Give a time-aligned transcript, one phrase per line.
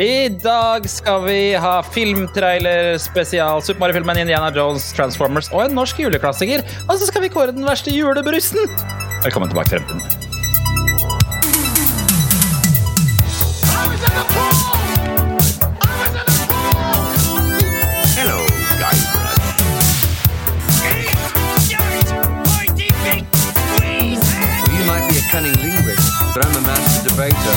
[0.00, 6.00] I dag skal vi ha filmtrailer spesial, Super Mario-filmen Indiana Jones, Transformers og en norsk
[6.00, 6.64] juleklassiker.
[6.86, 8.64] Og så skal vi kåre den verste julebrusen.
[9.26, 10.28] Velkommen tilbake til fremtiden.
[25.30, 27.49] Cunning linguist, but I'm a master debater.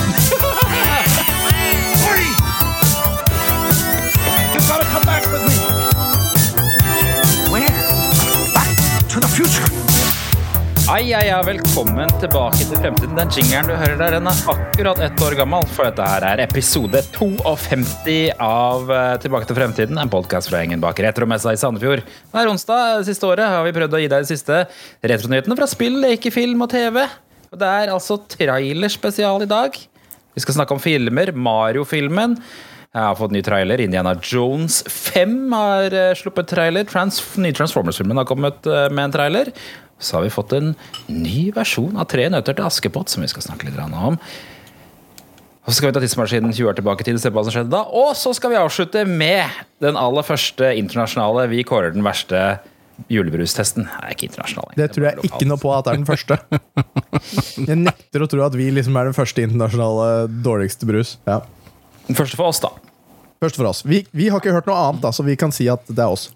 [11.04, 13.18] Ai, hei, ja, velkommen tilbake til fremtiden.
[13.18, 16.42] Den jingeren du hører der, den er akkurat ett år gammel, for dette her er
[16.46, 22.06] episode 52 av eh, Tilbake til fremtiden, en podkast fra gjengen bak Retromessa i Sandefjord.
[22.32, 24.64] Hver onsdag siste året har vi prøvd å gi deg de siste
[25.04, 27.02] retronyhetene fra spill, lekefilm og TV.
[27.52, 29.76] Og det er altså trailerspesial i dag.
[29.76, 31.36] Vi skal snakke om filmer.
[31.36, 32.40] Mario-filmen.
[32.94, 33.82] Jeg har fått ny trailer.
[33.82, 36.88] Indiana Jones 5 har eh, sluppet trailer.
[36.88, 39.50] Trans ny Transformers-filmen har kommet eh, med en trailer.
[40.00, 40.74] Så har vi fått en
[41.08, 44.18] ny versjon av Tre nøtter til Askepott, som vi skal snakke litt om.
[45.64, 47.46] Og så skal vi ta tidsmaskinen 20 år tilbake i tid og se på hva
[47.48, 47.86] som skjedde da.
[47.88, 51.48] Og så skal vi avslutte med den aller første internasjonale.
[51.54, 52.42] Vi kårer den verste
[53.12, 53.88] julebrustesten.
[53.88, 54.76] Nei, ikke internasjonal.
[54.78, 56.38] Det tror jeg ikke noe på at det er den første.
[57.70, 61.16] Jeg nekter å tro at vi liksom er den første internasjonale dårligste brus.
[61.30, 61.40] Ja.
[62.10, 62.74] Den første for oss, da.
[63.44, 63.84] Første for oss.
[63.88, 66.12] Vi, vi har ikke hørt noe annet, da, så vi kan si at det er
[66.12, 66.30] oss.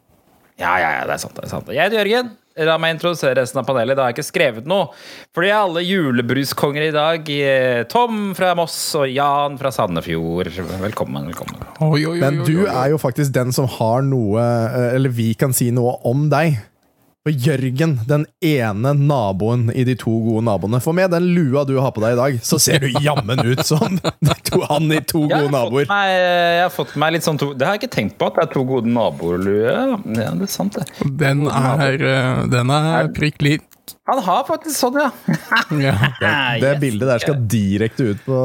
[0.57, 1.35] Ja, ja, ja, det er sant.
[1.37, 1.69] det er sant.
[1.75, 2.31] Jeg heter Jørgen.
[2.65, 3.97] La meg introdusere resten av panelet.
[3.97, 4.87] Da har jeg ikke skrevet noe.
[5.35, 7.29] Fordi alle julebruskonger i dag.
[7.29, 10.49] eh, Tom fra Moss og Jan fra Sandefjord.
[10.81, 11.27] Velkommen.
[11.29, 11.61] velkommen.
[11.81, 15.13] Oi, oi, oi, Men oi, du er jo faktisk den som har noe eh, Eller
[15.13, 16.57] vi kan si noe om deg.
[17.27, 20.79] For Jørgen, den ene naboen i de to gode naboene.
[20.79, 23.65] For med den lua du har på deg i dag, så ser du jammen ut
[23.67, 23.97] som
[24.47, 25.89] to, han i to Jeg gode har, fått naboer.
[25.91, 28.39] meg, jeg har fått meg litt sånn to, Det har jeg ikke tenkt på, at
[28.39, 29.43] det er to gode naboer.
[29.43, 29.67] Lue.
[29.67, 30.87] Ja, det er sant, det.
[31.19, 33.67] Den er, eh, den er prikk lik.
[34.07, 35.11] Han har faktisk sånn, ja.
[35.89, 35.99] Ja.
[36.63, 38.41] Det bildet der skal direkte ut på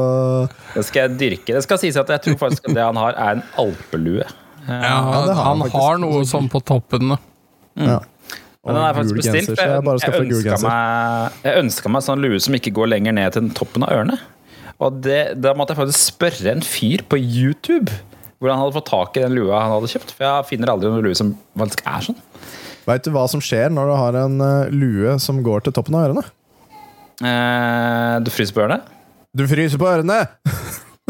[0.75, 1.53] Det skal jeg dyrke.
[1.55, 4.27] Det skal sies at jeg tror faktisk at det han har, er en alpelue.
[4.67, 7.15] Ja, det har han han har noe sånn på toppen.
[7.79, 7.87] Mm.
[7.87, 8.01] ja.
[8.63, 9.49] Men den er faktisk bestilt.
[9.49, 13.35] genser, jeg Jeg, jeg, meg, jeg ønska meg sånn lue som ikke går lenger ned
[13.35, 14.15] til toppen av ørene.
[14.83, 17.91] Og det, da måtte jeg faktisk spørre en fyr på YouTube
[18.43, 20.09] hvordan han hadde fått tak i den lua han hadde kjøpt.
[20.17, 21.29] For jeg finner aldri noen lue som
[21.59, 22.17] faktisk er sånn.
[22.83, 25.95] Veit du hva som skjer når du har en eh, lue som går til toppen
[25.95, 26.23] av ørene?
[27.23, 28.81] Eh, du fryser på ørene?
[29.31, 30.19] Du fryser på ørene!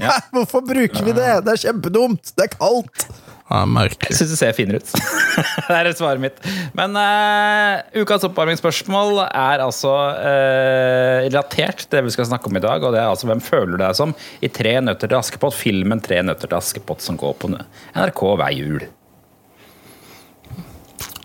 [0.01, 0.19] Ja.
[0.35, 1.31] Hvorfor bruker vi det?
[1.47, 2.35] Det er kjempedumt!
[2.37, 3.07] Det er kaldt!
[3.53, 4.09] Er merkelig.
[4.09, 4.93] Jeg syns det ser finere ut.
[5.67, 6.39] det er svaret mitt.
[6.73, 12.63] Men uh, ukas oppvarmingsspørsmål er altså uh, relatert til det vi skal snakke om i
[12.63, 12.81] dag.
[12.81, 16.23] Og det er altså hvem føler deg som i Tre nøtter til Askepott, filmen Tre
[16.25, 18.81] nøtter til Askepott som går på NRK hver jul.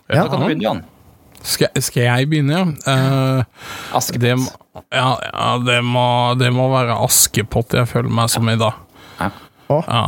[0.09, 0.21] Ja.
[0.21, 0.85] Da kan du begynne, Jan.
[1.39, 3.41] Skal, skal jeg begynne, ja?
[3.41, 4.35] Uh, det,
[4.93, 8.85] ja, ja det, må, det må være Askepott jeg føler meg som i dag.
[9.17, 10.03] Ja.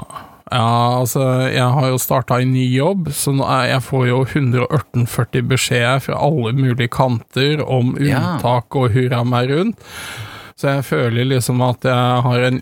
[0.51, 0.99] Ja.
[0.99, 3.31] altså Jeg har jo starta en ny jobb, så
[3.67, 9.87] jeg får jo 148 beskjeder fra alle mulige kanter om unntak og hurra meg rundt.
[10.61, 12.59] Så jeg føler liksom at jeg har en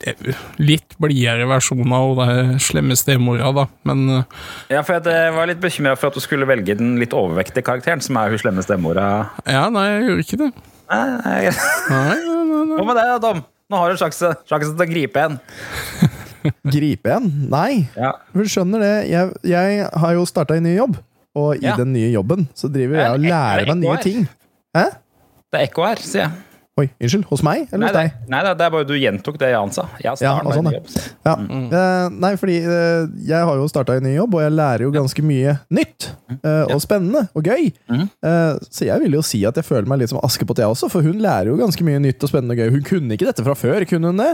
[0.63, 3.66] litt blidere versjon av den slemme stemora, da.
[3.89, 4.38] Men eh,
[4.71, 8.00] Ja, for jeg var litt bekymra for at du skulle velge den litt overvektige karakteren,
[8.06, 9.09] som er hun slemme stemora.
[9.44, 10.51] ja, nei, jeg gjorde ikke det.
[10.89, 11.41] Nei, nei,
[11.91, 12.77] Nei.
[12.77, 13.44] Hva med deg, Tom?
[13.69, 15.35] Nå har du sjanse, sjansen til å gripe en.
[16.73, 17.29] Gripe en?
[17.51, 17.88] Nei.
[17.97, 18.13] Ja.
[18.33, 20.97] For du skjønner det, jeg, jeg har jo starta en ny jobb.
[21.39, 21.75] Og i Ja.
[21.77, 24.23] den nye jobben så driver jeg og Er lærer er meg nye ting.
[24.75, 24.85] Hæ?
[25.50, 26.31] Det er ekko her, sier jeg.
[26.79, 27.25] Oi, unnskyld.
[27.27, 28.29] Hos meg, eller Nei, hos deg?
[28.31, 29.83] nei, det er bare du gjentok det Jan sa.
[30.00, 30.85] Jeg Ja, sånn, jobb.
[31.27, 31.33] Ja.
[31.35, 34.91] Eh, nei, fordi uh, jeg har jo starta en ny jobb, og jeg lærer jo
[34.95, 36.07] ganske mye nytt.
[36.39, 37.73] eh, og spennende og gøy.
[37.91, 38.06] Mm.
[38.71, 40.88] Så jeg vil jo si at jeg føler meg litt som Askepott, jeg også.
[40.94, 42.71] For hun lærer jo ganske mye nytt og spennende og gøy.
[42.77, 44.31] Hun kunne ikke dette fra før, kunne hun det?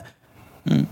[0.70, 0.86] Mm.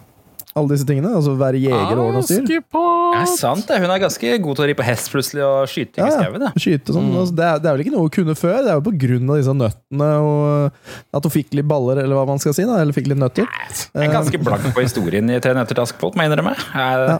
[0.54, 1.10] Alle disse tingene.
[1.18, 2.46] Altså være jeger og ordne og styr.
[2.54, 3.80] Ja, sant det.
[3.82, 6.20] Hun er ganske god til å ri på hest plutselig og skyte Ja, i ja.
[6.22, 6.46] skauen.
[6.62, 7.08] Skyte sånn.
[7.10, 7.16] Mm.
[7.24, 8.60] Altså, det, er, det er vel ikke noe hun kunne før.
[8.62, 12.20] Det er jo på grunn av disse nøttene og at hun fikk litt baller, eller
[12.22, 12.68] hva man skal si.
[12.70, 13.50] da Eller fikk litt nøtter.
[13.50, 16.54] Jeg er ganske blank på historien i Tre nøtter til Askepott, må jeg innrømme.
[16.78, 17.18] Ja.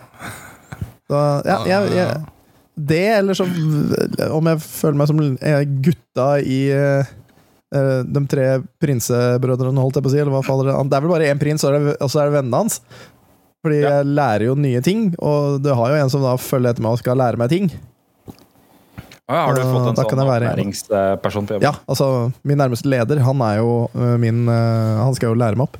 [1.14, 2.22] Ja, jeg, jeg,
[2.90, 3.46] det, eller så
[4.34, 7.12] Om jeg føler meg som eh, gutta i eh,
[7.76, 8.46] eh, de tre
[8.82, 10.22] prinsebrødrene, holdt jeg på å si.
[10.24, 10.90] Eller hva faller det an?
[10.90, 12.80] Det er vel bare én prins, og så det- og så er det vennene hans.
[13.64, 13.90] Fordi Ja.
[13.98, 16.92] jeg lærer jo nye ting, og det har jo en som da følger etter meg
[16.98, 17.70] og skal lære meg ting.
[19.24, 21.64] Å, Har du fått en da sånn opplæringsperson på jobb?
[21.64, 22.08] Ja, altså
[22.44, 25.78] Min nærmeste leder, han er jo øh, min øh, Han skal jo lære meg opp.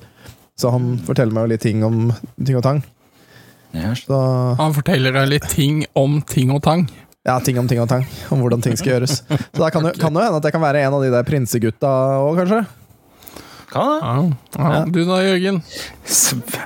[0.56, 2.80] Så han forteller meg jo litt ting om ting og tang.
[4.00, 4.16] Så
[4.56, 6.88] Han forteller deg litt ting om ting og tang.
[7.28, 8.06] ja, ting om ting og tang.
[8.32, 9.24] Om hvordan ting skal gjøres.
[9.28, 11.92] Så da kan det jo hende at jeg kan være en av de der prinsegutta
[12.24, 12.64] òg, kanskje.
[13.74, 14.00] Kan det?
[14.56, 14.72] Ja.
[14.72, 14.86] Ja.
[14.86, 15.62] Du da, Jørgen?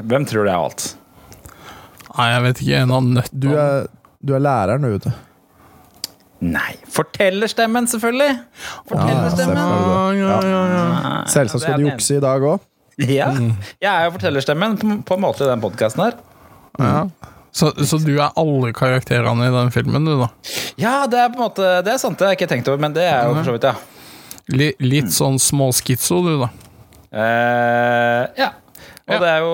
[0.05, 0.87] Hvem tror det er alt?
[2.17, 2.81] Nei, jeg vet ikke.
[2.83, 3.41] En av nøttene.
[3.43, 3.87] Du er,
[4.25, 5.23] du er læreren, du, vet du.
[6.47, 6.73] Nei.
[6.93, 8.33] Fortellerstemmen, selvfølgelig!
[8.89, 9.57] Fortellerstemmen.
[9.57, 11.15] Ja, ja, ja, ja.
[11.33, 12.65] Selvsagt skal du jukse i dag òg.
[12.97, 13.31] Ja.
[13.77, 16.21] Jeg er jo fortellerstemmen på, på en måte i den podkasten her.
[16.81, 17.07] ja.
[17.57, 20.27] Så, så du er alle karakterene i den filmen, du, da?
[20.77, 22.81] Ja, det er på en måte Det er sant, det har jeg ikke tenkt over,
[22.83, 24.51] men det er jo for så vidt, ja.
[24.53, 26.51] Li, litt sånn småskitso, du, da.
[27.07, 28.51] Uh, ja.
[29.07, 29.51] Og det er jo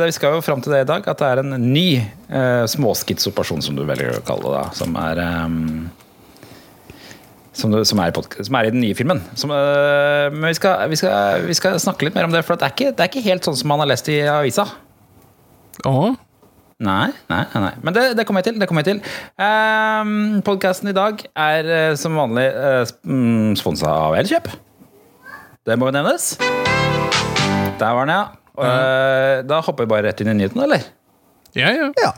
[0.00, 2.64] det, Vi skal jo fram til det i dag, at det er en ny eh,
[2.72, 5.58] småskitsoperson, som du velger å kalle det, da, som er um,
[7.54, 9.20] som, du, som, er i som er i den nye filmen.
[9.38, 12.56] Som, eh, men vi skal, vi, skal, vi skal snakke litt mer om det, for
[12.56, 14.66] det er, ikke, det er ikke helt sånn som man har lest i avisa.
[15.84, 16.14] Oh.
[16.84, 17.72] Nei, nei, nei, nei.
[17.86, 18.60] Men det, det kommer jeg til.
[18.60, 19.02] det kommer jeg til.
[19.38, 24.48] Um, Podkasten i dag er uh, som vanlig uh, sponsa av Elkjøp.
[25.64, 26.34] Det må jo nevnes.
[26.40, 28.43] Der var den, ja.
[28.54, 30.86] Eh, da hopper vi bare rett inn i nyheten, eller?
[31.58, 31.90] Ja, ja.
[31.98, 32.12] Ja.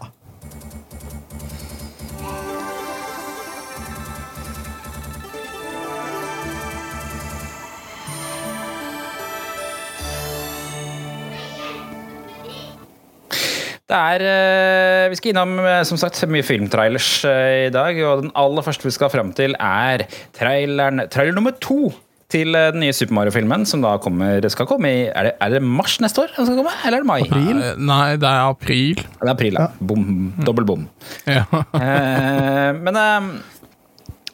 [13.87, 17.97] Det er eh, Vi skal innom eh, som sagt mye filmtrailers i dag.
[18.05, 20.05] Og den aller første vi skal fram til, er
[20.37, 21.95] traileren, trailer nummer to
[22.33, 25.57] til eh, den nye Super Mario-filmen, som da kommer, skal komme i er det, er
[25.57, 26.33] det mars neste år?
[26.37, 27.21] Den skal komme, eller er det mai?
[27.27, 27.61] April?
[27.63, 29.03] Eh, Nei, det er april.
[29.03, 29.69] Det er april, ja.
[29.93, 30.09] Bom,
[30.47, 30.89] dobbel bom.
[31.31, 31.45] Ja.
[31.79, 33.31] Eh, men eh,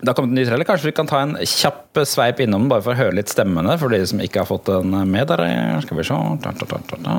[0.02, 0.66] det har kommet en ny trailer.
[0.66, 3.92] Kanskje vi kan ta en kjapp sveip innom bare for å høre litt stemmene, for
[3.92, 5.46] de som ikke har fått den med der.
[5.84, 7.16] Skal vi se da, da, da, da.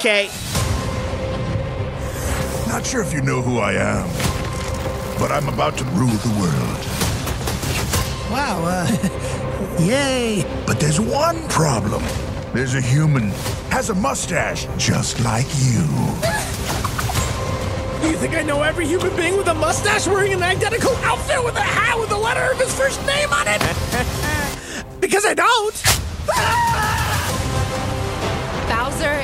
[0.07, 0.31] Okay.
[2.69, 4.09] Not sure if you know who I am,
[5.19, 6.79] but I'm about to rule the world.
[8.31, 10.45] Wow, uh, yay!
[10.65, 12.05] But there's one problem.
[12.55, 13.31] There's a human,
[13.71, 15.83] has a mustache, just like you.
[18.01, 21.43] Do you think I know every human being with a mustache wearing an identical outfit
[21.43, 25.01] with a hat with the letter of his first name on it?
[25.01, 25.86] because I don't!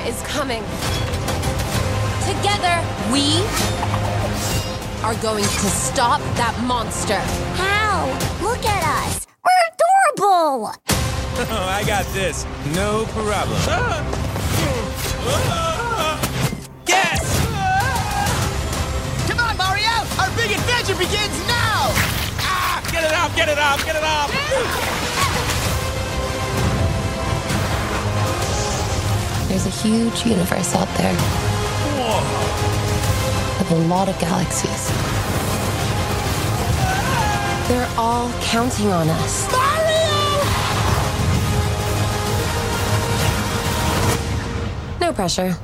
[0.06, 0.62] Is coming.
[2.26, 2.82] Together,
[3.12, 3.42] we
[5.02, 7.18] are going to stop that monster.
[7.54, 8.06] How?
[8.42, 9.26] Look at us.
[9.44, 10.72] We're adorable.
[11.50, 12.46] Oh, I got this.
[12.74, 13.60] No problem.
[16.86, 17.20] Yes!
[19.28, 19.94] Come on, Mario!
[20.18, 21.94] Our big adventure begins now!
[22.42, 22.82] Ah!
[22.90, 25.01] Get it off, get it off, get it off!
[29.62, 31.12] There's a huge universe out there
[33.58, 34.88] with a lot of galaxies.
[37.68, 39.48] They're all counting on us.
[45.00, 45.56] No pressure.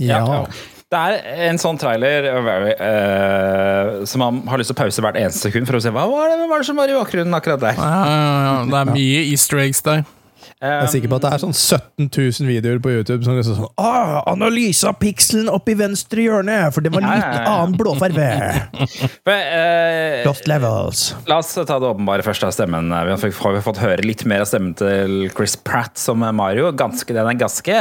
[0.00, 0.20] Ja.
[0.24, 0.44] Ja.
[0.90, 5.46] Det er en sånn trailer uh, som man har lyst til å pause hvert eneste
[5.46, 7.62] sekund for å se hva var det, hva var det som var i bakgrunnen akkurat
[7.62, 7.76] der.
[7.78, 8.56] Ja, ja, ja.
[8.66, 10.02] Det er mye easter eggs der.
[10.60, 13.54] Jeg er sikker på at det er sånn 17 000 videoer på YouTube som liksom
[13.56, 17.54] sånn ah, Analyse av pikselen opp i venstre hjørne, for det var litt ja, ja.
[17.54, 18.26] annen blåfarge.
[19.30, 21.04] Eh, Lost levels.
[21.30, 22.90] La oss ta det åpenbare først av stemmen.
[22.90, 26.18] Vi har fått- har vi fått høre litt mer av stemmen til Chris Pratt som
[26.36, 26.72] Mario.
[26.76, 27.78] Ganske, den er ganske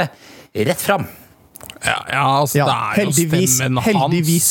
[0.69, 1.07] rett fram.
[1.86, 3.12] Ja, ja altså, Ja, det er jo
[3.48, 3.88] stemmen hans.
[3.88, 4.50] Heldigvis.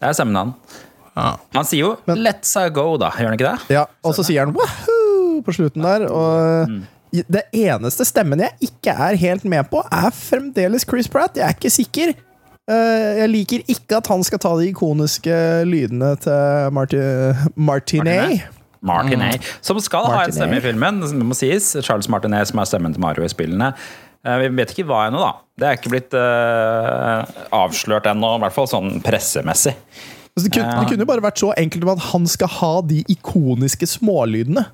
[0.00, 0.54] Det er stemmen han.
[1.16, 1.34] Ja.
[1.56, 3.10] Han sier jo 'let's go', da.
[3.10, 3.74] Gjør han ikke det?
[3.76, 6.06] Ja, og så sier han wahoo på slutten der.
[6.08, 6.68] Og
[7.12, 11.36] det eneste stemmen jeg ikke er helt med på, er fremdeles Chris Pratt.
[11.36, 12.14] Jeg er ikke sikker.
[12.70, 17.00] Eh, Jeg liker ikke at han skal ta de ikoniske lydene til Marti
[17.56, 18.42] Martinet.
[18.80, 19.42] Martinet.
[19.60, 21.76] Som skal ha en stemme i filmen, det må sies.
[21.82, 23.74] Charles Martinet, som er stemmen til Mario i spillene.
[24.26, 25.32] Eh, Vi vet ikke hva ennå, da.
[25.60, 27.20] Det er ikke blitt uh,
[27.56, 29.74] avslørt ennå, i hvert fall sånn pressemessig.
[30.30, 32.72] Altså, det, kunne, det kunne jo bare vært så enkelt om at han skal ha
[32.86, 34.64] de ikoniske smålydene.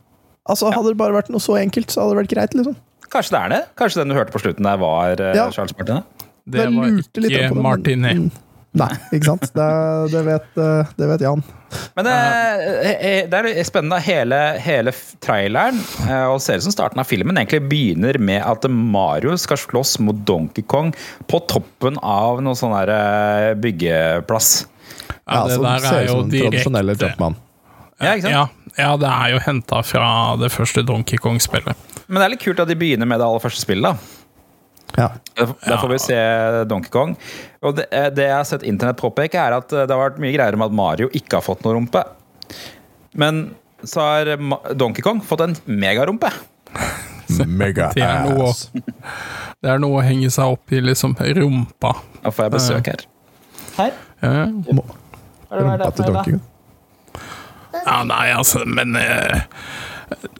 [0.46, 2.54] Altså, Hadde det bare vært noe så enkelt, så hadde det vært greit.
[2.58, 2.76] liksom
[3.10, 3.60] Kanskje det er det?
[3.78, 5.48] Kanskje den du hørte på slutten der, var uh, Ja.
[5.54, 6.26] Charles Martinet?
[6.46, 7.62] Det var ikke Martin,
[8.06, 8.42] Martinet.
[8.76, 9.46] Nei, ikke sant?
[9.56, 9.66] Det,
[10.12, 11.42] det, vet, eh, det vet Jan.
[11.96, 12.16] Men det,
[12.92, 13.98] eh, det er spennende.
[14.04, 14.92] Hele, hele
[15.24, 19.60] traileren eh, og ser ut som starten av filmen egentlig begynner med at Mario skal
[19.60, 20.92] slåss mot Donkey Kong
[21.30, 24.52] på toppen av noen sånn der eh, byggeplass.
[25.26, 27.40] Ja, det som der ser er jo direkte Jumpman.
[27.96, 28.42] Ja, ja,
[28.76, 31.96] ja, det er jo henta fra det første Donkey Kong-spillet.
[32.06, 33.96] Men det er litt kult at de begynner med det aller første spillet.
[33.96, 34.15] da.
[34.96, 35.10] Ja.
[35.34, 36.18] Der får vi se
[36.70, 37.16] Donkey Kong.
[37.66, 40.20] Og det, eh, det jeg har sett internett påpeke, er at eh, det har vært
[40.22, 42.04] mye greier om at Mario ikke har fått noe rumpe.
[43.16, 43.48] Men
[43.84, 44.30] så har
[44.74, 46.30] Donkey Kong fått en megarumpe.
[47.46, 48.52] Mega Det er noe,
[49.62, 51.96] det er noe å henge seg opp i liksom rumpa.
[52.22, 53.06] Da får jeg besøk her.
[53.76, 53.96] Her.
[54.22, 54.46] Ja,
[55.56, 56.44] Rumpa til Donkey Kong.
[57.86, 59.42] ja nei, altså, men eh,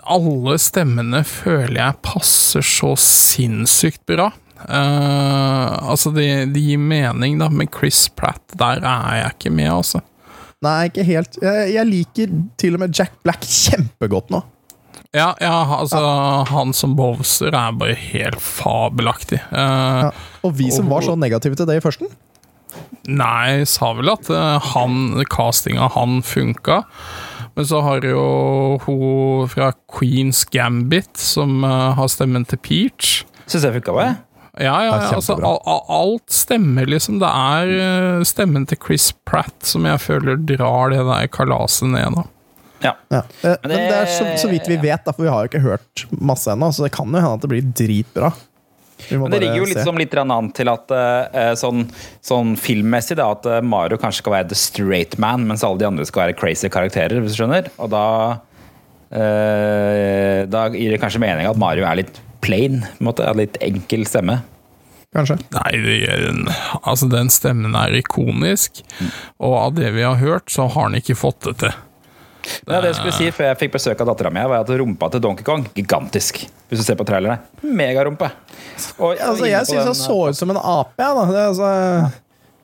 [0.07, 4.31] alle stemmene føler jeg passer så sinnssykt bra.
[4.67, 9.71] Uh, altså, det de gir mening, da, men Chris Pratt, der er jeg ikke med,
[9.75, 10.03] altså.
[10.65, 11.37] Nei, ikke helt.
[11.43, 14.41] Jeg, jeg liker til og med Jack Black kjempegodt nå.
[15.17, 16.01] Ja, ja, altså,
[16.51, 19.41] han som Bowser er bare helt fabelaktig.
[19.53, 20.15] Uh, Ja.
[20.47, 22.11] Og vi som var så negative til det i førsten.
[23.07, 26.83] Nei, sa vel at uh, han, castinga han funka.
[27.57, 28.23] Men så har jo
[28.85, 33.23] hun fra Queens Gambit, som eh, har stemmen til Peach.
[33.47, 34.17] Syns jeg funka bra, jeg.
[34.57, 35.35] Ja, ja, Ja, altså
[35.93, 37.19] alt stemmer, liksom.
[37.21, 42.17] Det er eh, stemmen til Chris Pratt som jeg føler drar det der kalaset ned,
[42.17, 42.25] da.
[42.85, 42.93] Ja.
[43.13, 43.23] Ja.
[43.43, 45.49] Eh, Men det- det er så, så vidt vi vet, da, for vi har jo
[45.51, 48.33] ikke hørt masse ennå, så det kan jo hende at det blir dritbra.
[49.11, 51.85] Men det ligger jo litt, som litt an til at eh, sånn,
[52.25, 55.89] sånn filmmessig da, at eh, Mario kanskje skal være the straight man, mens alle de
[55.89, 57.71] andre skal være crazy karakterer, hvis du skjønner.
[57.77, 58.05] Og da
[59.13, 63.33] eh, Da gir det kanskje mening at Mario er litt plain, på en måte.
[63.39, 64.41] Litt enkel stemme.
[65.17, 65.39] Kanskje.
[65.55, 65.97] Nei, det
[66.83, 68.83] altså den stemmen er ikonisk,
[69.41, 71.77] og av det vi har hørt, så har han ikke fått det til.
[72.67, 75.11] Ja, det jeg skulle si før jeg fikk besøk av dattera mi, var at rumpa
[75.13, 76.43] til Donkey Kong gigantisk.
[76.71, 77.39] Hvis du ser på trailerne.
[77.63, 78.31] Megarumpe.
[78.99, 80.97] Og- altså, jeg syns han så ut som en ape.
[80.99, 81.25] Ja, da.
[81.31, 82.13] Det, altså,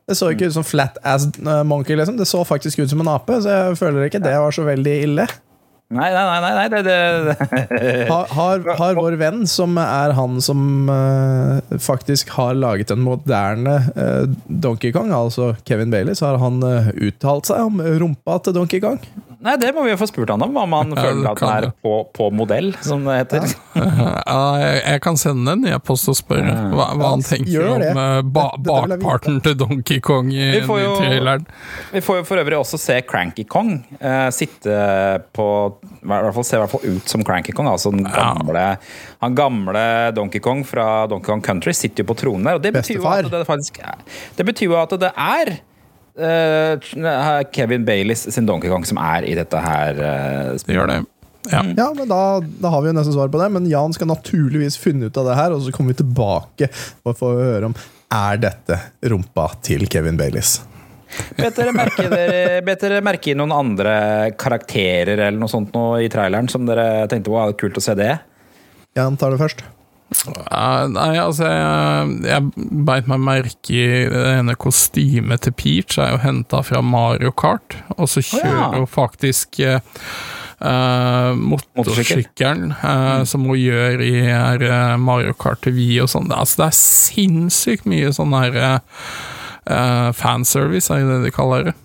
[0.09, 2.19] det så ikke ut som flat ass eh, monkey, liksom.
[2.19, 4.99] Det så faktisk ut som en ape, så jeg føler ikke det var så veldig
[5.07, 5.27] ille.
[5.93, 10.89] Nei, nei, nei, nei det, det, Har, har, har vår venn, som er han som
[10.89, 16.63] uh, faktisk har laget en moderne uh, Donkey Kong, altså Kevin Bailey, så har han
[16.65, 19.03] uh, uttalt seg om rumpa til Donkey Kong.
[19.43, 21.53] Nei, det må vi jo få spurt han om, om han Ja, føler at han
[21.65, 23.47] er på, på modell, som det heter.
[23.77, 28.19] Ja, jeg, jeg kan sende en e-post og spørre hva, hva han tenker om eh,
[28.23, 31.47] ba, bakparten til Donkey Kong i Vi får jo- traileren.
[31.93, 34.77] Vi får jo for øvrig også se Cranky Kong uh, sitte
[35.37, 35.49] på
[36.03, 37.69] i hvert fall, Se i hvert fall ut som Cranky Kong.
[37.71, 38.65] Altså den gamle,
[39.23, 39.85] han gamle
[40.17, 42.59] Donkey Kong fra Donkey Kong Country sitter jo på tronen der.
[42.59, 43.79] Og det betyr jo at det faktisk
[44.39, 45.53] Det betyr jo at det er
[46.19, 49.99] eh, Kevin Baileys sin Donkey Kong som er i dette her.
[49.99, 51.01] uh, Det gjør det.
[51.51, 51.63] Ja.
[51.77, 54.77] Ja, men da, da har vi jo nesten svar på det, men Jan skal naturligvis
[54.79, 56.69] finne ut av det her, og så kommer vi tilbake
[57.03, 57.75] og får høre om
[58.13, 58.79] er dette
[59.09, 60.61] rumpa til Kevin Baileys.
[61.37, 61.73] Bet dere
[63.05, 63.95] merke, i noen andre
[64.41, 67.85] karakterer eller noe sånt nå i traileren som dere tenkte wow, det er kult å
[67.85, 68.13] se det?
[68.97, 69.65] Jan tar det først.
[70.13, 76.15] Eh, nei, altså Jeg, jeg beit meg merke i det ene kostymet til Peach er
[76.15, 78.69] jo henta fra Mario Kart, og så kjører ja.
[78.77, 82.89] hun faktisk uh, motorsykkelen, uh,
[83.23, 83.29] mm.
[83.31, 84.67] som hun gjør i her,
[85.01, 86.31] Mario Kart til Wii og sånn.
[86.35, 88.61] Altså, det er sinnssykt mye sånn her
[90.19, 91.77] fanservice, er det det de kaller det.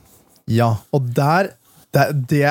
[0.49, 1.51] Ja, og der
[1.93, 2.43] det, det,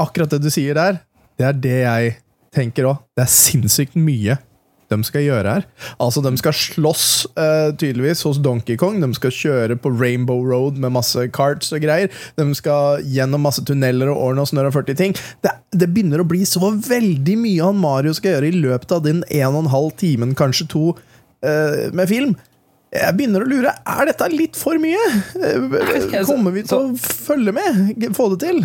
[0.00, 1.02] Akkurat det du sier der,
[1.38, 2.14] det er det jeg
[2.54, 3.02] tenker òg.
[3.16, 4.38] Det er sinnssykt mye
[4.90, 5.66] de skal gjøre her.
[6.02, 7.04] Altså, De skal slåss
[7.38, 8.98] uh, tydeligvis hos Donkey Kong.
[9.02, 12.10] De skal kjøre på Rainbow Road med masse carts og greier.
[12.38, 15.16] De skal gjennom masse tunneler og ordne og snørr og 40 ting.
[15.44, 19.06] Det, det begynner å bli så veldig mye han Mario skal gjøre i løpet av
[19.06, 20.84] den en og en halv timen, kanskje to,
[21.46, 22.36] uh, med film.
[22.90, 23.72] Jeg begynner å lure.
[23.86, 24.98] Er dette litt for mye?
[25.38, 28.08] Eh, Kommer vi til å følge med?
[28.18, 28.64] Få det til?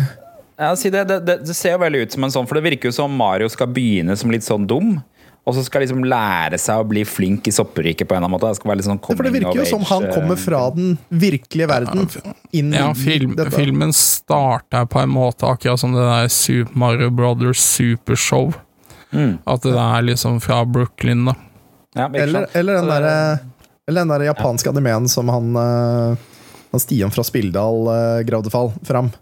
[0.58, 2.90] Ja, si det, det, det ser jo veldig ut som en sånn, for det virker
[2.90, 4.96] jo som Mario skal begynne som litt sånn dum.
[5.46, 8.34] Og så skal liksom lære seg å bli flink i sopperiket på en eller annen
[8.34, 8.50] måte.
[8.50, 10.62] Det skal være litt sånn Ja, for det virker jo som han kommer eh, fra
[10.74, 12.08] den virkelige verden
[12.50, 13.54] inn Ja, film, dette.
[13.54, 18.56] filmen starter på en måte akkurat som det der Super Mario Brothers Supershow.
[19.14, 19.36] Mm.
[19.46, 21.36] At det er liksom fra Brooklyn, da.
[21.96, 23.14] Ja, Eller, eller den derre
[23.86, 26.16] eller den der japanske animeen som han, eh,
[26.72, 29.12] han Stian fra Spildal uh, gravde fall fram.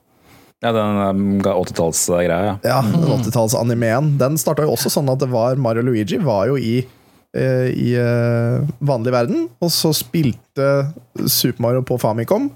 [0.63, 2.57] Ja, den um, 80-tallsgreia, ja.
[2.65, 4.15] Ja, den 80-talls-animeen.
[4.21, 6.79] Den starta jo også sånn at det var Mario Luigi var jo i,
[7.37, 10.69] eh, i eh, vanlig verden, og så spilte
[11.27, 12.49] Super Mario på Famicom,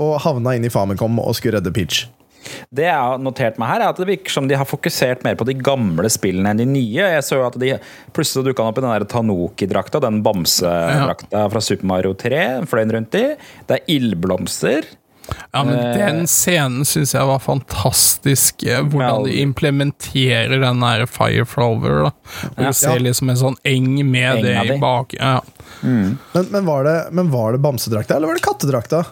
[0.00, 2.04] og havna inn i Famicom og skulle redde Peach.
[2.72, 5.36] Det jeg har notert meg her, er at det virker som de har fokusert mer
[5.38, 7.08] på de gamle spillene enn de nye.
[7.16, 7.74] Jeg så jo at de
[8.16, 12.40] plutselig dukka opp i den der Tanuki-drakta, den bamsedrakta fra Super Mario 3.
[12.70, 13.26] Fløy rundt i.
[13.68, 14.88] Det er ildblomster.
[15.52, 15.96] Ja, men Eh.
[15.98, 18.64] den scenen syns jeg var fantastisk.
[18.66, 22.04] eh, Hvordan de implementerer den der Fire Flower.
[22.04, 22.10] Da.
[22.56, 22.72] Hvor Ja.
[22.72, 25.14] ser liksom en sånn eng med Enga det i bak.
[25.18, 25.40] Ja.
[25.82, 26.18] Men,
[26.50, 29.06] men, var det, men var det bamsedrakta, eller var det kattedrakta?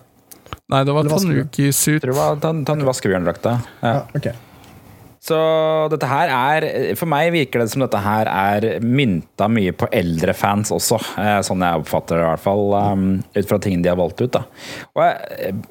[0.69, 1.05] Nei, det var.
[1.05, 2.03] Tanuki-suit.
[2.03, 2.65] Det var tan-.
[2.67, 3.55] Ja.
[3.83, 4.33] Ja, okay.
[5.21, 9.89] Så dette her er For meg virker det som dette her er mynta mye på
[9.93, 11.01] eldre fans også.
[11.19, 12.75] eh, Sånn jeg oppfatter det, i hvert fall.
[12.93, 14.31] um, Ut fra tingene de har valgt ut.
[14.33, 14.45] da
[14.95, 15.65] Og jeg,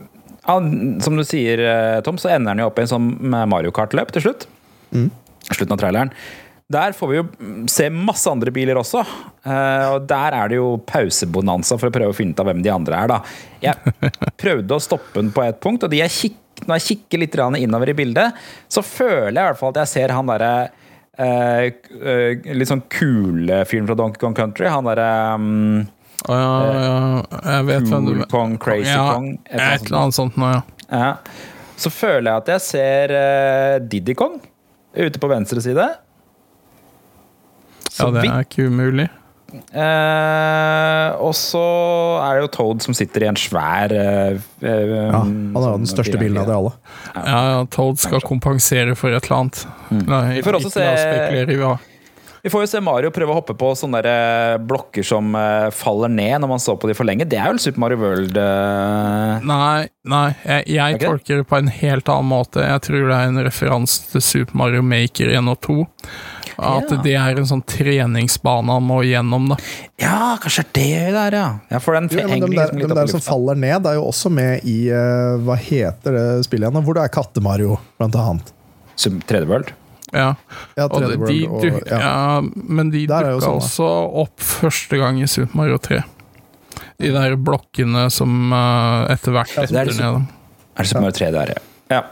[0.47, 3.07] han, Som du sier, eh, Tom, så ender han jo opp i en sånn
[3.51, 4.47] Mario Kart-løp til slutt.
[5.51, 6.13] Slutten av traileren.
[6.67, 8.99] Der får vi jo mm, se masse andre biler også.
[9.47, 12.63] eh, og der er det jo pausebonanza for å prøve å finne ut av hvem
[12.65, 13.13] de andre er.
[13.13, 13.21] da
[13.63, 14.09] Jeg
[14.43, 16.35] prøvde å stoppe den på et punkt, og de jeg
[16.65, 18.33] når jeg kikker litt innover i bildet,
[18.67, 20.53] så føler jeg i hvert fall at jeg ser han derre
[21.13, 21.67] eh,
[22.01, 24.65] eh, litt sånn kule fyren fra Donkey Kong Country.
[24.65, 25.85] Han derre um,
[26.25, 29.29] Ja, jeg vet hvem du Kong, Crazy ja, Kong.
[29.45, 30.63] et Et eller annet sånt nå, ja.
[30.87, 31.11] Ja.
[31.77, 34.39] Så føler jeg at jeg ser uh, Diddy Kong
[34.97, 35.85] ute på venstre side.
[37.97, 39.07] Ja, det er ikke umulig.
[39.47, 41.61] Uh, og så
[42.19, 45.77] er det jo Toad som sitter i en svær uh, eh, Ja, han er jo
[45.79, 46.73] den største bilen av de alle.
[47.13, 47.21] Ja,
[47.53, 49.61] ja, Toad skal kompensere for et eller annet.
[50.01, 51.77] Nei, Vi får også se-.
[52.47, 55.65] Vi får jo se Mario prøve å hoppe på sånne der, eh, blokker som eh,
[55.75, 57.25] faller ned når man står på de for lenge.
[57.27, 61.67] Det er vel Super Mario World eh, Nei, nei, jeg, jeg tolker det på en
[61.67, 62.63] helt annen måte.
[62.63, 65.75] Jeg tror det er en referanse til Super Mario Maker 1 og 2.
[66.55, 66.99] At Ja.
[67.03, 69.57] det er en sånn treningsbane han må gjennom, da.
[69.99, 71.49] Ja, kanskje det er det der, ja.
[71.75, 73.25] ja for den Ja, men henger de der, liksom litt de opp i der som
[73.27, 76.87] faller ned, er jo også med i uh, Hva heter det spillet igjen?
[76.87, 78.55] Hvor det er Katte-Mario, blant annet.
[78.95, 79.75] Sub- 3D World.
[80.15, 80.29] Ja.
[80.77, 81.97] Ja, Og 3D de, World og, duk, ja.
[81.99, 82.41] ja,
[82.77, 83.89] men de dukka sånn, også
[84.23, 86.01] opp første gang i Super Mario 3.
[86.97, 90.37] De der blokkene som uh, etter hvert det er detter liksom- ned.
[90.77, 91.97] Er det Super Mario 3 det er, ja.
[91.97, 92.03] ja.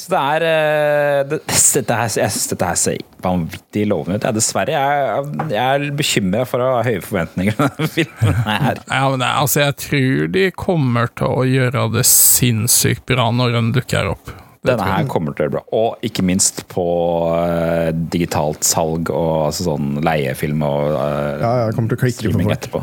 [0.00, 4.24] Så det er eh, det, dette, her, Jeg synes dette her ser vanvittig lovende ut.
[4.24, 4.72] Ja, dessverre.
[4.72, 8.80] Jeg, jeg er bekymra for å ha høye forventninger til denne filmen her.
[8.88, 13.58] Ja, men det, altså, jeg tror de kommer til å gjøre det sinnssykt bra når
[13.58, 14.32] den dukker opp.
[14.66, 15.62] Denne her kommer til å gjøre bra.
[15.76, 16.84] Og ikke minst på
[17.32, 22.18] uh, digitalt salg og altså sånn leiefilm og uh, Ja, ja, kommer til å klikke
[22.18, 22.82] streaming etterpå.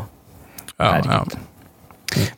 [0.78, 1.22] Ja, ja.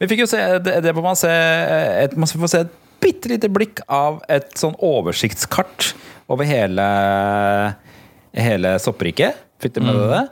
[0.00, 3.30] Vi fikk jo se det, det må man se et, Man får se et bitte
[3.30, 5.94] lite blikk av et sånn oversiktskart
[6.28, 6.84] over hele
[8.30, 9.40] Hele soppriket.
[9.58, 10.26] Fikk du med deg det?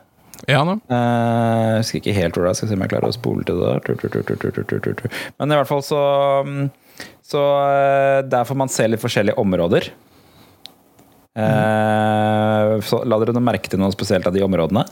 [0.47, 0.77] ja no.
[0.87, 2.59] uh, husker ikke helt hvor det er.
[2.61, 5.11] Skal se om jeg klarer å spole til det.
[5.41, 6.03] Men i hvert fall så
[6.47, 6.69] mm,
[7.29, 9.91] Så eh, der får man se litt forskjellige områder.
[11.39, 14.87] Eh, Så la dere merke til noe spesielt av de områdene?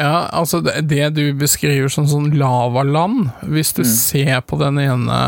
[0.00, 5.18] Ja, altså det, det du beskriver som sånn lavaland Hvis du ser på den ene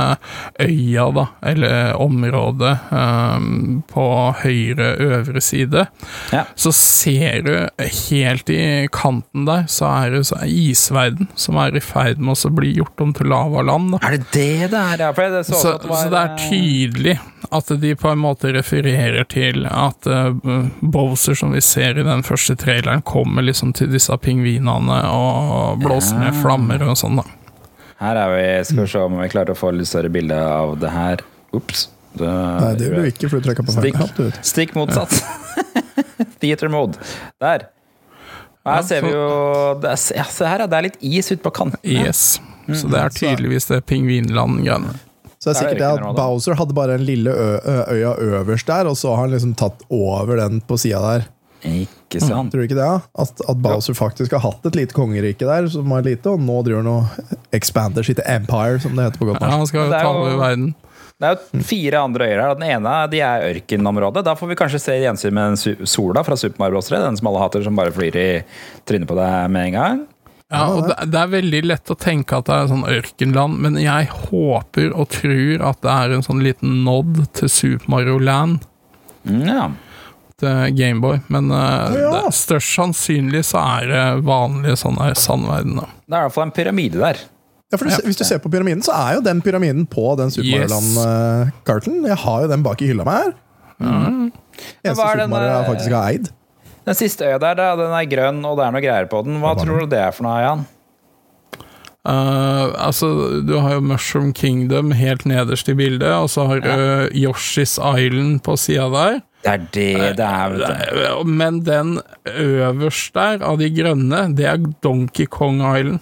[0.57, 4.07] øya, da, eller området um, på
[4.41, 5.85] høyre øvre side,
[6.33, 6.45] Ja.
[6.57, 7.53] så ser du
[8.09, 12.39] helt i kanten der, så er det så er isverden som er i ferd med
[12.39, 13.93] å bli gjort om til lavaland.
[13.95, 14.01] Da.
[14.09, 15.05] Er det det det er?
[15.05, 17.17] Ja, for jeg så, Så, det var, så det er tydelig
[17.55, 20.33] at de på en måte refererer til at uh,
[20.81, 26.15] Bowser, som vi ser i den første traileren, kommer liksom til disse pingvinene og blåse
[26.19, 27.25] ned flammer og sånn, da.
[28.01, 28.65] Her er vi.
[28.65, 31.23] Skal vi se om vi klarer å få litt større bilde av det her.
[31.55, 31.89] Ops.
[32.15, 34.45] Det- Nei, det gjør du ikke, for du trykka på feil knapp.
[34.45, 35.15] stikk motsatt.
[36.41, 36.99] Theater mode.
[37.41, 37.69] Der.
[38.65, 40.67] Her Ja, ser vi jo det er, ja, Se her, ja.
[40.67, 41.81] Det er litt is ute på kanten.
[41.85, 42.41] Yes.
[42.73, 44.95] Så det er tydeligvis det pingvinland-greiene.
[45.39, 48.97] Så det er sikkert det at Bowser hadde bare den lille øya øverst der, og
[48.97, 51.27] så har han liksom tatt over den på sida der.
[51.65, 52.53] Ikke sant?
[52.53, 52.89] Tror du ikke det?
[53.25, 56.61] At, at Bowser faktisk har hatt et lite kongerike der, som var lite, og nå
[56.67, 59.91] driver han og expander sitt empire, som det heter på godt Ja, han skal jo
[59.91, 60.75] Det er ta jo- over verden.
[61.15, 62.55] Det er jo fire andre øyer her.
[62.59, 64.25] Den ene de er ørkenområdet.
[64.27, 66.89] Da får vi kanskje se gjensyn med den Sola fra Super Mario Bros.
[66.91, 66.99] 3.
[67.05, 68.27] Den som alle hater, som bare flyr i
[68.85, 70.03] trynet på deg med en gang.
[70.53, 74.11] Ja, og det, er veldig lett å tenke at det er sånn ørkenland, men jeg
[74.27, 78.67] håper og tror at det er en sånn liten nod til Super Mario Land
[79.25, 79.71] Mm, ja.
[80.41, 81.21] Til Gameboy.
[81.33, 82.11] Men uh, ja.
[82.17, 85.95] det, størst sannsynlig så er det vanlige sånne sandverdener.
[86.05, 87.23] Det er i hvert fall en pyramide der.
[87.73, 87.99] Ja, for du, ja.
[88.07, 90.71] Hvis du ser på pyramiden, så er jo den pyramiden på den Super Yes.
[90.71, 92.03] Mario-land-karten.
[92.07, 93.33] Jeg har jo den bak i hylla mi her.
[93.83, 96.31] Eneste hva er Super Mario jeg eh, faktisk har eid.
[96.85, 99.41] Den siste øya der, den er grønn, og det er noe greier på den.
[99.43, 100.65] Hva tror du det er for noe, Jan?
[102.05, 103.09] Eh, altså,
[103.49, 108.43] du har jo Mushroom Kingdom helt nederst i bildet, og så har du Yoshi's Island
[108.45, 109.23] på sida der.
[109.45, 110.61] Det er det det er, vet
[110.93, 111.01] du.
[111.05, 116.01] Eh, Men den øverst der, av de grønne, det er Donkey Kong Island.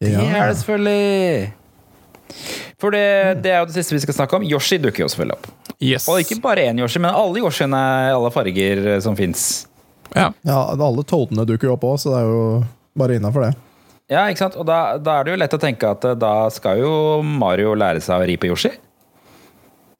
[0.00, 1.52] Det er det selvfølgelig.
[2.78, 3.04] For det,
[3.42, 4.44] det er jo det siste vi skal snakke om.
[4.44, 5.46] Yoshi dukker jo selvfølgelig opp.
[5.80, 6.06] Yes.
[6.08, 7.78] Og ikke bare én Yoshi, men alle Yoshiene
[8.10, 9.66] i alle farger eh, som fins.
[10.14, 10.30] Ja.
[10.46, 12.42] Ja, Alle Toadene dukker jo opp òg, så det er jo
[12.96, 13.54] bare innafor det.
[14.06, 14.56] Ja, ikke sant?
[14.60, 16.92] Og da, da er det jo lett å tenke at eh, da skal jo
[17.26, 18.70] Mario lære seg å ri på Yoshi.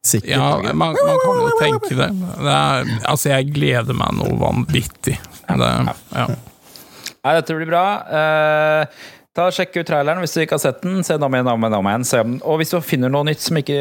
[0.06, 0.36] Sikkert.
[0.36, 2.08] Ja, man, man kan jo tenke det.
[2.14, 5.16] det er, altså, jeg gleder meg noe vanvittig.
[5.46, 5.72] Det,
[6.14, 6.26] ja.
[6.30, 7.82] Nei, dette blir bra.
[8.06, 11.02] Uh, ta Sjekk ut traileren hvis du ikke har sett den.
[11.02, 12.06] Se den om igjen, om igjen, om igjen.
[12.06, 13.80] Se om, og hvis du finner noe nytt som ikke,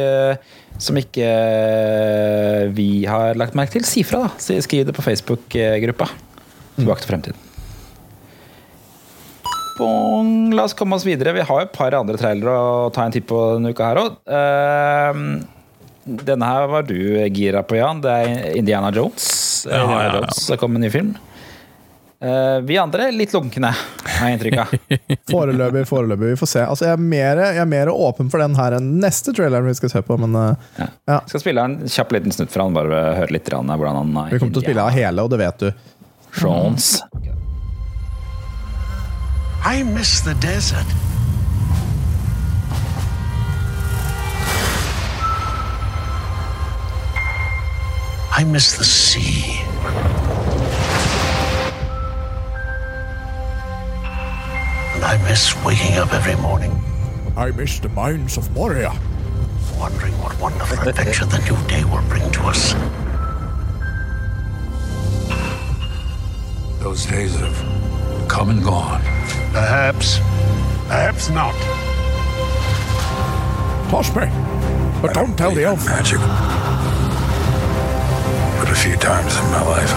[0.82, 4.26] som ikke eh, vi har lagt merke til, si fra.
[4.26, 4.62] da.
[4.66, 6.10] Skriv det på Facebook-gruppa.
[6.80, 7.45] Tilbake til fremtiden.
[9.78, 10.54] Bong.
[10.56, 11.34] La oss komme oss videre.
[11.36, 14.02] Vi har jo et par andre trailere å ta en titt på denne uka her
[14.04, 14.18] òg.
[16.06, 16.98] denne her var du
[17.34, 18.02] gira på, Jan.
[18.04, 19.30] Det er Indiana Jones.
[19.70, 20.20] Ja, Indiana ja, ja.
[20.22, 21.16] Jones det kom en ny film.
[22.26, 23.70] Uh, vi andre litt lunkne,
[24.08, 24.72] har jeg inntrykk av.
[25.34, 26.32] Foreløpig, foreløpig.
[26.32, 26.64] Vi får se.
[26.64, 29.76] Altså, jeg, er mer, jeg er mer åpen for den her enn neste traileren vi
[29.78, 30.88] skal se på, men uh, Ja.
[31.12, 31.20] Ja.
[31.30, 34.56] Skal spille en kjapp liten snutt fra han, bare høre litt hvordan han vi kommer
[34.56, 35.70] til å spille av hele, og det vet du.
[36.42, 36.96] Jones.
[39.68, 40.86] I miss the desert.
[48.32, 49.58] I miss the sea.
[54.94, 56.80] And I miss waking up every morning,
[57.36, 58.94] I miss the mines of Moria.
[59.80, 62.76] wondering what wonderful adventure the new day will bring to us.
[66.84, 67.95] Those days have
[68.36, 69.02] come and gone.
[69.54, 70.18] Perhaps,
[70.90, 71.56] perhaps not.
[73.90, 74.28] Toss me.
[75.02, 75.86] But don't tell the elf.
[75.86, 76.20] Magic.
[78.60, 79.90] But a few times in my life,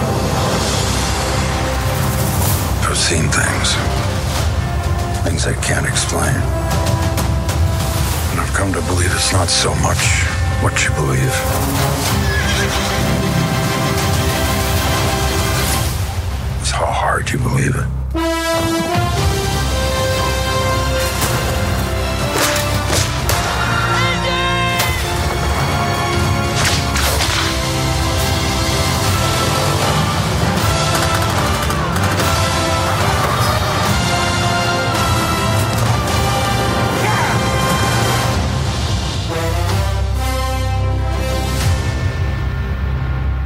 [2.87, 3.75] I've seen things.
[5.27, 6.33] Things I can't explain.
[8.31, 10.23] And I've come to believe it's not so much
[10.63, 11.35] what you believe.
[16.61, 17.98] It's how hard you believe it.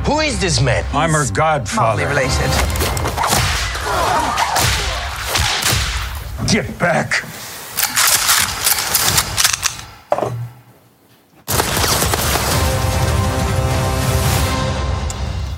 [0.06, 0.84] Who is this man?
[0.94, 2.08] I'm her godfather.
[2.08, 2.50] related.
[6.52, 7.24] Get back!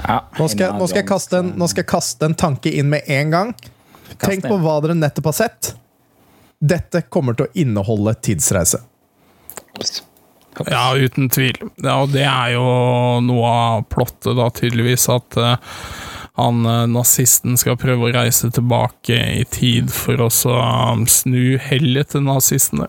[0.07, 2.91] Ja, Nå skal, nå, skal jeg kaste en, nå skal jeg kaste en tanke inn
[2.93, 3.53] med en gang.
[4.21, 5.71] Tenk på hva dere nettopp har sett.
[6.61, 8.83] Dette kommer til å inneholde tidsreise.
[10.71, 11.57] Ja, uten tvil.
[11.83, 12.65] Ja, og det er jo
[13.25, 15.55] noe av plottet, da, tydeligvis, at uh,
[16.35, 20.55] han eh, nazisten skal prøve å reise tilbake i tid for å så,
[20.91, 22.87] um, snu hellet til nazistene.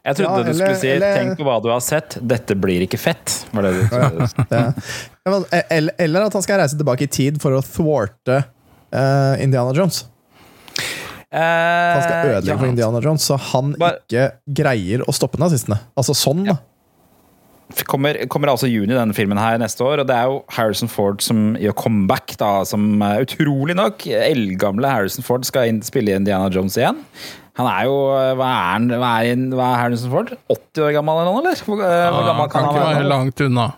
[0.00, 2.80] Jeg trodde Ja, du skulle si eller- 'tenk på hva du har sett', 'dette blir
[2.86, 3.44] ikke fett'.
[3.52, 3.82] Var det du?
[4.56, 8.44] Ja, e- eller, eller at han skal reise tilbake i tid for å thwarte
[8.94, 10.06] uh, Indiana Jones.
[11.32, 15.78] Han skal Eh, ødelegge for Indiana Jones, så han Bare- ikke greier å stoppe nazistene.
[15.96, 16.56] Altså sånn, da.
[17.88, 21.20] Kommer, kommer altså juni denne filmen her neste år, og det er jo Harrison Ford
[21.24, 26.50] som gjør comeback, da, som eh, utrolig nok eldgamle Harrison Ford skal inn, spille Indiana
[26.54, 27.02] Jones igjen.
[27.60, 30.32] Han er jo eh, Hva er, han, hva er, hva er Harrison Ford?
[30.48, 31.62] 80 år gammel eller noe, eller?
[31.66, 33.12] Hvor, ja, hvor gammel kan kan ikke han være være?
[33.14, 33.68] langt unna.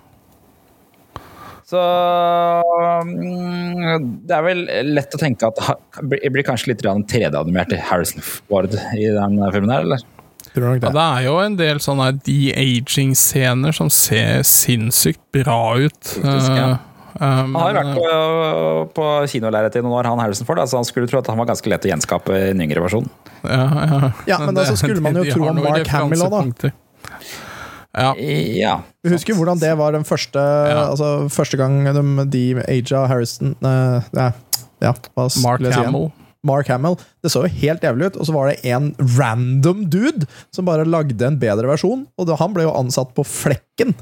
[1.72, 1.80] Så
[3.08, 5.60] mm, det er vel lett å tenke at
[6.10, 10.04] det blir kanskje litt grann 3D-animert Harrison Ford i den filmen her, eller?
[10.52, 10.94] Tror nok Ja, det.
[10.94, 16.00] det er jo en del sånne de-aging-scener som ser sinnssykt bra ut.
[16.18, 16.66] Faktisk, ja.
[16.68, 20.60] Eh, eh, Han har men, vært på, på kinolerretet i noen år, han Harrison Ford.
[20.60, 23.08] Altså han skulle tro at han var ganske lett å gjenskape i en yngre versjon.
[23.42, 24.12] ja, ja.
[24.28, 26.72] Ja, men da så skulle man jo de tro har om Mark Hamill òg, da.
[27.92, 28.14] Ja.
[28.16, 28.76] Ja.
[29.04, 34.06] Vi husker hvordan det var den første Altså første gang de, de aga Harrison eh,
[34.16, 34.30] ja,
[34.80, 35.66] ja, hva Mark?
[35.76, 36.08] Hamill.
[36.46, 36.96] Mark Hamill.
[37.22, 40.86] Det så jo helt jævlig ut, og så var det en random dude som bare
[40.88, 43.94] lagde en bedre versjon, og det, han ble jo ansatt på flekken.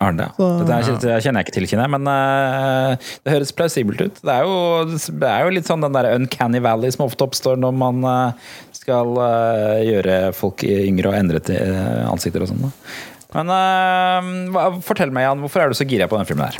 [0.00, 0.30] Har det.
[0.38, 4.00] Så- Dette her kjenner kjenner jeg ikke til, kjenner jeg, men uh, det høres plausibelt
[4.00, 4.20] ut.
[4.24, 7.60] Det er, jo, det er jo litt sånn den der uncanny valley som ofte oppstår
[7.60, 11.42] når man uh, skal uh, gjøre folk yngre og endre
[12.08, 12.70] ansikter og sånn.
[13.34, 16.58] Men uh, fortell meg, Jan, hvorfor er du så gira på den filmen her?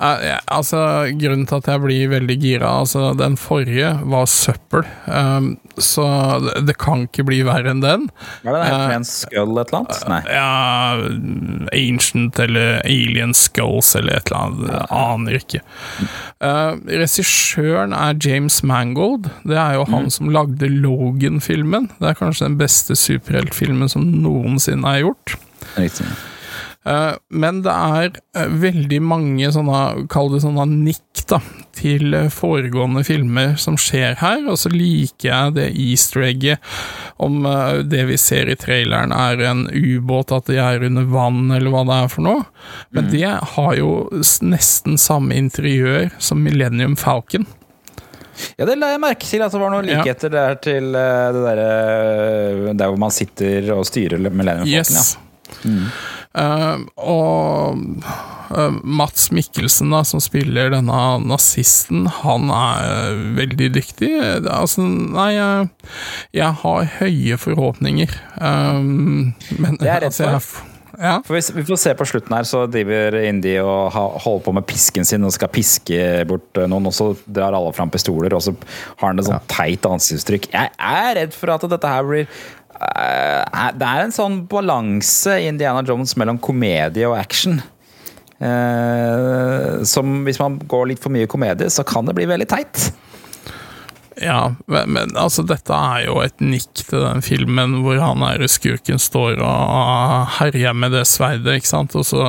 [0.00, 0.80] Uh, ja, altså,
[1.20, 6.06] grunnen til at jeg blir veldig gira altså, Den forrige var søppel, um, så
[6.44, 8.08] det, det kan ikke bli verre enn den.
[8.44, 9.98] Er det Eh, der med en skull et eller annet?
[10.08, 10.20] Nei.
[10.32, 10.46] Ja
[11.76, 14.70] Ancient eller Alien Skulls eller et eller annet.
[14.72, 15.60] Jeg aner ikke.
[16.40, 19.28] Uh, Regissøren er James Mangold.
[19.44, 21.90] Det er jo han som lagde Logan-filmen.
[22.00, 25.36] Det er kanskje den beste superheltfilmen som noensinne er gjort.
[25.84, 26.06] Riktig.
[26.86, 31.40] Eh, Men det er eh, veldig mange sånne, kall det sånne nikk da,
[31.74, 36.76] til eh, foregående filmer som skjer her, og så liker jeg det easter egget
[37.18, 37.40] om
[37.90, 41.82] det vi ser i traileren er en ubåt, at de er under vann, eller hva
[41.88, 42.46] det er for noe.
[42.94, 43.24] Men det
[43.56, 43.90] har jo
[44.44, 47.48] nesten samme interiør som Millennium Falcon.
[48.60, 50.02] Ja, det la jeg merke til at det var noen Ja.
[50.04, 54.76] likheter der til det derre Der hvor man sitter og styrer Millennium Falcon.
[54.76, 55.16] Yes.
[56.36, 57.78] Eh, og
[58.52, 64.12] uh, Mats Mikkelsen, da, som spiller denne nazisten, han er veldig dyktig.
[64.44, 65.68] Det Altså, nei, jeg,
[66.36, 68.16] jeg har høye forhåpninger.
[68.40, 70.72] Um, men Det er redd altså, for.
[70.96, 71.18] Ja.
[71.26, 74.66] For hvis, vi får se på slutten her, så driver Indie og holder på med
[74.68, 78.54] pisken sin og skal piske bort noen, og så drar alle fram pistoler, og så
[78.96, 80.48] har han et sånn teit ansiktsuttrykk.
[80.54, 82.30] Jeg er redd for at dette her blir
[82.76, 87.60] Det er en sånn balanse i Indiana Jones mellom komedie og action.
[88.36, 92.90] Eh, som hvis man går litt for mye komedie, så kan det bli veldig teit.
[94.16, 98.46] Ja, men, men altså, dette er jo et nikk til den filmen hvor han der
[98.48, 102.22] skurken står og herjer med det sverdet, ikke sant, og så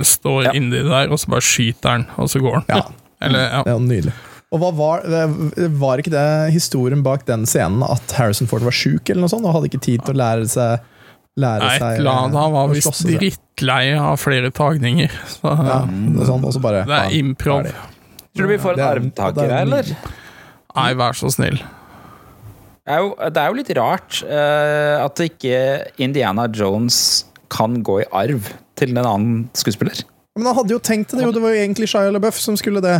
[0.00, 0.54] står Ja.
[0.56, 2.70] Indi der, og så bare skyter han, og så går han.
[2.72, 2.86] Ja.
[3.24, 3.60] Eller, ja.
[3.68, 4.14] Ja, nydelig.
[4.54, 5.04] Og hva var,
[5.82, 9.46] var ikke det historien bak den scenen at Harrison Ford var sjuk, eller noe sånt,
[9.48, 10.90] og hadde ikke tid til å lære seg
[11.42, 12.36] lære Nei, seg et eller annet.
[12.38, 13.16] Han var å visst sånn?
[13.18, 15.10] drittlei av flere tagninger.
[15.32, 17.66] Så, Ja, det er sånn, bare det er improv.
[18.34, 19.90] Tror du vi får en er- armtaker er her, eller?
[20.74, 21.58] Nei, vær så snill.
[22.84, 25.58] Det er jo, det er jo litt rart uh, at ikke
[26.04, 30.02] Indiana Jones kan gå i arv til en annen skuespiller.
[30.36, 31.30] Men han hadde jo tenkt det, jo.
[31.32, 32.98] Det var jo egentlig Shia LaBeouf som skulle det.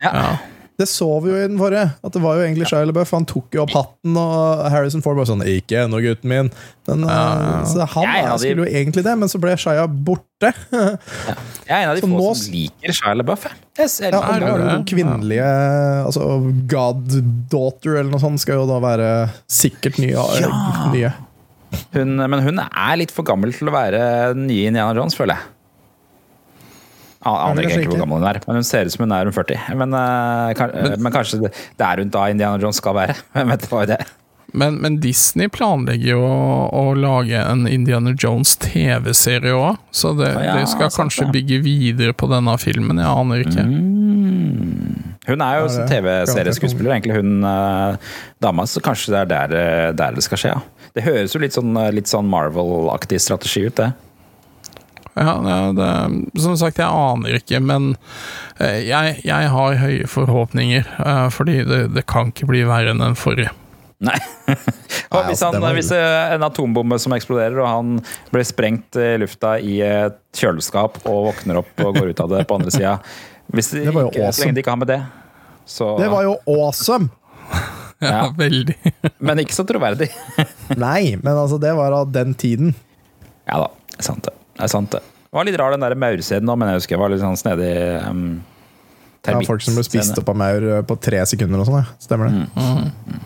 [0.00, 0.10] Ja.
[0.14, 0.30] Ja.
[0.80, 1.90] Det så vi jo i den forrige.
[2.00, 3.10] At det var jo egentlig Shia LaBeouf.
[3.12, 6.48] Han tok jo opp hatten, og Harrison Ford bare sånn 'Ikke ennå, gutten min'.
[6.88, 10.54] Men, uh, så han en skulle jo egentlig det, men så ble Shia borte.
[10.72, 13.44] Jeg er en av de Så få nå- som liker Shia LaBeouf.
[13.44, 15.50] Jeg Ja, Er det er jo kvinnelige
[16.06, 16.20] Altså
[16.66, 20.16] goddaughter eller noe sånt skal jo da være sikkert nye.
[20.92, 21.12] nye.
[21.94, 24.00] hun, men hun er litt for gammel til å være
[24.34, 25.44] den nye Indiana Jones, føler jeg.
[27.28, 29.74] Aner ikke hvor gammel hun er, men hun ser ut som hun er rundt 40.
[29.76, 33.18] Men, eh, kan, eh, men kanskje det, det er rundt da Indiana Jones skal være.
[33.34, 34.14] Hvem vet hva det er?
[34.52, 36.38] Men, men Disney planlegger jo å,
[36.74, 41.36] å lage en Indiana Jones TV-serie òg, så det, Ja, de skal kanskje det.
[41.36, 42.98] bygge videre på denne filmen.
[42.98, 43.66] Jeg aner ikke.
[45.30, 48.10] Hun er jo Ja, TV-serieskuespiller, egentlig hun eh,
[48.42, 50.54] dama, så kanskje det er der, eh, der det skal skje.
[50.56, 50.88] Ja.
[50.96, 53.92] Det høres jo litt sånn, litt sånn Marvel-aktig strategi ut, det.
[55.18, 57.94] Ja, det, det, som sagt, jeg aner ikke, men
[58.62, 63.02] eh, jeg, jeg har høye forhåpninger, eh, fordi det, det kan ikke bli verre enn
[63.02, 63.50] den forrige.
[64.00, 64.16] Nei.
[65.12, 67.90] og hvis, han, hvis eh, en atombombe som eksploderer, og han
[68.32, 72.46] blir sprengt i lufta i et kjøleskap og våkner opp og går ut av det
[72.48, 72.94] på andre sida
[73.54, 75.00] Hvis de, var jo Så lenge de ikke har med det,
[75.68, 77.10] så Det var jo awesome!
[78.00, 78.26] Ja, Ja.
[78.32, 78.78] veldig.
[79.20, 80.06] Men ikke så troverdig.
[80.80, 82.70] Nei, men altså, det var av den tiden.
[83.44, 83.66] ja da,
[84.00, 84.39] sant det.
[84.60, 85.00] Det er sant det.
[85.00, 87.38] Det var litt rar den der maurscenen òg, men jeg husker jeg var litt sånn
[87.38, 87.70] snedig
[88.04, 88.24] um,
[89.22, 91.84] Det Ja, folk som ble spist opp av maur eh, på tre sekunder og sånn.
[91.84, 92.00] Ja.
[92.02, 92.44] Stemmer det.
[92.56, 93.20] Mm.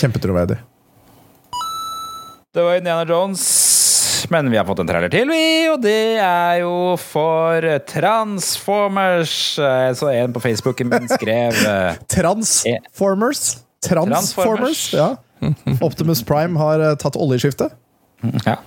[0.00, 0.58] Kjempetroverdig.
[2.54, 3.44] Det var Indiana Jones,
[4.30, 5.66] men vi har fått en trailer til, vi.
[5.72, 9.34] Og det er jo for Transformers.
[9.98, 13.42] Så en på Facebooken min skrev eh, Transformers.
[13.84, 14.84] Transformers, Transformers.
[14.94, 15.10] ja.
[15.88, 17.74] Optimus Prime har eh, tatt oljeskiftet.
[18.46, 18.60] Ja.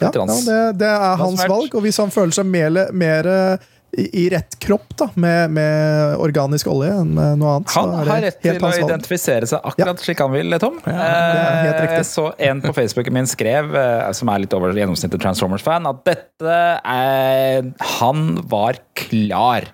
[0.00, 3.68] Ja, ja, det, det er hans valg, og hvis han føler seg mer, mer eh,
[3.98, 8.22] i, i rett kropp da, med, med organisk olje enn med noe annet, Han har
[8.26, 10.78] rett til å identifisere seg akkurat slik han vil, Tom.
[10.84, 15.22] det helt Eh, så en på Facebooken min skrev, eh, som er litt over gjennomsnittet
[15.22, 19.70] Transformers-fan, at dette er Han var klar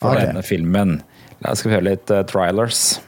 [0.00, 0.28] for okay.
[0.28, 0.98] denne filmen.
[1.44, 2.98] La oss høre litt uh, trailers.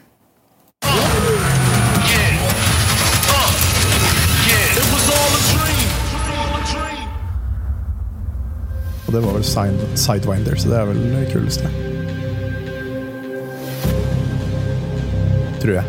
[9.09, 11.69] Og det var vel Side- Sidewinder, så det er vel det kuleste.
[15.63, 15.85] Tror jeg.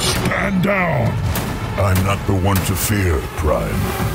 [0.00, 1.06] Stand down.
[1.78, 4.09] I'm not the one to fear, Prime.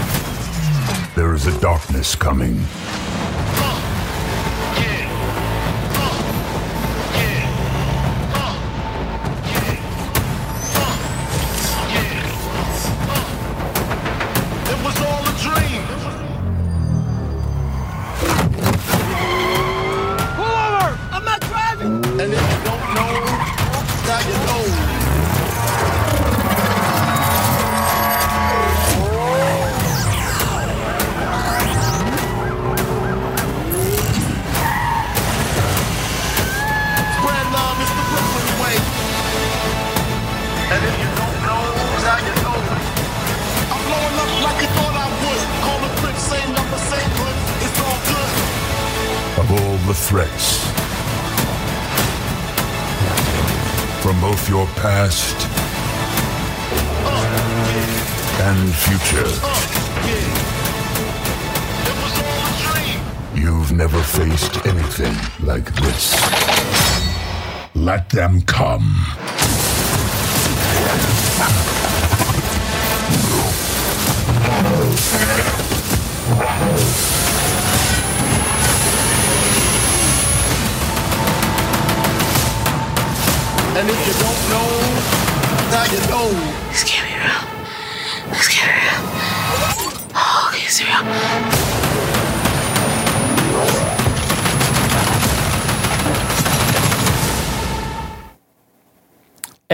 [1.15, 2.59] There is a darkness coming.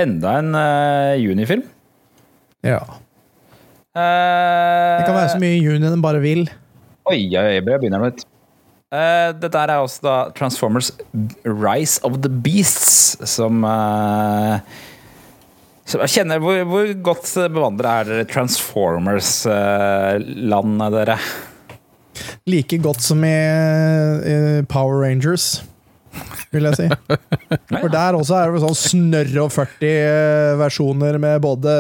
[0.02, 1.64] Enda en uh, junifilm.
[2.66, 2.80] Ja.
[3.92, 6.44] Uh, Det kan være så mye i juni den bare vil.
[7.12, 8.22] Oi, jeg begynner litt.
[8.92, 10.92] Uh, dette er også da Transformers
[11.48, 14.60] Rise of the Beasts, som uh,
[15.92, 21.18] som kjenner, hvor, hvor godt bevandret er dere Transformers-landet, dere?
[22.48, 25.64] Like godt som i, i Power Rangers,
[26.52, 26.88] vil jeg si.
[27.72, 31.76] For der også er det sånn snørr og 40 versjoner med både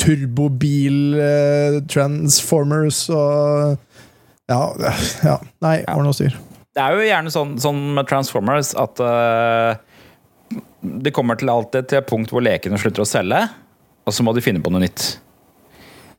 [0.00, 3.82] turbobil, eh, Transformers og
[4.46, 4.60] Ja,
[5.26, 5.40] ja.
[5.64, 6.36] Nei, ordne og styr.
[6.76, 9.78] Det er jo gjerne sånn, sånn med Transformers at uh,
[10.84, 13.40] det kommer til alltid til et punkt hvor lekene slutter å selge,
[14.06, 15.06] og så må de finne på noe nytt.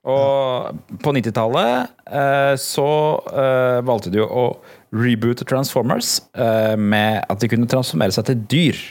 [0.08, 2.90] Og på 90-tallet uh, så
[3.28, 4.46] uh, valgte de jo å
[4.96, 8.82] reboote Transformers eh, med at de kunne transformere seg til dyr.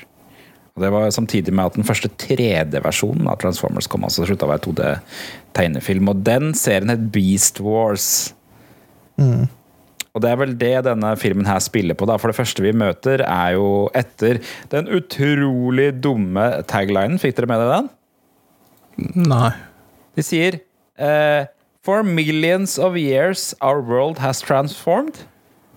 [0.76, 4.04] Og Det var samtidig med at den første 3D-versjonen av Transformers kom.
[4.04, 6.10] altså slutta å være 2D-tegnefilm.
[6.12, 8.34] Og den serien het Beast Wars.
[10.16, 12.06] Og det er vel det denne filmen her spiller på.
[12.08, 12.16] da.
[12.20, 14.40] For det første vi møter, er jo etter
[14.72, 17.20] den utrolig dumme taglinen.
[17.20, 17.90] Fikk dere med dere den?
[19.28, 19.50] Nei.
[20.16, 20.60] De sier
[20.96, 21.48] eh,
[21.84, 25.24] For millions of years our world has transformed,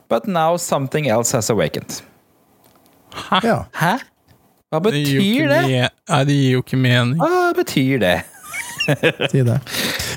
[0.10, 2.02] but now something else has awakened.
[3.14, 3.40] Hæ?
[3.44, 3.60] Ja.
[3.74, 3.98] Hæ?
[4.70, 5.90] Hva Det gir betyr det?
[6.10, 7.16] Nei, det gir jo ikke mening.
[7.18, 8.18] Hva betyr det?
[9.30, 9.58] Si det.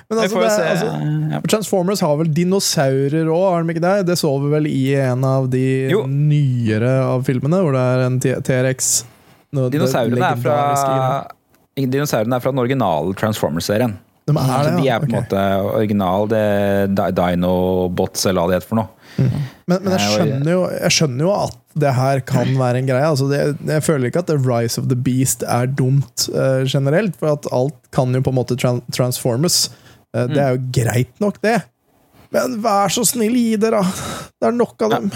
[0.09, 3.95] Men altså, det, altså, Transformers har vel dinosaurer òg, har de ikke det?
[4.09, 6.03] Det så vi vel i en av de Jo.
[6.09, 8.91] nyere av filmene, hvor det er en T-rex.
[9.53, 10.57] Dinosaurene er fra.
[11.77, 13.97] Dinosaurene er fra den originale Transformers-serien.
[14.29, 14.77] De er det, ja.
[14.77, 15.23] de er på en okay.
[15.25, 16.45] måte original det
[16.95, 19.02] Di- Dinobots, eller hva det heter for noe.
[19.19, 23.07] Men, men jeg, skjønner jo, jeg skjønner jo at det her kan være en greie.
[23.09, 27.15] Altså det, jeg føler ikke at The Rise of the Beast er dumt uh, generelt,
[27.21, 29.71] for at alt kan jo på en måte tran transformes.
[30.17, 31.61] Eh, Det er jo greit nok, det.
[32.35, 34.29] Men vær så snill, gi dere, da!
[34.41, 35.11] Det er nok av dem.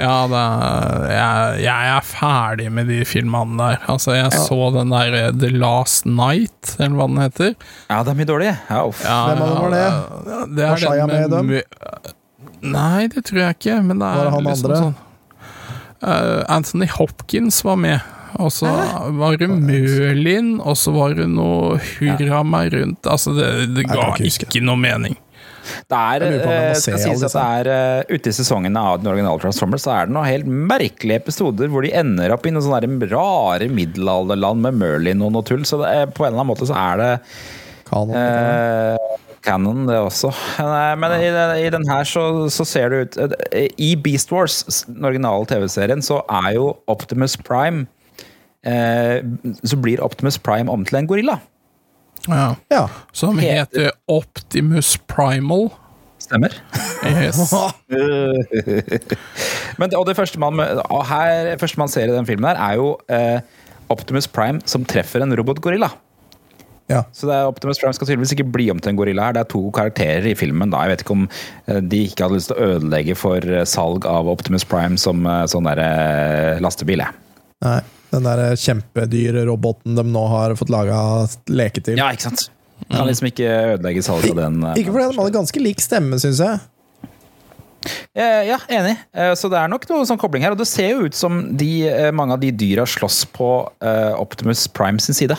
[0.00, 3.82] Ja, det er, jeg, jeg er ferdig med de filmene der.
[3.92, 7.50] Altså, jeg så den der eh, The Last Night, eller hva den heter.
[7.90, 8.54] Ja, det er mye dårlig.
[8.70, 9.02] Ja, uff.
[9.04, 9.82] Ja, Hvem av dem var det?
[9.84, 12.16] ja, det Var er den med med
[12.60, 14.82] Nei, det tror jeg ikke, men det er Var det han liksom andre?
[14.84, 14.98] sånn
[16.04, 18.00] uh, Anthony Hopkins var med.
[18.40, 18.70] Og så
[19.18, 23.08] var det Mølin, og så var det noe hurra meg rundt.
[23.10, 25.18] Altså, det, det ga kan ikke ikke noe mening.
[25.90, 29.10] Det er, eh, se skal sies at det er eh, ute i sesongene av den
[29.12, 32.64] originale Transformers, så er det noen helt merkelige episoder hvor de ender opp i noen
[32.64, 35.66] sånne rare middelalderland med Merlin og noe tull.
[35.68, 37.10] Så det på en eller annen måte så er det
[37.90, 38.14] Kanon.
[38.16, 40.30] eh, canon, det også.
[41.00, 44.84] Men i, den- i den her så, så ser det ut eh, I Beast Wars,
[44.88, 47.86] den originale TV-serien, så er jo Optimus Prime
[48.66, 49.22] eh,
[49.64, 51.38] Så blir Optimus Prime om til en gorilla.
[52.28, 52.50] Ja.
[52.70, 52.82] ja.
[53.16, 55.70] Som Heter- heter Optimus Primal.
[56.20, 56.52] Stemmer.
[57.08, 57.38] Yes.
[59.80, 60.60] Men det, og det første man,
[61.08, 63.40] her, første man ser i den filmen, her er jo eh,
[63.90, 65.88] Optimus Prime som treffer en robotgorilla.
[66.90, 67.04] Ja.
[67.14, 69.36] Så det er Optimus Prime skal tydeligvis ikke bli om til en gorilla her.
[69.36, 70.72] Det er to karakterer i filmen.
[70.72, 71.26] da Jeg vet ikke om
[71.70, 75.22] eh, de ikke hadde lyst til å ødelegge for eh, salg av Optimus Prime som
[75.28, 77.04] eh, sånn der lastebil.
[77.62, 77.76] Nei,
[78.10, 80.98] den der kjempedyre roboten de nå har fått laga
[81.52, 82.00] leke til.
[82.00, 82.48] Ja, ikke sant?
[82.90, 84.58] Kan liksom ikke ødelegge salget av den.
[84.80, 86.58] Ikke fordi de hadde ganske lik stemme, syns jeg.
[88.16, 88.96] Eh, Ja, enig.
[89.38, 90.56] Så det er nok noe sånn kobling her.
[90.56, 91.70] Og det ser jo ut som de,
[92.16, 93.52] mange av de dyra slåss på
[94.18, 95.38] Optimus Prime sin side.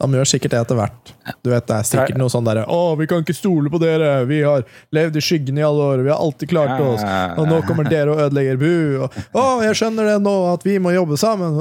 [0.00, 1.10] De gjør sikkert det etter hvert.
[1.44, 4.24] Du vet, Det er sikkert noe sånn derre 'Å, vi kan ikke stole på dere!
[4.26, 4.64] Vi har
[4.96, 7.04] levd i skyggen i alle år, vi har alltid klart oss!'
[7.38, 9.02] Og nå kommer dere og ødelegger bu!
[9.04, 11.60] Og, 'Å, jeg skjønner det nå, at vi må jobbe sammen!'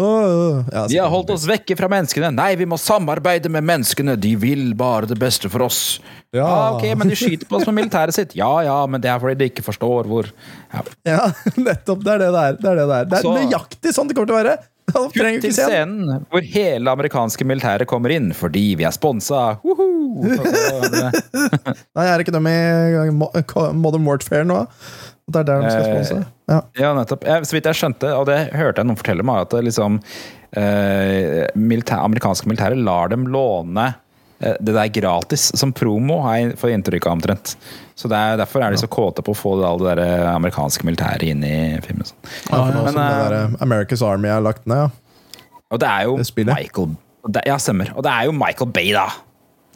[0.71, 2.31] Ja, De har holdt oss vekke fra menneskene.
[2.33, 4.15] Nei, vi må samarbeide med menneskene.
[4.19, 5.99] De vil bare det beste for oss.
[6.31, 6.45] Ja.
[6.45, 8.35] Ah, ok, Men de skyter på oss med militæret sitt.
[8.37, 10.29] Ja ja, men det er fordi de ikke forstår hvor
[10.73, 10.83] ja.
[11.05, 12.03] Ja, nettopp.
[12.05, 12.59] Det er det det er.
[12.59, 13.07] Det er, det det er.
[13.09, 14.59] Det er nøyaktig sånn det kommer til å være!
[14.93, 19.57] Kutt til scenen hvor hele amerikanske militæret kommer inn fordi vi er sponsa.
[21.95, 22.55] Nei, er ikke dem i
[23.15, 23.31] Mo-
[23.77, 24.63] Modern Warfare nå?
[25.29, 26.19] Det er der de skal Eh, sponse?
[26.49, 26.59] Ja.
[26.81, 27.25] Ja, nettopp.
[27.45, 29.99] Så vidt jeg skjønte, og det hørte jeg noen fortelle meg, at det liksom
[30.57, 33.93] eh, militær, amerikanske militære lar dem låne eh,
[34.39, 37.55] det der gratis som promo, har jeg fått inntrykk av omtrent.
[37.99, 40.01] Så det er, Derfor er de så kåte på å få det, all det der
[40.05, 42.07] eh, amerikanske militæret inn i filmen.
[42.47, 45.41] Ja, for nå Men, som det eh, der eh, America's Army er lagt ned, ja.
[45.69, 46.45] Og det er jo Det.
[46.47, 46.95] Michael
[47.35, 47.91] det, Ja, stemmer.
[47.95, 49.09] Og det er jo Michael Bay, da.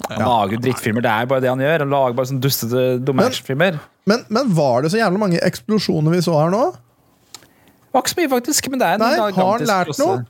[0.10, 1.04] Han lager jo drittfilmer.
[1.06, 1.84] Det er bare det han gjør.
[1.84, 3.78] Han lager bare sånne dustete dumme Men- actionfilmer.
[4.10, 6.64] Men, men var det så jævlig mange eksplosjoner vi så her nå?
[6.74, 8.70] Det var ikke så mye, faktisk.
[8.74, 10.24] Men det er en Nei, har han lært noe?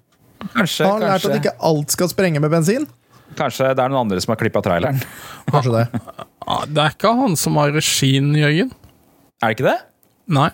[0.58, 2.90] Kanskje, Har han lært at ikke alt skal sprenge med bensin?
[3.38, 5.00] Kanskje det er noen andre som har klippa traileren.
[5.54, 5.86] Kanskje det.
[6.74, 8.74] Det er ikke han som har regien, Jørgen.
[9.44, 9.80] Er det ikke det?
[10.34, 10.50] Nei.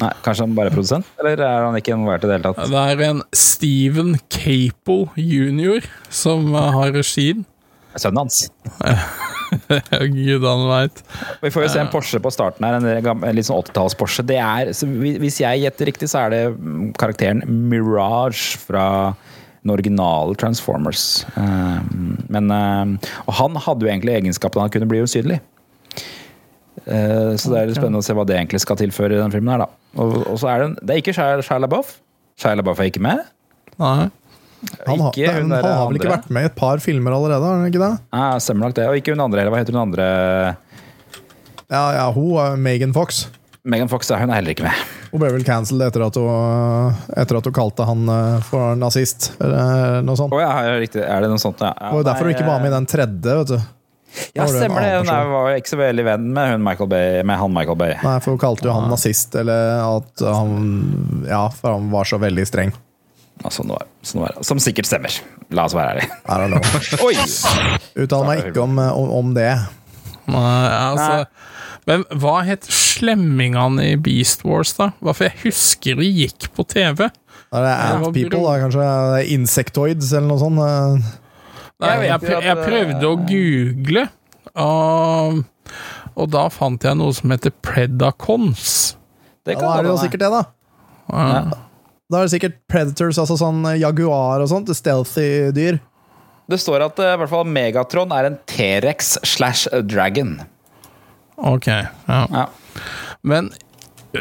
[0.00, 1.08] Nei, Kanskje han bare er produsent?
[1.20, 2.70] Eller er han ikke involvert i det hele tatt?
[2.72, 5.84] Det er en Steven Capel jr.
[6.10, 7.44] som eh, har regien.
[7.94, 8.46] Sønnen hans.
[10.16, 11.02] Gud, han veit.
[11.42, 14.24] Vi får jo se en Porsche på starten her, en, litt sånn 80-talls-Porsche.
[14.28, 18.86] Det er, så hvi- Hvis jeg gjetter riktig, så er det mm, karakteren Mirage fra
[19.62, 21.24] den originale Transformers.
[21.38, 22.96] Um, men, um,
[23.26, 25.38] og han hadde jo egentlig egenskapen han kunne bli usynlig.
[26.82, 29.30] Uh, så det er litt spennende å se hva det egentlig skal tilføre i den
[29.34, 29.52] filmen.
[29.54, 29.68] her da.
[30.02, 31.94] Og, og så er det, det er ikke Shia LaBeouf.
[32.40, 33.22] Shia LaBeouf er ikke med.
[33.78, 34.08] Nei.
[34.86, 37.42] Han, har- Ikke hun han har vel ikke vært med i et par filmer allerede?
[37.46, 37.92] har han ikke det?
[38.14, 38.84] Nei, stemmer nok det.
[38.90, 39.54] Og ikke hun andre heller.
[39.54, 40.06] Hva heter hun andre?
[41.72, 43.24] Ja, ja, hun er Megan Fox.
[43.64, 44.84] Megan Fox er hun er heller ikke med.
[45.12, 49.32] Hun ble vel cancelled etter, at hun- etter at hun kalte han eh, for nazist,
[49.44, 50.32] eller noe sånt.
[50.32, 51.02] Oh, ja, er det riktig.
[51.04, 51.60] Er det noe sånt?
[51.60, 51.74] Ja.
[51.76, 53.34] Det var jo derfor hun ikke var med i den tredje.
[53.42, 53.58] vet du.
[54.36, 54.94] Ja, stemmer det.
[55.02, 57.76] Hun er- var jo ikke så veldig venn med, hun Michael Bay, med han Michael
[57.80, 57.94] Bay.
[58.02, 62.18] Nei, for hun kalte jo han nazist, eller at han Ja, for han var så
[62.20, 62.72] veldig streng.
[63.42, 63.86] Ja, sånn det var.
[64.04, 64.42] Sånn det var.
[64.44, 65.20] Som sikkert stemmer.
[65.50, 66.10] La oss være ærlige.
[66.24, 67.04] I don't know.
[67.06, 67.14] Oi!
[68.04, 69.50] Uttaler meg ikke om, om, om det.
[70.28, 71.24] Nei, altså
[71.90, 74.92] Men hva het slemmingene i Beast Wars, da?
[75.02, 77.08] Hva for jeg husker de gikk på TV.
[77.52, 78.86] Da er det Ant-People, da, kanskje?
[79.34, 80.62] Insectoids, eller noe sånt?
[80.62, 81.18] eh.
[81.82, 84.04] Nei, Jeg jeg, prøv, jeg prøvde å google,
[84.62, 85.40] og,
[86.14, 88.94] og da fant jeg noe som heter Predacons.
[89.42, 90.42] Det Ja, da er det jo sikkert det, da.
[91.10, 91.40] Ja.
[92.12, 94.70] Da er det sikkert Predators, altså sånn jaguar og sånt.
[94.76, 95.80] Stealthy dyr.
[96.46, 100.36] Det står at eh, i hvert fall Megatron er en T-rex slash dragon.
[101.36, 102.26] Ok, ja.
[102.30, 102.46] Ja.
[103.22, 103.50] Men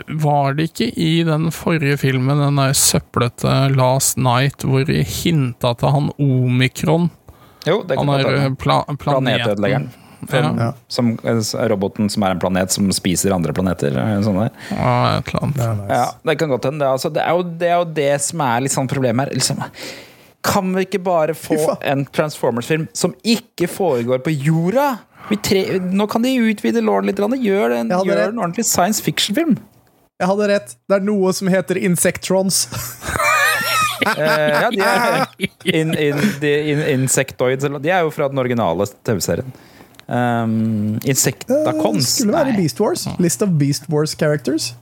[0.07, 5.73] var det ikke i den forrige filmen, den der søplete Last Night, hvor de hinta
[5.81, 7.09] til han Omikron?
[7.67, 8.83] Jo, det kan Han er eh, pla.
[8.97, 9.89] Planetødeleggeren.
[10.29, 10.67] Som, Ja.
[10.87, 13.95] som eh, roboten som er en planet som spiser andre planeter.
[13.97, 14.51] eh, Sånn der.
[14.69, 15.89] Ja, et eller annet.
[15.89, 16.85] Ja, det kan godt hende.
[16.87, 17.25] Altså, det,
[17.59, 19.33] det er jo det som er litt sånn problemet her.
[19.35, 19.63] Liksom.
[20.45, 24.99] Kan vi ikke bare få en Transformers-film som ikke foregår på jorda?
[25.31, 27.19] Vi tre, nå kan de utvide låren litt.
[27.19, 29.55] Gjør, en, gjør en ordentlig science fiction-film.
[30.21, 30.75] Jeg hadde rett.
[30.89, 32.65] Det er noe som heter Insectrons.
[34.05, 35.23] uh, ja, de er
[35.65, 39.49] in, in, de, in, Insectoids De er jo fra den originale TV-serien.
[40.11, 42.03] Um, Insectacons.
[42.03, 42.59] Uh, skulle være Nei.
[42.61, 43.07] Beast Wars.
[43.23, 44.73] List of Beast Wars characters.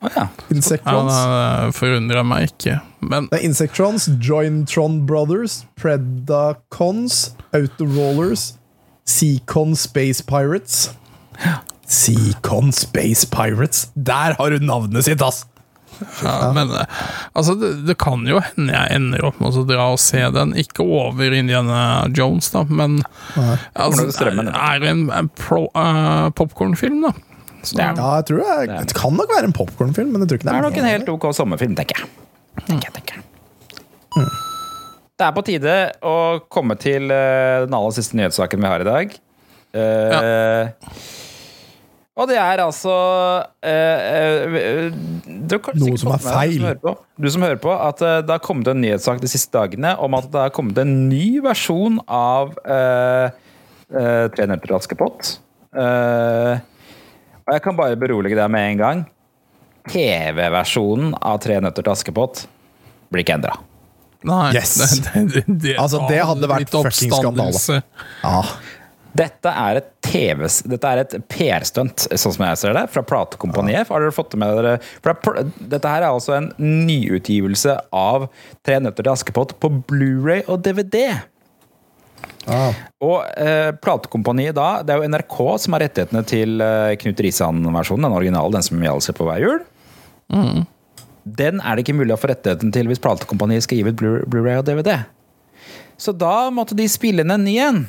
[0.00, 0.28] Oh, ja.
[0.28, 1.12] Ja, Insectrons.
[1.12, 2.78] det forundra meg ikke.
[3.00, 8.52] Men Det er Insectrons, Jointron Brothers, Predacons, Autorollers,
[9.06, 10.90] Seacon Space Pirates.
[11.86, 13.90] Seacon Space Pirates.
[13.94, 15.46] Der har du navnet sitt, ass!
[16.22, 16.86] Ja, men eh,
[17.32, 20.52] altså, det, det kan jo hende jeg ender opp med å dra og se den.
[20.60, 21.78] Ikke over Indiana
[22.16, 22.98] Jones, da, men
[23.72, 27.14] altså, Kommer er, det en, en uh, popkornfilm, popcornfilm, da?
[27.62, 30.42] Så, Det Ja, jeg tror det, er, det kan nok være en popkornfilm, men Det
[30.42, 32.12] det er nok en helt ok sommerfilm, tenker jeg.
[32.66, 34.54] Tenker jeg, tenker jeg.
[35.16, 36.14] Det er på tide å
[36.52, 39.14] komme til eh, den aller siste nyhetssaken vi har i dag.
[39.76, 40.90] Eh,
[42.16, 42.92] Og det er altså
[43.60, 44.04] eh,
[44.56, 44.94] eh,
[45.28, 46.62] Noe som er feil.
[46.64, 46.64] med.
[46.64, 49.20] Du som hører på, du som hører på at eh, det har kommet en nyhetssak
[49.20, 53.28] de siste dagene om at det har kommet en ny versjon av uh,
[53.86, 55.36] Tre nøtter til Askepott.
[55.76, 56.56] Eh,
[57.46, 59.02] og jeg kan bare berolige deg med en gang.
[59.92, 62.46] TV-versjonen av Tre nøtter til Askepott
[63.12, 63.54] blir ikke endra.
[64.26, 64.76] Nei, Yes.
[65.04, 67.82] det, det, det, Altså, det hadde vært fucking skandale.
[68.22, 68.40] Ja.
[69.16, 73.88] Dette er et TV Dette er et PR-stunt, sånn som jeg ser det, fra platekompaniet.
[73.88, 74.74] Har dere fått det med dere?
[74.76, 78.28] Er dette her er altså en nyutgivelse av
[78.66, 81.00] Tre nøtter til Askepott på Blu-ray og DVD.
[83.02, 88.06] Og eh, platekompaniet da, det er jo NRK som har rettighetene til eh, Knut Risan-versjonen,
[88.06, 89.60] den originale, den som vi alle ser på hver jul.
[91.26, 94.24] Den er det ikke mulig å få rettigheten til hvis platekompaniet skal gi ut Blu-
[94.30, 95.00] Blu-ray og DVD.
[95.98, 97.80] Så da måtte de spille inn en ny en.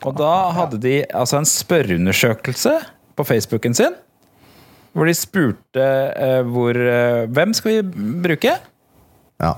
[0.00, 2.72] Og da hadde de altså en spørreundersøkelse
[3.20, 3.94] på Facebooken sin.
[4.96, 5.84] Hvor de spurte
[6.18, 8.56] uh, hvor uh, Hvem skal vi bruke?
[9.42, 9.54] ja.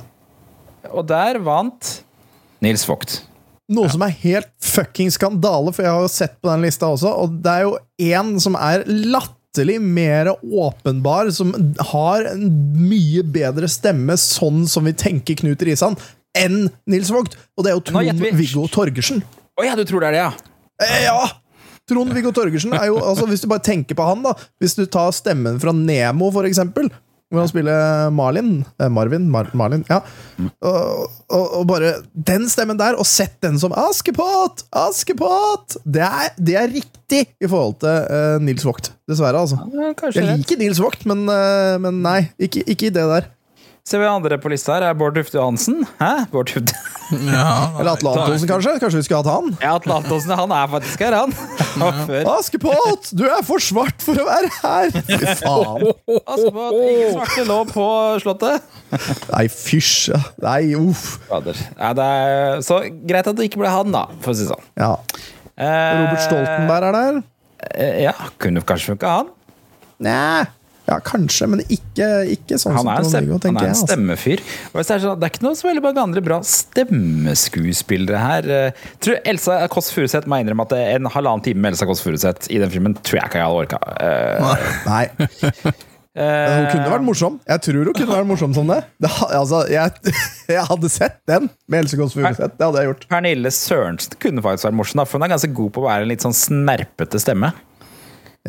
[0.91, 2.01] Og der vant
[2.61, 3.21] Nils Vogt.
[3.71, 7.13] Noe som er helt fucking skandale, for jeg har jo sett på den lista også,
[7.23, 9.39] og det er jo én som er latterlig
[9.81, 12.49] mer åpenbar, som har en
[12.79, 15.97] mye bedre stemme, sånn som vi tenker Knut Risan,
[16.35, 17.37] enn Nils Vogt.
[17.57, 18.67] Og det er jo Trond-Viggo.
[18.69, 19.23] Torgersen.
[19.61, 20.33] Å ja, du tror det er det, ja?
[20.83, 21.29] Eh, ja!
[21.89, 25.11] Trond-Viggo Torgersen er jo altså Hvis du bare tenker på han, da Hvis du tar
[25.13, 26.89] stemmen fra Nemo, for eksempel,
[27.33, 29.25] hvor han spiller Marlin eh, Marvin?
[29.33, 29.85] Mar Marlin?
[29.89, 30.03] Ja.
[30.61, 34.67] Og, og, og bare Den stemmen der, og sett den som Askepott!
[34.77, 35.79] Askepott!
[35.85, 38.93] Det er, det er riktig i forhold til uh, Nils Vogt.
[39.09, 39.59] Dessverre, altså.
[39.73, 42.19] Ja, Jeg liker Nils Vogt, men, uh, men nei.
[42.37, 43.33] Ikke, ikke i det der.
[43.83, 45.81] Ser vi andre på lista her, er Bård Tufte Johansen.
[45.99, 46.11] Hæ?
[46.31, 46.75] Bård Tufte.
[47.13, 48.77] Ja, Eller Atle Antonsen, kanskje?
[48.81, 49.49] Kanskje vi skulle hatt han?
[49.61, 51.35] Ja, Atle Antonsen, han er faktisk her, han.
[51.83, 52.21] Ja.
[52.37, 53.11] Askepott!
[53.19, 54.95] Du er for svart for å være her!
[55.11, 55.83] Fy faen.
[56.23, 57.89] Askepott, ingen svarte lå på
[58.23, 58.71] Slottet.
[59.33, 60.15] Nei, fysj.
[60.47, 61.05] Nei, uff.
[61.27, 61.59] Fader.
[61.75, 64.53] Ja, det er, så greit at det ikke ble han, da, for å si det
[64.55, 64.65] sånn.
[64.79, 64.95] Ja.
[65.59, 67.21] Eh, Robert Stoltenberg er der.
[67.75, 69.35] eh, Ja, kunne kanskje funka, han.
[70.07, 70.47] Nei.
[70.93, 73.77] Ja, kanskje, men ikke, ikke sånn Han som er en, stemme, Trond-Viggo, han er en.
[73.77, 73.89] Altså.
[73.89, 74.43] stemmefyr.
[74.73, 78.51] Og det, er sånn, det er ikke noe så veldig mange andre bra stemmeskuespillere her.
[78.59, 82.53] Eh, Tror Elsa Kåss Furuseth må innrømme at en halvannen time med Elsa Kåss Furuseth
[82.53, 83.81] i den filmen tror jeg ikke jeg hadde orka.
[83.97, 85.81] Uh, Nei.
[86.13, 87.39] Hun kunne vært morsom.
[87.49, 88.83] Jeg tror hun kunne vært morsom som det.
[89.01, 90.13] det altså, jeg,
[90.53, 92.53] jeg hadde sett den med Else Kåss Furuseth.
[92.59, 93.07] Det hadde jeg gjort.
[93.09, 96.13] Pernille Sørensen kunne faktisk vært morsom, for hun er ganske god på å være en
[96.13, 97.55] litt sånn snerpete stemme.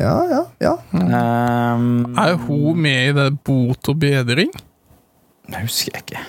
[0.00, 0.72] Ja, ja, ja.
[0.90, 4.50] Um, Er hun med i det Bot og bedring?
[5.44, 6.22] det husker jeg ikke.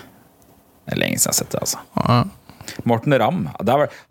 [0.86, 1.80] Det er lenge siden jeg har sett det, altså.
[2.04, 2.18] Ja.
[2.90, 3.46] Morten Ramm.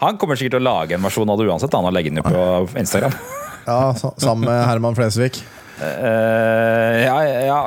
[0.03, 1.75] Han kommer sikkert til å lage en versjon av det uansett.
[1.77, 3.15] Han har legget den på Instagram.
[3.69, 5.39] ja Sammen med Herman Flesvig.
[5.75, 7.61] Uh, ja, ja,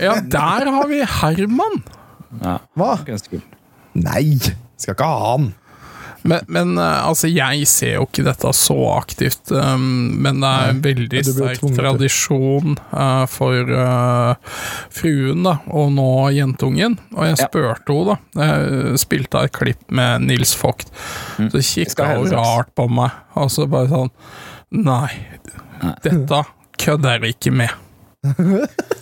[0.00, 1.78] Ja, der har vi Herman!
[2.42, 2.58] ja.
[2.76, 2.94] Hva?
[3.96, 4.36] Nei!
[4.76, 5.50] Skal ikke ha han.
[6.28, 9.86] Men, men eh, altså, jeg ser jo ikke dette så aktivt, um,
[10.22, 14.34] men det er en veldig sterk tradisjon uh, for uh,
[14.94, 16.98] fruen, da, og nå jentungen.
[17.16, 17.48] Og jeg Ja.
[17.86, 18.42] henne, da.
[18.42, 20.90] Jeg spilte av et klipp med Nils Vogt.
[20.90, 21.50] Så Mm.
[21.52, 24.10] Så kikka hun rart på meg, og så bare sånn
[24.72, 25.10] Nei,
[26.02, 26.40] dette
[26.80, 27.70] kødder jeg ikke med.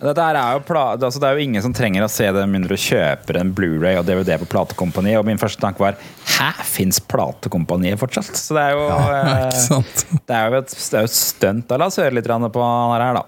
[0.00, 2.76] Dette er jo pla altså, det er jo ingen som trenger å se det mindre
[2.76, 5.18] du kjøper en Blu-ray og DVD på platekompaniet.
[5.20, 8.32] Og min første tanke var Hæ, fins platekompaniet fortsatt?
[8.32, 11.76] Så det er jo, ikke eh, det er jo et, det er et stunt.
[11.76, 13.26] La oss høre litt på han her, da.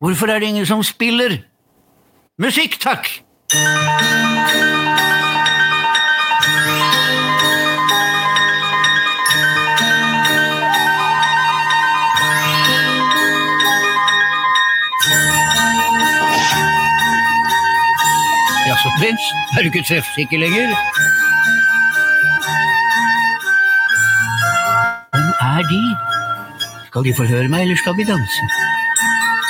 [0.00, 1.40] Hvorfor er det ingen som spiller?
[2.40, 3.08] Musikk, takk!
[18.80, 19.24] Jaså, prins,
[19.58, 20.68] er du ikke treffsikker lenger?
[25.16, 25.82] Hvem er de?
[26.86, 28.48] Skal de forhøre meg, eller skal vi danse?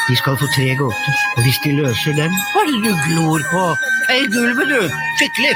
[0.08, 3.46] De skal få tre gåter, og hvis de løser dem Hva er det du glor
[3.52, 3.64] på?
[4.08, 4.82] Feil gulvet, du!
[5.20, 5.54] Skikkelig!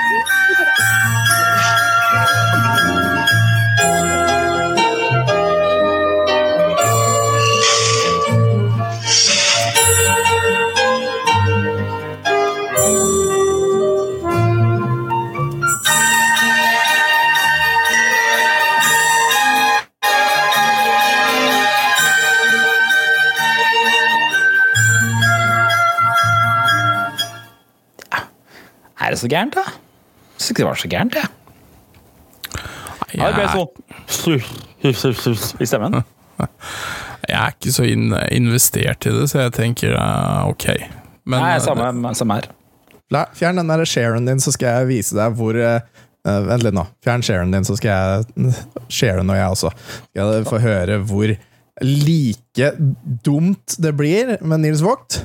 [29.25, 29.65] Så gærent, da?
[30.37, 31.33] Syns ikke det var så gærent, jeg.
[33.15, 33.47] Ja, det ble
[34.11, 36.03] sånn i stemmen.
[37.25, 40.67] Jeg er ikke så investert i det, så jeg tenker eh, ok.
[41.25, 42.51] Men, Nei, eh, samme, samme her.
[43.15, 45.81] La, fjern den der sharen din, så skal jeg vise deg hvor eh,
[46.25, 46.87] Vent litt nå.
[47.05, 47.91] Fjern sharen din, så skal
[48.37, 48.53] jeg
[48.89, 49.73] share den, og jeg også.
[50.11, 51.33] Skal jeg få høre hvor
[51.85, 52.71] like
[53.27, 55.23] dumt det blir med Nils Vogt.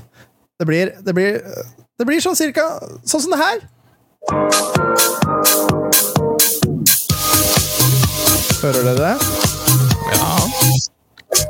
[0.60, 1.40] Det blir, det blir,
[2.00, 2.66] det blir sånn cirka
[3.08, 3.62] sånn som det her.
[8.62, 9.16] Hører dere det?
[10.14, 10.28] Ja.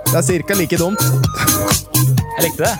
[0.06, 1.02] Det er cirka like dumt.
[2.38, 2.74] Jeg likte det.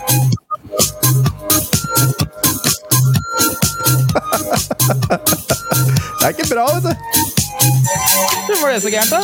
[6.20, 6.92] Det er ikke bra, vet du.
[8.46, 9.20] Hvorfor var det så gærent, da?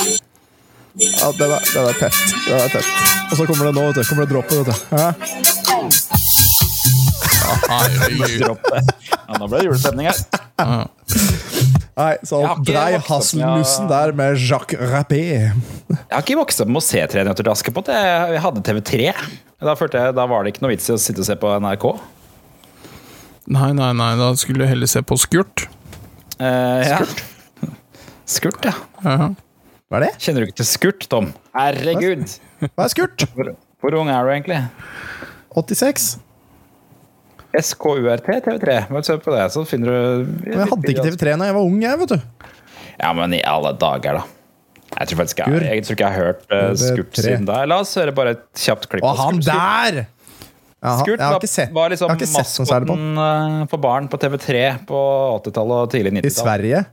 [0.97, 2.15] Ja, det var, det var tett.
[2.47, 2.87] Det var tett.
[3.31, 4.05] Og så kommer det nå, vet du.
[4.09, 4.75] Kommer det droppet, vet du.
[4.97, 5.13] Ja.
[7.69, 8.43] Herregud.
[9.27, 10.46] Ja, nå ble det julestemning her.
[11.97, 15.21] Nei, så brei vokst hasselnussen der med Jacques Rappé.
[15.49, 17.89] Jeg har ikke vokst opp med å se Tre nøtter til Askepott.
[17.89, 19.15] Jeg hadde TV3.
[19.65, 21.55] Da, følte jeg, da var det ikke noe vits i å sitte og se på
[21.65, 21.87] NRK.
[23.57, 25.69] Nei, nei, nei, da skulle du heller se på Skurt.
[26.37, 27.01] Eh, ja.
[28.37, 28.75] Skurt, ja.
[29.07, 29.31] Ja.
[29.87, 30.13] Hva er det?
[30.21, 31.31] Kjenner du ikke til Skurt, Tom?
[31.57, 32.27] Herregud!
[32.75, 33.25] Hva er skurt?
[33.37, 34.59] Hvor, hvor ung er du egentlig?
[35.55, 36.17] 86.
[37.65, 38.79] SKURT TV3.
[38.91, 41.69] Bare søk på det, så finner du Men jeg hadde ikke TV3 da jeg var
[41.69, 42.51] ung, jeg, vet du.
[42.97, 44.25] Ja, men i alle dager, da.
[44.97, 47.63] Jeg tror faktisk jeg, jeg, tror ikke jeg har hørt uh, Skurt siden da.
[47.69, 49.05] La oss høre bare et kjapt klipp.
[49.05, 50.05] Og på han der!
[51.01, 51.41] Skurt var,
[51.75, 55.01] var liksom maskoten uh, for barn på TV3 på
[55.41, 56.37] 80-tallet og tidlig I 90-tall.
[56.39, 56.85] Sverige.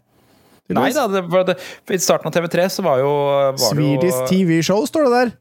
[0.73, 1.57] Nei da, det, det,
[1.91, 3.11] I starten av TV3 så var jo,
[3.51, 5.33] var Swedish TV Show, står det der.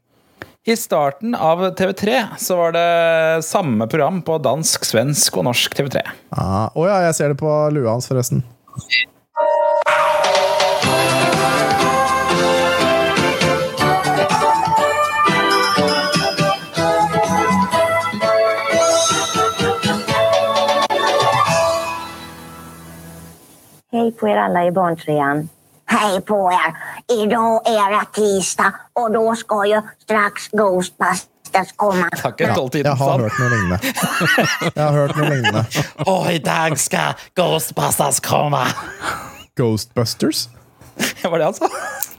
[0.65, 5.99] I starten av TV3 så var det samme program på dansk, svensk og norsk TV3.
[6.31, 8.45] Ah, oh ja, jeg ser det på lua hans, forresten.
[23.91, 25.49] Hej på er alla i barntrean.
[25.93, 26.73] Hej på er!
[27.23, 32.09] Idag är det tisdag och då ska ju strax Ghostbusters komma.
[32.21, 33.77] Takk tolvtiden Jeg har hørt noe lignende.
[34.73, 35.63] Jeg har hørt noe lignende.
[36.09, 38.63] Og i dag skal Ghostbusters komme!
[39.59, 40.47] Ghostbusters?
[41.21, 41.69] Var det han sa?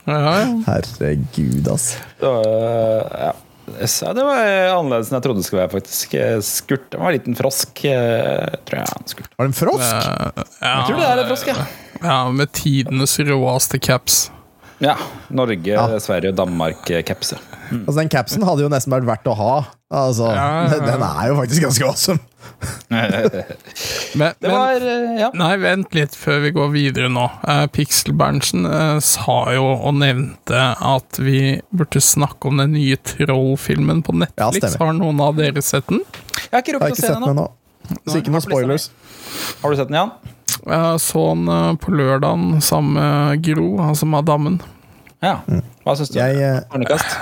[0.05, 0.47] Ja, ja.
[0.69, 1.99] Herregud, altså.
[2.21, 3.33] Det var, ja.
[3.75, 4.41] Det var
[4.77, 5.73] annerledes enn jeg trodde det skulle være.
[5.75, 6.15] faktisk
[6.47, 6.87] Skurt.
[6.93, 9.07] Det var en liten frosk, eh, tror jeg.
[9.11, 9.33] Skurt.
[9.35, 9.95] Var det en frosk?
[10.07, 11.65] Ja, Jeg tror det er en frosk, ja.
[12.01, 14.31] Ja, med tidenes råeste caps.
[14.79, 14.97] ja.
[15.29, 17.33] Norge, Sverige og Danmark-caps.
[17.33, 17.39] Ja.
[17.71, 19.53] Altså, den capsen hadde jo nesten vært verdt å ha.
[19.95, 20.79] Altså, Ja, ja, ja.
[20.85, 22.19] Den er jo faktisk ganske awesome.
[24.19, 25.29] Men, Det var eh, Ja.
[25.37, 27.25] Nei, vent litt før vi går videre nå.
[27.45, 34.03] Uh, Pixel-Berntsen uh, sa jo og nevnte at vi burde snakke om den nye Troll-filmen
[34.05, 34.77] på Netflix.
[34.81, 36.03] Har noen av dere sett den?
[36.45, 37.49] Jeg har ikke rukket å se den ennå.
[38.05, 38.89] Så ikke noen spoilers.
[39.61, 40.34] Har du sett den, Jan?
[40.65, 44.59] Jeg så den eh, på lørdagen sammen med Gro, hadde dammen
[45.21, 45.39] Ja.
[45.85, 46.19] Hva syns du?
[46.19, 47.17] Jeg, eh, Terningkast?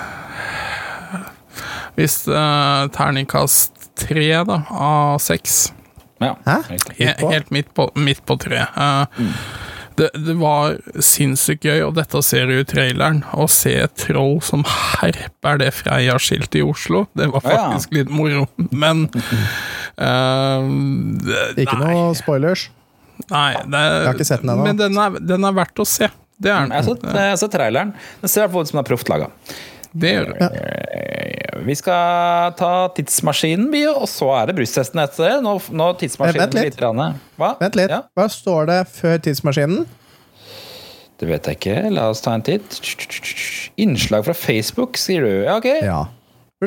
[1.93, 5.67] Hvis uh, terningkast tre da, av seks.
[6.23, 6.31] Ja.
[6.47, 6.55] Hæ?
[6.97, 8.63] Helt midt på, midt på tre.
[8.73, 9.35] mm.
[9.93, 14.39] Det, det var sinnssykt gøy, og dette ser du i traileren, å se et troll
[14.41, 17.03] som herper det Freia-skiltet i Oslo.
[17.13, 17.67] Det var faktisk ja.
[17.75, 18.47] faktisk litt moro,
[18.83, 19.05] men
[20.01, 20.65] uh,
[21.27, 22.71] det- Ikke noe spoilers.
[23.31, 24.63] Nei, det, Jeg har ikke sett den ennå.
[24.67, 26.09] Men den er, den er verdt å se.
[26.43, 26.83] Det er Jeg har den.
[26.89, 27.93] sett, jeg har sett traileren.
[28.21, 29.29] Den ser i hvert fall ut som den er proft laga.
[29.93, 30.47] Det gjør det.
[31.63, 35.35] Vi skal ta tidsmaskinen, og så er det brustesten etter det.
[35.45, 36.79] Nå, nå Eh, tidsmaskinen vent litt.
[36.81, 37.19] litt.
[37.37, 37.51] Hva?
[37.61, 37.89] Vent litt.
[37.93, 39.85] Ja, Hva står det før tidsmaskinen?
[41.19, 41.91] det vet jeg ikke.
[41.93, 42.81] La oss ta en titt.
[43.79, 45.43] Innslag fra Facebook, sier du.
[45.45, 45.69] Ja, ok.
[45.85, 46.01] Ja.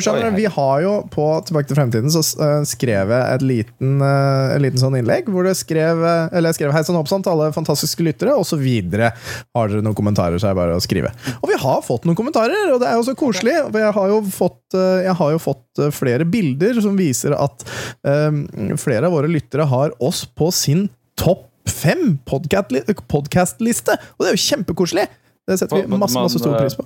[0.02, 4.62] Skjønner, vi har jo på Tilbake til fremtiden så eh, skrev jeg et liten, et
[4.64, 7.48] liten sånn innlegg hvor det skrev eh, Eller jeg skrev hei sann hopp til alle
[7.54, 9.12] fantastiske lyttere, og så videre.
[9.56, 11.12] Har dere noen kommentarer, så er det bare å skrive.
[11.40, 13.56] Og vi har fått noen kommentarer, og det er jo så koselig.
[13.76, 17.64] Jeg har jo fått, eh, har jo fått eh, flere bilder som viser at
[18.02, 18.44] um,
[18.80, 20.88] flere av våre lyttere har oss på sin
[21.18, 23.96] topp fem podkastliste!
[24.16, 25.06] Og det er jo kjempekoselig!
[25.46, 26.84] Det setter vi masse, masse stor pris på.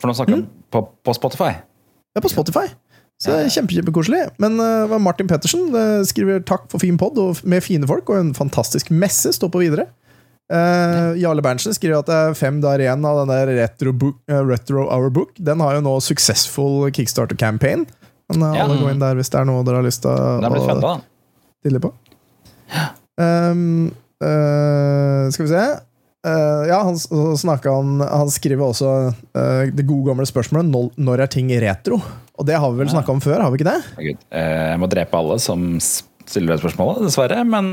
[0.00, 0.48] For nå snakker vi Mm.
[0.72, 1.54] på, på Spotify.
[2.16, 2.66] Ja, på Spotify.
[3.20, 4.22] Så det er kjempe, kjempekoselig.
[4.40, 7.16] Men uh, Martin Pettersen uh, skriver takk for fin pod
[7.48, 9.32] med fine folk og en fantastisk messe.
[9.36, 9.86] Stå på videre.
[10.52, 14.18] Uh, Jarle Berntsen skriver at det er fem dager igjen av den der Retro, book,
[14.30, 15.32] uh, Retro Hour Book.
[15.40, 17.86] Den har jo nå successful Kickstarter-campaign.
[18.32, 18.64] Men uh, Ja.
[18.66, 20.96] alle går inn der hvis det er noe dere har lyst til er å
[21.64, 21.92] stille på.
[23.16, 25.64] Um, skal vi se
[26.26, 26.96] Uh, ja, han,
[27.38, 32.00] snakket han, han skriver også uh, det gode gamle spørsmålet når, når er ting retro?
[32.36, 33.78] Og det har vi vel snakka om før, har vi ikke det?
[34.00, 34.40] Gud, uh,
[34.72, 35.68] Jeg må drepe alle som
[36.26, 37.44] stiller det spørsmålet, dessverre.
[37.46, 37.68] Men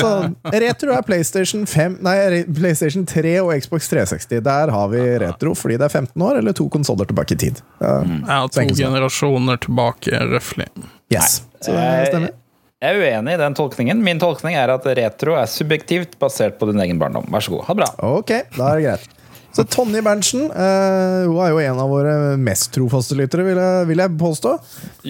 [0.00, 0.08] Så
[0.42, 4.42] retro er PlayStation 5 Nei, PlayStation 3 og Xbox 360.
[4.42, 7.62] Der har vi retro fordi det er 15 år, eller to konsoller tilbake i tid.
[7.78, 8.74] Ja, Ja, to det.
[8.80, 10.66] generasjoner tilbake, røftlig.
[11.14, 11.44] Yes.
[11.62, 12.34] Så det stemmer.
[12.82, 14.02] Jeg er uenig i den tolkningen.
[14.02, 17.28] Min tolkning er at retro er subjektivt basert på din egen barndom.
[17.30, 17.66] Vær så god.
[17.68, 17.90] Ha det bra.
[18.18, 19.10] Ok, da er det greit.
[19.52, 23.82] Så Tonje Berntsen eh, hun er jo en av våre mest trofaste lyttere, vil jeg,
[23.90, 24.54] vil jeg påstå.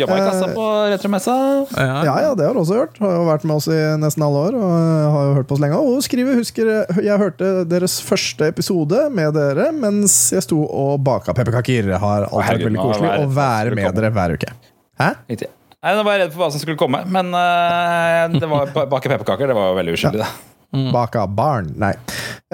[0.00, 1.36] Jobba i kassa Eh, på retromessa.
[1.78, 2.98] Ja, ja, det har hun også hørt.
[2.98, 4.58] Har jo vært med oss i nesten alle år.
[4.58, 5.78] Og har jo hørt på oss lenge.
[5.78, 6.72] Og hun skriver husker
[7.06, 11.94] jeg hørte deres første episode med dere mens jeg sto og baka pepperkaker.
[12.02, 14.54] Har alltid vært veldig koselig er å være med dere hver uke.
[14.98, 15.12] Hæ?
[15.30, 15.54] Riktig.
[15.82, 18.86] Nei, Nå var jeg redd for hva som skulle komme, men uh, det var ba-
[18.92, 19.50] bake pepperkaker.
[19.50, 20.88] Det var veldig uskyldig, det.
[20.94, 21.72] Baka barn?
[21.76, 21.90] Nei.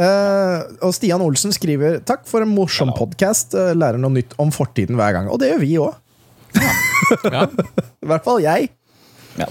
[0.00, 3.52] Uh, og Stian Olsen skriver Takk for en morsom podkast.
[3.54, 5.28] Lærer noe nytt om fortiden hver gang.
[5.30, 5.94] Og det gjør vi òg.
[8.02, 8.70] I hvert fall jeg.
[9.38, 9.46] Ja.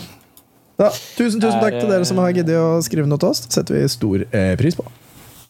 [0.78, 3.46] Da, tusen tusen takk til dere som har giddet å skrive noe til oss.
[3.48, 4.86] Det setter vi stor eh, pris på.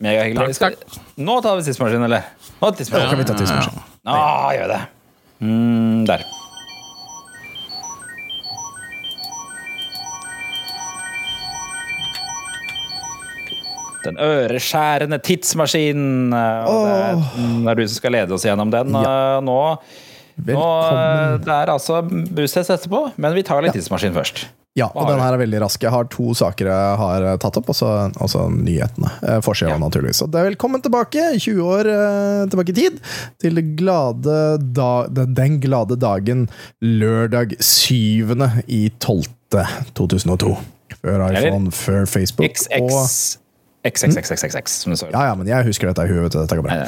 [0.03, 2.27] Takk, Takk, Nå tar vi tidsmaskin, eller?
[2.61, 3.07] Nå, tidsmaskin.
[3.07, 3.81] Ja, kan vi ta tidsmaskin.
[4.07, 4.19] Nå
[4.55, 4.81] gjør vi det.
[5.41, 6.27] Mm, der.
[14.07, 16.33] Den øreskjærende tidsmaskinen.
[16.33, 18.93] og Det er, du som skal lede oss gjennom den.
[18.95, 19.39] ja.
[19.43, 19.61] Nå, nå
[20.37, 21.41] Velkommen.
[21.41, 24.43] Det er altså busstest etterpå, men vi tar litt tidsmaskin først.
[24.77, 25.81] Ja, og den her er veldig rask.
[25.81, 27.77] Jeg har to saker jeg har eh, tatt opp, og
[28.29, 29.09] så nyhetene.
[29.25, 29.77] Eh, Ja.
[29.81, 30.19] naturligvis.
[30.21, 32.99] Så det er velkommen tilbake, 20 år eh, tilbake i tid,
[33.41, 34.37] til glade
[34.77, 36.45] da, den- glade dagen
[36.85, 38.37] lørdag 7.
[38.67, 39.25] i 12.
[39.97, 40.53] 2002.
[41.01, 43.39] Før iPhone, før Facebook og XX.
[43.87, 45.09] XXXXX, som du sa.
[45.13, 46.35] Ja, ja, men jeg husker dette i huet.
[46.35, 46.81] Dette går bra.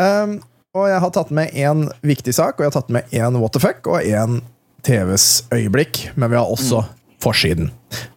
[0.00, 0.38] Um,
[0.72, 3.52] og jeg har tatt med én viktig sak, og jeg har tatt med én what
[3.52, 4.40] the fuck og én
[4.86, 6.08] TVs øyeblikk.
[6.16, 6.84] Men vi har også
[7.22, 7.70] forsiden.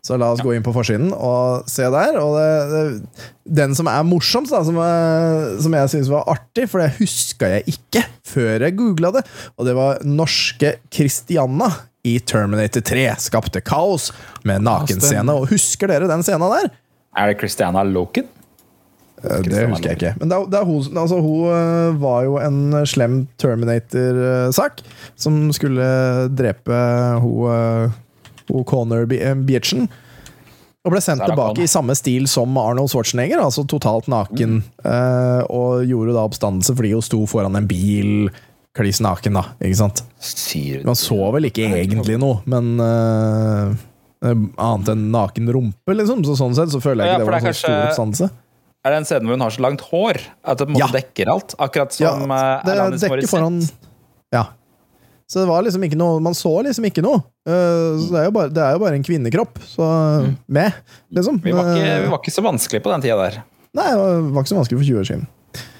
[0.05, 2.17] Så la oss gå inn på forsiden og se der.
[2.21, 3.25] Og det, det,
[3.59, 7.51] den som er morsomst, da, som, er, som jeg syns var artig, for det huska
[7.57, 11.69] jeg ikke før jeg googla det, og det var norske Christianna
[12.05, 14.11] i Terminator 3 skapte kaos
[14.45, 15.33] med nakenscene.
[15.33, 16.73] Og husker dere den scenen der?
[17.15, 18.27] Er det Christiana Loken?
[19.23, 20.13] Eh, Det husker jeg ikke.
[20.19, 24.81] Men det er, det er hun, altså, hun eh, var jo en slem Terminator-sak
[25.15, 25.85] som skulle
[26.35, 26.79] drepe
[27.23, 28.01] hun, eh,
[28.51, 29.87] hun Connor Be- eh,
[30.85, 34.59] Og ble sendt tilbake i samme stil som Arnold Schwarzenegger, altså totalt naken.
[34.61, 35.45] Mm.
[35.49, 38.29] og gjorde da oppstandelse fordi hun sto foran en bil
[38.75, 39.43] kliss naken, da.
[39.63, 40.03] Ikke sant?
[40.85, 43.75] Man så vel ikke egentlig noe, men eh, eh,
[44.23, 46.23] Annet enn naken rumpe, liksom.
[46.25, 47.87] Så sånn sett så føler jeg Ja, ikke det var det er en sånn stor
[47.89, 48.29] oppstandelse.
[48.85, 50.85] Er det en scene hvor hun har så langt hår at det på en måte
[50.85, 50.93] Ja.
[50.99, 51.55] dekker alt?
[51.57, 53.59] Akkurat som ja, det Alanis dekker foran
[54.33, 54.43] Ja.
[55.27, 57.23] Så det var liksom ikke noe Man så liksom ikke noe.
[57.49, 59.57] Eh, så det er jo bare, det er jo bare en kvinnekropp.
[59.65, 59.87] Så
[60.47, 60.73] med,
[61.11, 61.39] liksom.
[61.41, 61.43] Mm.
[61.43, 63.43] Vi var, ikke, Eh, vi var ikke så vanskelig på den tida der.
[63.73, 65.27] Nei, det var var ikke så vanskelig for 20 år siden.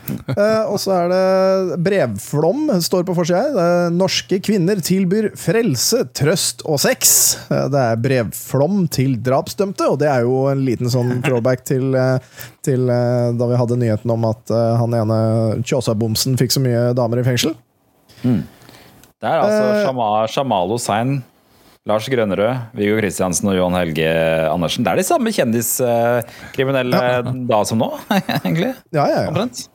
[0.36, 3.58] Eh, og så er det brevflom, står på forsida her.
[3.62, 7.14] Er Norske kvinner tilbyr frelse, trøst og sex.
[7.48, 11.96] Uh, det er brevflom til drapsdømte, og det er jo en liten sånn throwback til,
[11.96, 12.18] uh,
[12.66, 14.52] til da vi hadde nyheten om at
[14.82, 15.20] han ene
[15.62, 17.56] Kjåsa-bomsen fikk så mye damer i fengsel.
[18.26, 19.86] Det er altså.
[19.86, 21.16] Shama, Shamal Hussein,
[21.86, 24.10] Lars Grønnerød, Viggo Kristiansen og Johan Helge
[24.50, 24.86] Andersen.
[24.86, 27.06] Det er de samme kjendiskriminelle
[27.46, 27.92] da som nå,
[28.42, 28.74] egentlig.
[28.90, 29.30] Ja, ja, ja.
[29.30, 29.68] Omtrent.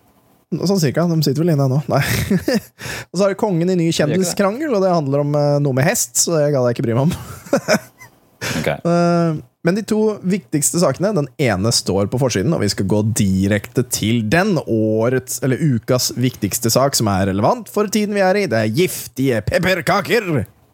[0.50, 1.04] Sånn cirka.
[1.06, 1.76] De sitter vel inne ennå.
[1.92, 2.00] Nei.
[3.10, 5.86] og så er det Kongen i ny kjendiskrangel, og det handler om eh, noe med
[5.86, 7.14] hest, så det gadd jeg ikke bry meg om.
[8.40, 13.02] Eh, Men de to viktigste sakene, den ene står på forsiden, og vi skal gå
[13.14, 14.54] direkte til den.
[14.64, 18.46] Årets, eller ukas viktigste sak som er relevant for tiden vi er i.
[18.50, 20.30] Det er giftige pepperkaker!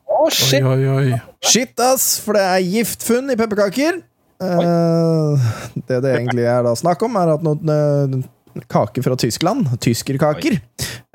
[0.06, 1.18] Oi, oi, oi.
[1.44, 2.20] Shit, ass!
[2.22, 3.98] For det er giftfunn i pepperkaker.
[4.46, 5.50] Eh,
[5.90, 8.22] det det egentlig er da snakk om, er at noen
[8.70, 10.58] kaker fra Tyskland, tyskerkaker,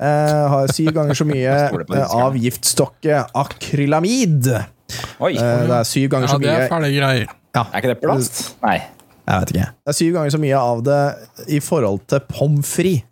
[0.02, 1.52] eh, har syv ganger så mye
[1.98, 4.50] eh, av giftstokket akrylamid.
[5.22, 5.34] Oi.
[5.36, 7.30] Eh, det er syv ganger Ja, så det mye er fæle greier.
[7.56, 7.64] ja.
[7.64, 8.42] Er ikke det plast?
[8.64, 8.80] Nei.
[9.22, 9.70] Jeg vet ikke.
[9.70, 11.00] Det er syv ganger så mye av det
[11.54, 13.08] i forhold til pommes frites.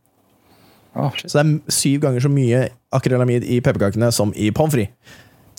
[0.99, 1.15] Oh.
[1.15, 5.19] Så det er syv ganger så mye akrylamid i pepperkakene som i pommes frites.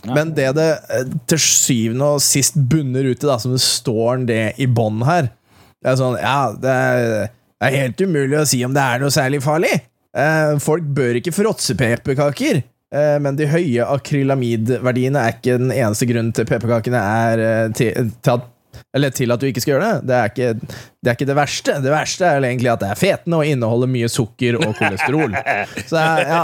[0.09, 4.25] Men det det eh, til syvende og sist bunner ut i, da, som det står
[4.25, 5.29] det i bånn her
[5.81, 7.29] Det er sånn Ja, det er,
[7.61, 9.75] det er helt umulig å si om det er noe særlig farlig.
[10.17, 12.63] Eh, folk bør ikke fråtse pepperkaker.
[12.91, 18.09] Eh, men de høye akrylamidverdiene er ikke den eneste grunnen til pepperkakene er eh, til,
[18.19, 18.49] til at
[18.95, 20.07] eller til at du ikke skal gjøre det.
[20.09, 21.75] Det er ikke det, er ikke det verste.
[21.83, 25.35] Det verste er egentlig at det er fetende og inneholder mye sukker og kolesterol.
[25.85, 26.41] Så det er, ja,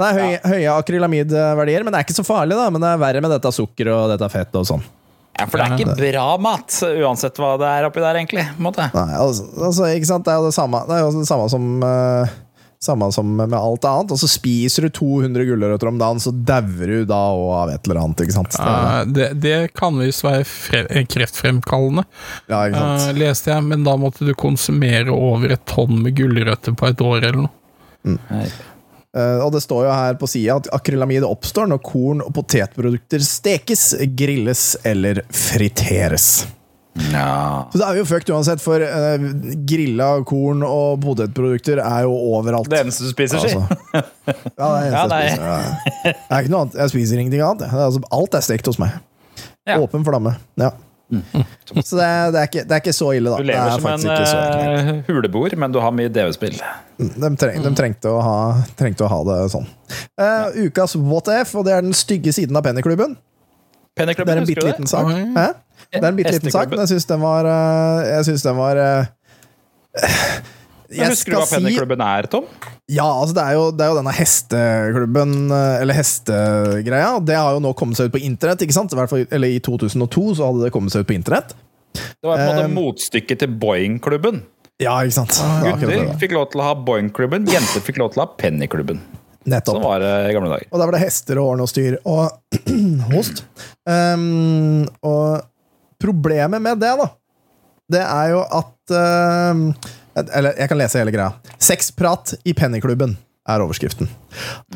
[0.00, 2.58] det er høye, høye akrylamidverdier, men det er ikke så farlig.
[2.58, 4.84] da Men det er verre med dette sukkeret og dette fettet og sånn.
[5.38, 8.44] Ja, for det er ikke bra mat, uansett hva det er oppi der, egentlig.
[8.62, 8.90] måte.
[8.92, 10.26] Nei, altså, altså, ikke sant?
[10.26, 12.34] Det er jo det samme, det er jo det samme som uh,
[12.82, 14.12] samme som med alt annet.
[14.12, 17.86] Og så spiser du 200 gulrøtter om dagen, så dauer du da òg av et
[17.86, 18.24] eller annet.
[18.24, 18.58] ikke sant?
[18.58, 22.06] Eh, det, det kan visst være kreftfremkallende,
[22.50, 23.06] Ja, ikke sant?
[23.08, 27.06] Uh, leste jeg, men da måtte du konsumere over et tonn med gulrøtter på et
[27.06, 27.56] år eller noe.
[29.12, 33.22] Eh, og det står jo her på sida at akrylamid oppstår når korn og potetprodukter
[33.24, 36.46] stekes, grilles eller friteres.
[37.12, 37.68] Ja.
[37.72, 39.22] Så det er jo fucked uansett, for uh,
[39.68, 42.68] grilla korn og potetprodukter er jo overalt.
[42.72, 43.52] Det eneste du spiser, si.
[43.52, 43.68] Altså.
[44.22, 45.46] Ja, det er eneste ja, jeg spiser.
[45.48, 46.12] Ja.
[46.12, 46.76] Det er ikke noe annet.
[46.78, 47.64] Jeg spiser ingenting annet.
[47.66, 47.84] jeg.
[47.88, 48.98] Altså, alt er stekt hos meg.
[49.68, 49.78] Ja.
[49.80, 50.36] Åpen flamme.
[50.60, 50.72] Ja.
[51.12, 53.40] Så det er, det, er ikke, det er ikke så ille, da.
[53.40, 56.56] Du lever er som en eh, huleboer, men du har mye DV-spill.
[56.98, 58.38] De, treng, de trengte, å ha,
[58.78, 59.68] trengte å ha det sånn.
[60.20, 63.18] Eh, ukas What If, og det er den stygge siden av Pennyklubben.
[63.92, 65.10] Det er en bitte liten sak.
[65.10, 65.36] Mm.
[65.92, 67.48] Det er en bitte liten sak, men jeg syns den var
[68.06, 69.10] Jeg syns den var eh,
[70.92, 72.48] Men Husker du hva Pennyklubben er, Tom?
[72.92, 77.12] Ja, altså det er, jo, det er jo denne hesteklubben, eh, eller hestegreia.
[77.24, 78.64] Det har jo nå kommet seg ut på internett.
[78.64, 78.92] ikke sant?
[78.92, 81.54] I hvert eller I 2002 så hadde det kommet seg ut på internett.
[81.92, 84.42] Det var på en måte Um, motstykket til Boeing-klubben.
[84.82, 85.38] Ja, ikke sant?
[85.40, 89.00] Akkurat Gutter fikk lov til å ha Boeing-klubben, jenter fikk lov til å ha Penny-klubben.
[89.42, 89.76] Nettopp.
[89.78, 90.68] Sånn var det i gamle dager.
[90.70, 92.60] Og der var det hester og ordne og styr og
[93.14, 93.42] host.
[93.88, 95.42] Um, og
[96.02, 97.08] problemet med det, da,
[97.96, 98.94] det er jo at
[99.52, 99.66] um,
[100.20, 101.32] Eller jeg kan lese hele greia.
[101.62, 103.16] Sexprat i Pennyklubben
[103.48, 104.10] er overskriften.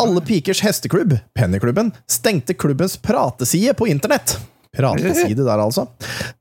[0.03, 4.39] Alle pikers hesteklubb, Pennyklubben, stengte klubbens prateside på internett.
[4.77, 5.87] Prateside der, altså.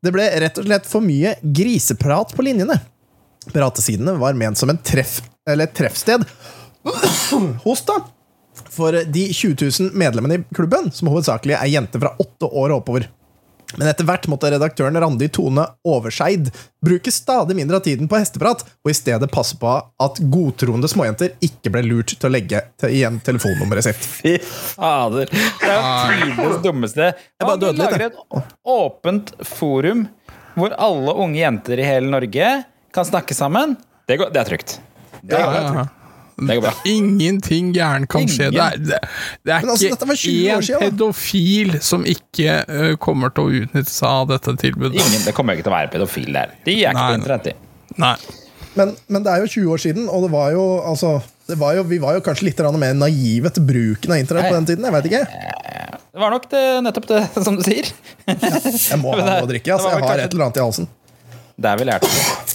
[0.03, 2.79] Det ble rett og slett for mye griseprat på linjene.
[3.53, 6.25] Pratesidene var ment som en treff, eller et treffsted
[7.63, 7.99] hos da
[8.71, 12.81] for de 20 000 medlemmene i klubben, som hovedsakelig er jenter fra åtte år og
[12.81, 13.07] oppover.
[13.78, 16.51] Men etter hvert måtte redaktøren Randi Tone Overseid
[16.86, 19.71] bruke stadig mindre av tiden på hesteprat, og i stedet passe på
[20.05, 24.05] at godtroende småjenter ikke ble lurt til å legge til igjen telefonnummeret sitt.
[24.19, 25.32] Fy fader.
[25.32, 27.11] Det er jo tidenes dummeste.
[27.41, 28.21] bare Han lager et
[28.76, 30.07] åpent forum
[30.55, 32.49] hvor alle unge jenter i hele Norge
[32.95, 33.76] kan snakke sammen.
[34.07, 34.80] Det, går, det er trygt.
[35.26, 35.88] Det er Ja.
[36.36, 36.71] Det går bra.
[36.86, 38.49] Ingenting gærent kan skje.
[38.51, 38.99] Det er, det,
[39.47, 43.91] det er altså, ikke 20 én siden, pedofil som ikke uh, kommer til å utnytte
[43.91, 44.97] seg av dette tilbudet.
[44.99, 46.57] Ingen, det kommer ikke til å være pedofil der.
[46.67, 47.55] De er ikke på internett, de.
[48.03, 48.17] Nei.
[48.75, 51.15] Men, men det er jo 20 år siden, og det var jo altså
[51.45, 54.55] det var jo, Vi var jo kanskje litt mer naive til bruken av internett på
[54.57, 54.88] den tiden.
[54.88, 55.23] Jeg vet ikke.
[56.15, 57.91] Det var nok det, nettopp det som du sier.
[58.25, 59.75] Jeg må ha noe å drikke.
[59.75, 60.91] Altså, jeg har kanskje- et eller annet i halsen.
[61.55, 62.54] Det er vel lærte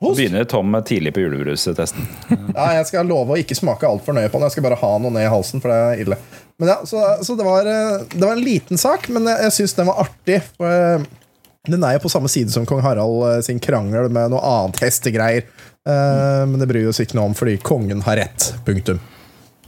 [0.00, 0.16] det.
[0.16, 2.06] Begynner Tom tidlig på julebrustesten.
[2.56, 4.46] Ja, jeg skal love å ikke smake altfor nøye på den.
[4.48, 6.16] Jeg skal bare ha noe ned i halsen, for det er ille.
[6.60, 9.56] Men ja, Så, så det, var, eh, det var en liten sak, men jeg, jeg
[9.58, 10.40] syns den var artig.
[10.56, 11.04] For, eh,
[11.68, 14.80] Den er jo på samme side som kong Harald eh, sin krangel med noe annet
[14.86, 15.48] hestegreier.
[15.80, 16.50] Mm.
[16.52, 18.50] men det bryr vi oss ikke noe om, fordi kongen har rett.
[18.66, 18.98] Punktum.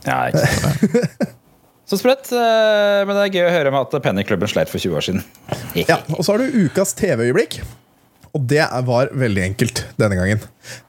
[0.05, 1.23] Ja, ikke sant.
[1.89, 2.29] Så sprøtt.
[2.33, 5.25] Men det er gøy å høre om at Pennyklubben sleit for 20 år siden.
[5.81, 7.63] Ja, Og så har du ukas TV-øyeblikk.
[8.33, 10.41] Og det var veldig enkelt denne gangen.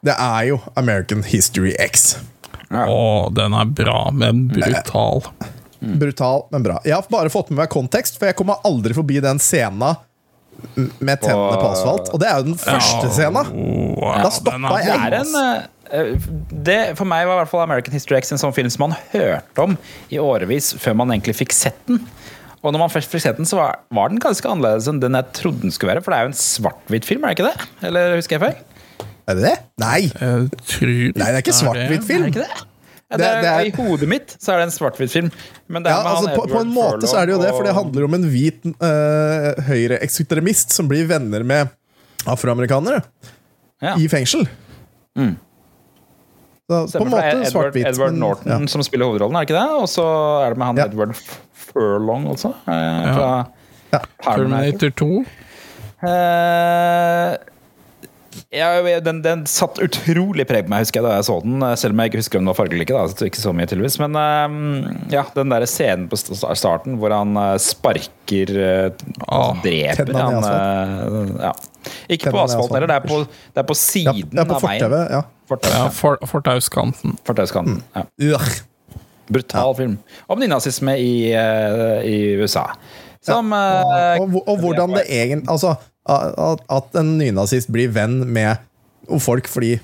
[0.06, 2.14] Det er jo American History X.
[2.74, 5.22] Å, den er bra, men brutal.
[5.84, 6.78] Brutal, men bra.
[6.88, 9.98] Jeg har bare fått med meg kontekst, for jeg kommer aldri forbi den scena
[11.04, 12.10] med tennene på asfalt.
[12.16, 13.44] Og det er jo den første scena.
[14.24, 14.98] Da stoppa Det jeg.
[15.04, 15.36] er en
[15.92, 16.28] eh,
[16.64, 18.96] det, For meg var i hvert fall American History X en sånn film som man
[19.12, 19.76] hørte om
[20.14, 22.00] i årevis før man egentlig fikk sett den.
[22.64, 25.18] Og når man først fikk sett den, så var, var den ganske annerledes enn den
[25.20, 26.04] jeg trodde den skulle være.
[26.06, 27.88] For det er jo en svart-hvitt film, er det ikke det?
[27.90, 29.10] Eller husker jeg feil?
[29.28, 29.56] Er det det?
[29.84, 30.00] Nei.
[30.24, 32.24] Nei, det er ikke svart-hvitt film.
[32.24, 32.70] Er det ikke det?
[33.14, 35.28] Ja, det Det- er, det er- I hodet mitt så er det en svart-hvitt film.
[35.68, 37.42] Men det er Ja, med altså, han på, på en måte så er det jo
[37.44, 41.68] det, for det handler om en hvit uh, høyreekstremist som blir venner med
[42.26, 43.04] afroamerikanere
[44.00, 44.48] i fengsel.
[45.20, 45.36] Mm.
[46.72, 47.88] Så, på en måte Edward, svart-hvitt.
[47.92, 48.68] Edward men- Norton ja.
[48.72, 49.82] som spiller hovedrollen, er det ikke det?
[49.84, 50.06] Og så
[50.46, 51.16] er det med han Edward
[51.74, 52.54] Furlong altså.
[52.68, 55.10] eh, Fra Terminator 2.
[56.04, 57.34] Eh,
[58.54, 58.70] ja,
[59.06, 61.62] den, den satt utrolig preg på meg, husker jeg, da jeg så den.
[61.80, 62.96] Selv om jeg ikke husker om den var farge ikke.
[62.96, 64.58] Da, så ikke så mye tydeligvis Men eh,
[65.14, 71.48] ja, den der scenen på starten hvor han eh, sparker eh, altså Dreper han eh,
[71.48, 71.54] ja.
[72.16, 74.68] Ikke på asfalten heller, det er på, det er på siden det er på av
[74.70, 75.00] veien.
[75.14, 75.24] ja.
[75.50, 75.90] Fortauet, Ja, ja.
[75.92, 77.18] for, Fortauskanten.
[77.28, 77.82] Fortauskanten.
[77.94, 78.06] Ja.
[78.32, 78.54] Ugh.
[79.34, 79.98] Brutal film.
[80.32, 82.68] Om nynazisme i, eh, i USA.
[83.24, 84.20] Som ja.
[84.20, 88.60] og, og, og hvordan det egentlig Altså, at, en nynazist blir venn med
[89.24, 89.78] folk fordi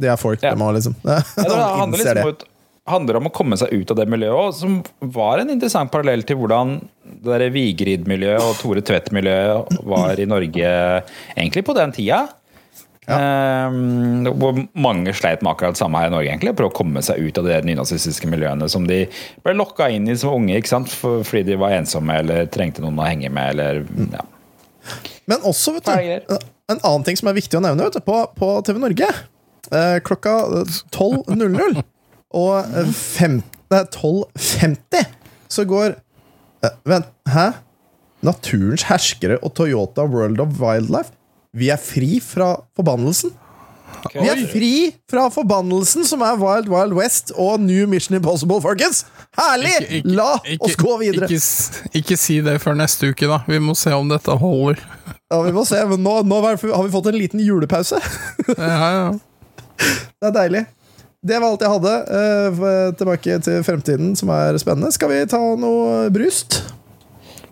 [0.00, 0.54] det er folk, Ja.
[0.54, 0.96] de òg, liksom.
[1.04, 2.44] Ja, det handler, liksom ut,
[2.88, 6.40] handler om å komme seg ut av det miljøet som var en interessant parallell til
[6.40, 6.78] hvordan
[7.26, 10.72] det Vigrid-miljøet og Tore Tvedt-miljøet var i Norge
[11.36, 12.24] egentlig på den tida.
[13.16, 16.54] Ehm, hvor mange sleit med akkurat det samme her i Norge, egentlig.
[16.58, 19.02] Prøve å komme seg ut av de nynazistiske miljøene som de
[19.44, 20.92] ble lokka inn i som unge, ikke sant?
[20.92, 23.54] For, fordi de var ensomme eller trengte noen å henge med.
[23.54, 23.84] Eller,
[24.14, 24.24] ja.
[25.30, 26.38] Men også, vet du,
[26.70, 29.96] en annen ting som er viktig å nevne vet du, på, på TV Norge eh,
[30.06, 30.36] klokka
[30.94, 31.80] 12.00
[32.38, 33.32] og eh,
[33.72, 35.10] nei, 12.50
[35.50, 37.50] så går eh, Vent, hæ?
[38.26, 41.14] Naturens herskere og Toyota World of Wildlife.
[41.56, 43.32] Vi er fri fra forbannelsen.
[44.14, 44.68] Vi er fri
[45.10, 49.02] fra forbannelsen som er Wild Wild West og New Mission Impossible, folkens!
[49.36, 49.72] Herlig!
[49.80, 51.28] Ikke- ikke- La ikke- oss gå videre.
[51.92, 53.40] Ikke, si det før neste uke, da.
[53.48, 54.78] Vi må se om dette holder.
[55.30, 58.00] Ja, vi må se, men nå, nå har vi fått en liten julepause.
[58.56, 59.18] Ja, ja.
[60.20, 60.66] Det er deilig.
[61.24, 61.92] Det var alt jeg hadde.
[62.16, 64.92] Eh, tilbake til fremtiden, som er spennende.
[64.92, 66.62] Skal vi ta noe brust?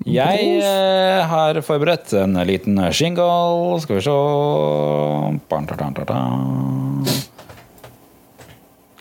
[0.06, 3.80] Jeg eh, har forberedt en liten shingle.
[3.82, 4.14] Skal vi se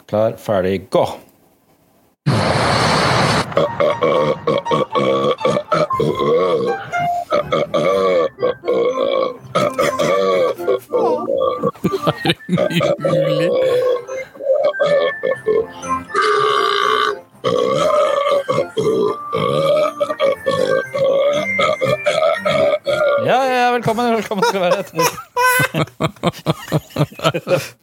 [0.07, 1.05] Klar, ferdig, gå!
[12.99, 13.49] Mulig.
[20.19, 20.36] Ja,
[23.27, 24.83] ja, ja, velkommen, velkommen skal være.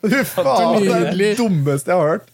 [0.09, 2.27] Fy faen, det er det dummeste jeg har hørt.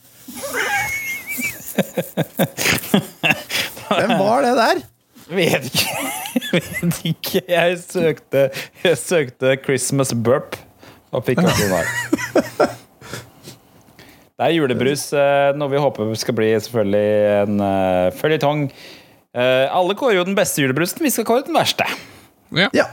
[3.91, 4.77] Hvem var det der?
[5.31, 5.87] Vet ikke.
[6.53, 7.43] Vet ikke.
[7.49, 8.51] Jeg søkte,
[8.85, 10.59] jeg søkte 'Christmas burp'
[11.11, 11.87] og fikk opp den der.
[14.41, 17.09] Det er julebrus, eh, noe vi håper skal bli selvfølgelig
[17.43, 18.71] en uh, føljetong.
[19.37, 21.85] Eh, alle kårer jo den beste julebrusen, vi skal kåre den verste.
[22.57, 22.87] Ja.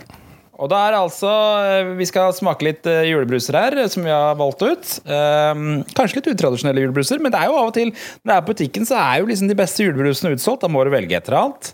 [0.57, 1.31] Og da er det altså
[1.61, 4.93] eh, Vi skal smake litt eh, julebruser her, eh, som vi har valgt ut.
[5.05, 8.45] Um, kanskje litt utradisjonelle julebruser, men det er jo av og til når det er
[8.45, 10.63] på butikken, så er jo liksom de beste julebrusene utsolgt.
[10.65, 11.69] Da må du velge et eller annet.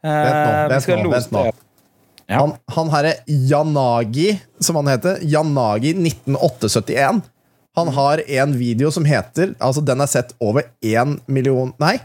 [0.00, 1.44] Eh, Vent nå, vent nå, lose vent nå.
[1.48, 1.66] det.
[2.30, 4.28] Han, han herre Janagi,
[4.62, 7.24] som han heter, Janagi 19871,
[7.78, 11.96] han har en video som heter Altså, den er sett over én million Nei.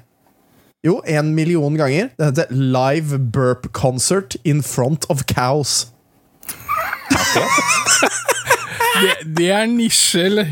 [0.85, 2.09] Jo, en million ganger.
[2.17, 5.87] Det heter Live Burp Concert in Front of Cows.
[8.95, 10.45] Det, det er nisje, eller?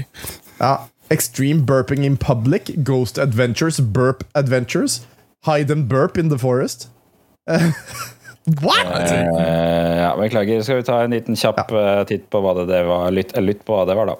[0.59, 0.75] Ja.
[1.11, 5.07] Extreme burping in public, Ghost Adventures, Burp Adventures,
[5.45, 6.89] Hide and Burp in the Forest.
[7.49, 7.61] Eh,
[8.61, 9.11] What?!
[9.11, 10.61] Eh, ja, beklager.
[10.61, 12.03] Skal vi ta en liten kjapp ja.
[12.03, 13.11] titt på hva det, det var?
[13.11, 14.15] Lytt, eh, lytt på hva det var, da.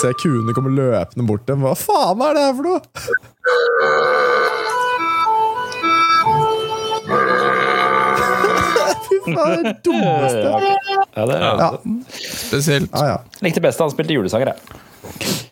[0.00, 1.62] Ser kuene komme løpende bort til dem.
[1.66, 2.80] Hva faen er det her for noe?
[9.08, 10.48] Fy faen, det er det dummeste.
[11.16, 11.68] Ja, det er Ja.
[12.18, 12.90] Spesielt.
[12.92, 13.16] Ja, ja.
[13.44, 14.58] Likte best da han spilte julesanger, jeg.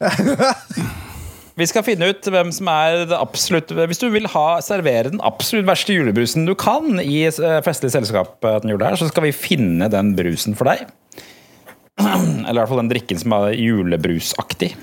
[1.57, 5.23] Vi skal finne ut hvem som er det absolutt Hvis du vil ha servere den
[5.25, 9.33] absolutt verste julebrusen du kan i eh, festlig selskap den jula her, så skal vi
[9.33, 10.79] finne den brusen for deg.
[11.99, 14.75] Eller i hvert fall den drikken som er julebrusaktig.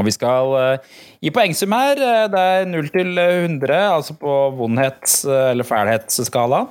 [0.00, 0.92] Og vi skal eh,
[1.22, 2.00] gi poengsum her.
[2.00, 6.62] Eh, Det er 0 til 100, altså på vondhets- eller fælhetsskala.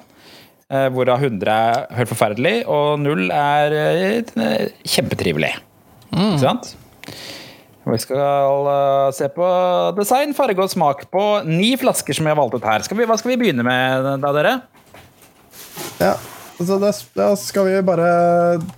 [0.72, 4.72] Eh, Hvorav 100 er helt forferdelig, og 0 er kjempetrivelig.
[4.88, 5.54] kjempetrivelig.
[6.12, 6.74] Ikke sant?
[7.92, 9.48] Vi skal eh, se på
[9.98, 12.84] design, farge og smak på ni flasker som vi har valgt ut her.
[12.86, 14.54] Skal vi, hva skal vi begynne med da, dere?
[16.02, 16.14] Ja,
[16.68, 18.09] så det, da skal vi bare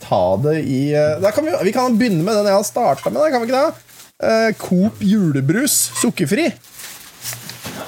[0.04, 3.26] ta det i eh, kan vi, vi kan begynne med den jeg har starta med.
[3.34, 3.90] Kan vi ikke det?
[4.24, 6.52] Eh, Coop julebrus sukkerfri.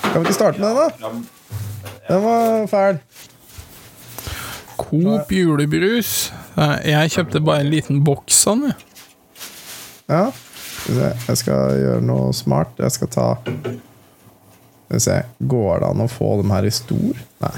[0.01, 1.13] Kan vi ikke starte med den, da?
[2.07, 2.99] Den var fæl.
[4.77, 6.31] Coop julebrus.
[6.85, 8.75] Jeg kjøpte bare en liten boks av den.
[10.11, 10.25] Ja.
[10.85, 12.75] Jeg skal gjøre noe smart.
[12.77, 15.15] Jeg skal ta Skal vi se.
[15.49, 17.23] Går det an å få dem her i stor?
[17.41, 17.55] Nei.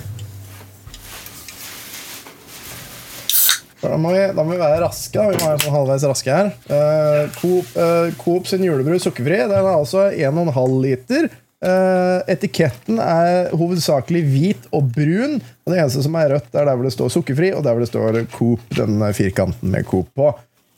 [3.82, 5.14] Da må, vi, da må vi være raske.
[5.14, 5.28] Da.
[5.30, 6.54] Vi må være sånn halvveis raske her.
[6.70, 11.30] Uh, Coop, uh, Coop sin julebrus sukkerfri Den er altså 1,5 liter.
[11.58, 15.38] Uh, etiketten er hovedsakelig hvit og brun.
[15.66, 17.86] Og Det eneste som er rødt, er der hvor det står sukkerfri, og der hvor
[17.86, 20.34] det står Coop, den firkanten med Coop på.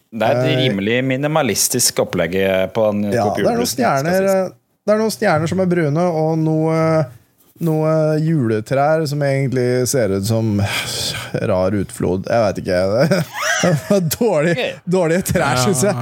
[0.10, 2.34] Det er et rimelig minimalistisk opplegg
[2.74, 4.30] på den Ja, Coop det er noen stjerner.
[4.90, 6.78] Det er noen stjerner som er brune, og noe,
[7.66, 7.92] noe
[8.24, 10.60] juletrær som egentlig ser ut som
[11.52, 12.28] rar utflod.
[12.30, 12.82] Jeg veit ikke.
[13.62, 14.56] Det var dårlig,
[14.88, 15.96] dårlige trær, syns jeg.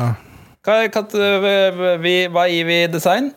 [0.68, 3.32] Hva, hva, vi, hva gir vi design?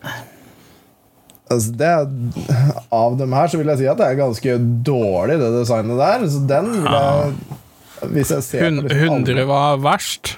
[1.51, 4.53] Altså, det, er- av dem her så vil jeg si at det er ganske
[4.87, 6.25] dårlig, det designet der.
[6.31, 10.35] Så den vil jeg Hvis jeg ser Hun- liksom 100 var verst.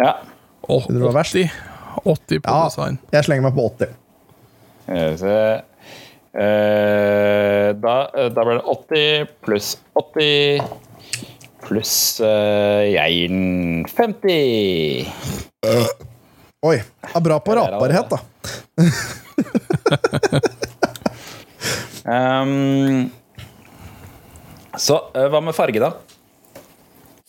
[0.00, 0.12] Ja.
[0.68, 1.34] Og 100 var verst.
[1.34, 1.50] 80,
[2.04, 2.98] 80 på Ja, design.
[3.12, 3.90] jeg slenger meg på 80.
[4.84, 5.34] Skal vi se.
[5.34, 5.60] Eh,
[6.34, 7.94] da,
[8.34, 10.64] da blir det 80 pluss 80
[11.64, 15.06] pluss eh, jeg gir den 50.
[16.64, 16.76] Oi.
[17.14, 18.18] Er bra på raparhet, da.
[22.04, 23.08] Um,
[24.76, 25.94] så eh, hva med farge, da?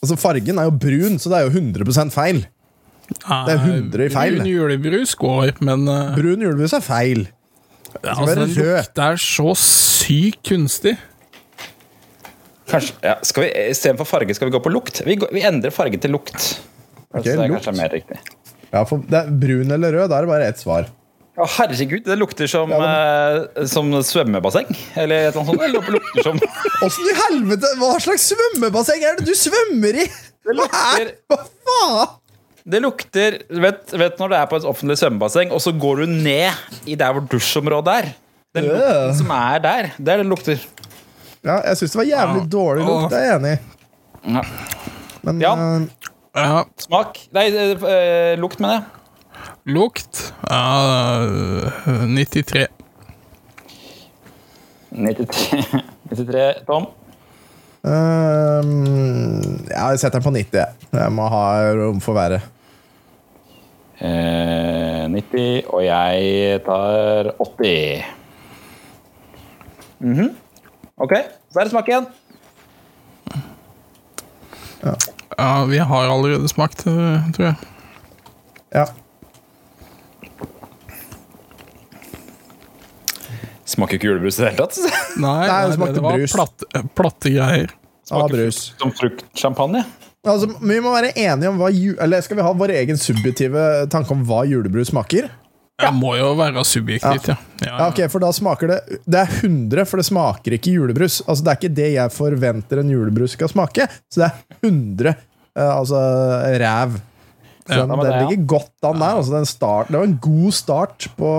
[0.02, 2.42] Altså, fargen er jo brun, så det er jo 100% feil.
[3.08, 4.36] Det er 100 i feil.
[4.36, 7.24] Brun julebrus går, men uh, Brun julebrus er feil.
[8.02, 10.96] Altså, være den lukter så sykt kunstig.
[12.66, 15.00] Kanskje, ja, skal vi, Istedenfor farge skal vi gå på lukt.
[15.06, 16.36] Vi, går, vi endrer farge til lukt.
[17.14, 17.62] Ok, det er lukt.
[17.62, 18.18] kanskje mer riktig.
[18.72, 20.88] Ja, for det er Brun eller rød, da er det bare ett svar.
[21.36, 24.70] Å, herregud, det lukter som, eh, som svømmebasseng.
[24.96, 25.60] Eller et eller annet sånt.
[25.60, 26.40] Det lukter som
[26.86, 30.06] Åssen i helvete Hva slags svømmebasseng er det du svømmer i?!
[30.46, 32.14] Det lukter Hva faen?!
[32.66, 36.06] Det lukter vet, vet når du er på et offentlig svømmebasseng, og så går du
[36.10, 36.50] ned
[36.90, 38.08] i der hvor dusjområdet er.
[38.56, 40.58] Den lukten som er der, det er det lukter.
[41.46, 43.58] Ja, jeg syns det var jævlig dårlig lukt, det er jeg enig i.
[44.34, 44.42] Ja.
[45.22, 45.52] Men Ja.
[46.34, 48.82] eh, Smak Nei, eh, lukt, mener jeg.
[49.76, 52.66] Lukt uh, 93.
[54.90, 56.86] 93, 93 Tom.
[57.84, 60.58] ehm, ja, jeg setter den på 90.
[60.58, 60.68] jeg.
[60.96, 61.42] Jeg må ha
[61.78, 62.40] rom for været.
[63.96, 68.04] Eh, 90, og jeg tar 80.
[70.04, 70.34] Mhm.
[71.00, 71.12] Ok,
[71.52, 72.06] så er det smak igjen.
[75.36, 77.56] Ja, vi har allerede smakt, eh, tror jeg.
[78.74, 78.84] Ja.
[83.66, 84.78] Smaker ikke julebrus i det hele tatt.
[85.18, 86.32] Nei, Nei, det nei, det var brus.
[86.36, 87.72] Platte, platte greier.
[88.14, 88.60] Ah, brus.
[88.78, 89.82] Som fruktsjampanje.
[90.26, 94.10] Altså, vi må være enige om hva Eller skal vi ha vår egen subjektive tanke
[94.14, 95.28] om hva julebrus smaker?
[95.76, 97.36] Det må jo være subjektivt, ja.
[97.60, 97.72] ja.
[97.76, 101.18] Ja, ok, for da smaker det Det er 100, for det smaker ikke julebrus.
[101.26, 103.84] Altså, det er ikke det jeg forventer en julebrus skal smake.
[104.08, 105.12] Så det er 100.
[105.12, 106.00] eh, altså
[106.62, 106.96] ræv.
[107.66, 109.20] Så den, den ligger godt an der.
[109.20, 111.30] Altså, den start, det var en god start på,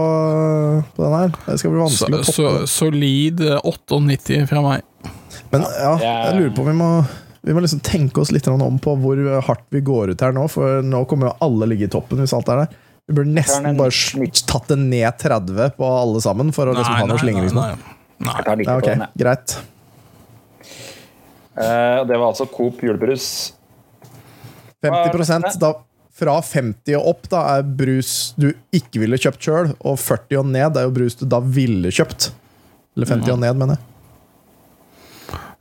[0.95, 1.37] på den her.
[1.47, 2.65] Det skal bli Så, vanskelig å så, toppe.
[2.67, 5.13] Så, solid eh, 98 fra meg.
[5.53, 6.91] Men ja, jeg lurer på om vi må
[7.47, 10.43] vi må liksom tenke oss litt om på hvor hardt vi går ut her nå,
[10.51, 12.75] for nå kommer jo alle ligge i toppen hvis alt er der.
[13.07, 17.05] Vi burde nesten bare tatt det ned 30 på alle sammen for å liksom ha
[17.07, 17.85] noe slingringsmonn.
[18.19, 19.21] Jeg tar 90 Ja, på ok, den, jeg.
[19.23, 19.55] greit.
[21.57, 23.53] Uh, det var altså Coop julebrus.
[24.83, 25.71] 50% da,
[26.17, 30.51] fra 50 og opp da er brus du ikke ville kjøpt sjøl, og 40 og
[30.51, 32.31] ned er jo brus du da ville kjøpt.
[32.97, 33.93] Eller 50 og ned, mener jeg.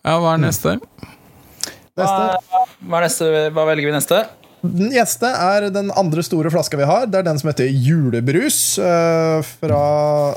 [0.07, 0.77] Ja, hva er neste?
[1.97, 2.36] Hva,
[2.85, 3.28] hva, er neste?
[3.56, 4.18] hva velger vi neste?
[4.66, 7.06] Den neste er den andre store flaska vi har.
[7.09, 8.59] Det er den som heter julebrus.
[8.82, 9.81] eh, Fra,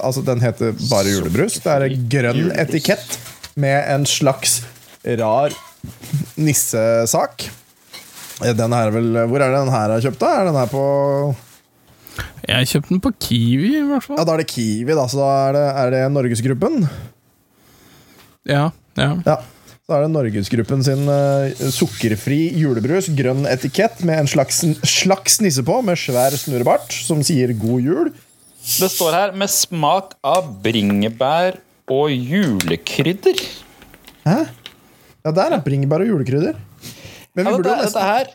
[0.06, 1.58] altså Den heter bare julebrus.
[1.64, 3.18] Det er en grønn etikett
[3.60, 4.60] med en slags
[5.20, 5.52] rar
[6.40, 7.50] nissesak.
[8.44, 10.32] Eh, Den er vel, Hvor er det den her er kjøpt, da?
[10.40, 10.84] Er den her på
[12.48, 14.18] Jeg kjøpte den på Kiwi, i hvert fall.
[14.20, 15.08] Ja, Da er det Kiwi, da.
[15.12, 16.84] Så da er det, er det Norgesgruppen.
[18.48, 19.12] Ja, ja.
[19.26, 19.38] Ja.
[19.90, 25.64] Så er det Norgesgruppen sin uh, sukkerfri julebrus, grønn etikett med en slags, slags nisse
[25.66, 28.12] på, med svær snurrebart, som sier 'god jul'.
[28.62, 31.58] Det står her 'med smak av bringebær
[31.90, 33.42] og julekrydder'.
[34.30, 34.38] Hæ?
[35.26, 36.54] Ja, der er bringebær og julekrydder.
[37.34, 38.30] Men vi Ja, burde jo nesten her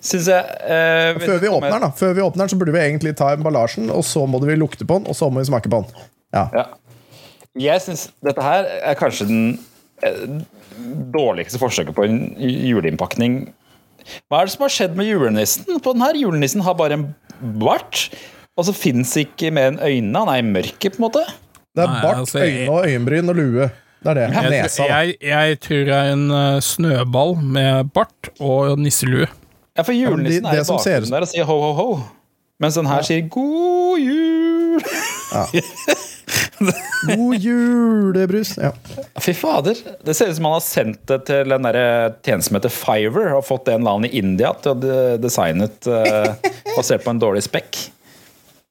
[0.00, 2.78] Synes jeg eh, Før vi åpner den, da Før vi åpner den, så burde vi
[2.78, 5.68] egentlig ta emballasjen, og så må vi lukte på den, og så må vi smake
[5.68, 6.06] på den.
[6.34, 6.46] Ja.
[6.54, 6.64] Ja.
[7.58, 9.58] Jeg syns dette her er kanskje den
[10.06, 10.38] eh,
[11.14, 13.40] dårligste forsøket på en juleinnpakning.
[14.30, 15.66] Hva er det som har skjedd med julenissen?
[15.84, 17.08] På den her Julenissen har bare en
[17.60, 18.06] bart,
[18.56, 20.22] og så fins ikke mer enn øynene.
[20.24, 21.24] Han er i mørket, på en måte.
[21.76, 23.68] Det er bart, altså, øyne og øyenbryn og lue.
[23.98, 24.24] Det er det.
[24.32, 24.84] Jeg, Nesa.
[24.88, 29.26] jeg, jeg tror det er en eh, snøball med bart og nisselue.
[29.76, 31.88] Ja, for Ja, de- julenissen er i bakgrunnen ser der og sier ho, ho, ho.
[32.62, 34.80] Mens den her sier god jul.
[37.08, 38.54] God julebrus.
[38.58, 38.72] Ja.
[39.20, 39.78] Fy fader.
[40.04, 41.78] Det ser ut som han har sendt det til den der
[42.24, 45.68] tjenesten som heter Fiver, og fått en eller annen i India til å de- designe
[45.68, 46.32] ut eh,
[46.76, 47.78] basert på en dårlig spekk.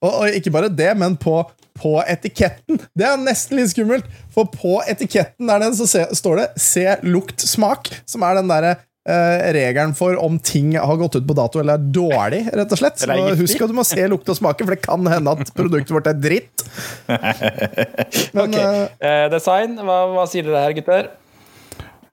[0.04, 1.40] Og, og ikke bare det, men på,
[1.78, 2.78] på etiketten.
[2.98, 6.86] Det er nesten litt skummelt, for på etiketten der den, så se, står det 'se,
[7.08, 8.76] lukt, smak', som er den derre
[9.08, 13.00] regelen for om ting har gått ut på dato eller er dårlig, rett og slett.
[13.00, 15.94] Så husk at du må se, lukt og smake, for det kan hende at produktet
[15.96, 16.66] vårt er dritt.
[18.36, 21.10] Men Ok, eh, eh, Design, hva, hva sier dere her, gutter?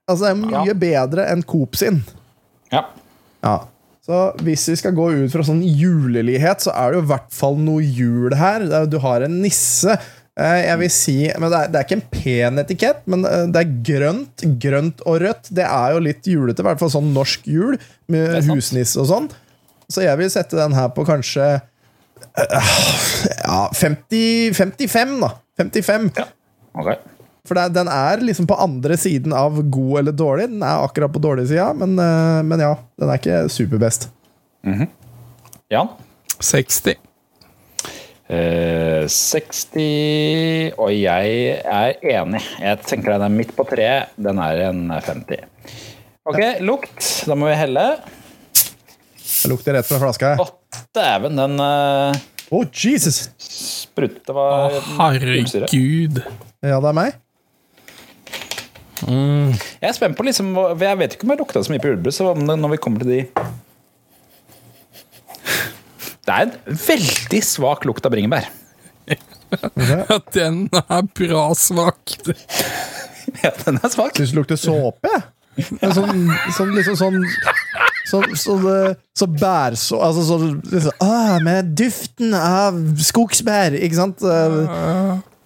[0.05, 2.03] altså, det er mye bedre enn Coop sin.
[2.73, 2.85] Ja.
[3.45, 3.57] Ja.
[4.05, 7.31] Så hvis vi skal gå ut fra sånn julelighet, så er det jo i hvert
[7.33, 8.66] fall noe jul her.
[8.69, 9.97] Er- Du har en nisse.
[10.40, 13.44] Eh, Jeg vil si, men det er, det er ikke en pen etikett, men eh,
[13.55, 14.44] det er grønt.
[14.62, 15.51] Grønt og rødt.
[15.55, 17.77] Det er jo litt julete, i hvert fall sånn norsk jul,
[18.11, 19.28] med husnisse og sånn.
[19.93, 22.70] Så jeg vil sette den her på kanskje eh,
[23.44, 25.31] ja, 50, 55, da.
[25.61, 26.09] 55.
[26.74, 26.90] Ok.
[27.47, 30.48] For det, er- den er liksom på andre siden av god eller dårlig.
[30.51, 31.94] Den er akkurat på dårlig sida, men,
[32.48, 34.09] men ja, den er ikke superbest.
[35.70, 35.90] Jan?
[36.40, 36.97] 60.
[38.25, 42.41] Eh, 60 Og jeg er enig.
[42.63, 44.15] Jeg tenker den er midt på treet.
[44.17, 45.45] Den er en 50.
[46.25, 47.03] Ok, lukt.
[47.29, 47.89] Da må vi helle.
[49.45, 50.31] Det lukter rett fra flaska.
[50.41, 50.47] Å,
[50.97, 52.17] dæven, den uh,
[52.55, 53.27] Oh, Jesus!
[53.41, 55.69] sprute Å, var julesyre.
[55.69, 56.23] herregud.
[56.65, 57.21] Ja, det er meg.
[59.05, 62.23] Jeg er spent på liksom Jeg vet ikke om jeg lukta så mye på julebrus
[62.23, 63.19] når vi kommer til de
[66.25, 68.47] Det er en veldig svak lukt av bringebær.
[69.77, 72.15] Ja, den er bra svak.
[73.43, 74.17] Ja, den er svak.
[74.17, 75.11] Syns det lukter såpe.
[75.13, 75.23] jeg.
[75.85, 76.25] Er Sånn,
[76.57, 77.19] sånn liksom sånn
[78.11, 80.01] så, så, det- så bærså...
[80.03, 84.25] Altså sånn liksom, ah, Med duften av skogsbær, ikke sant?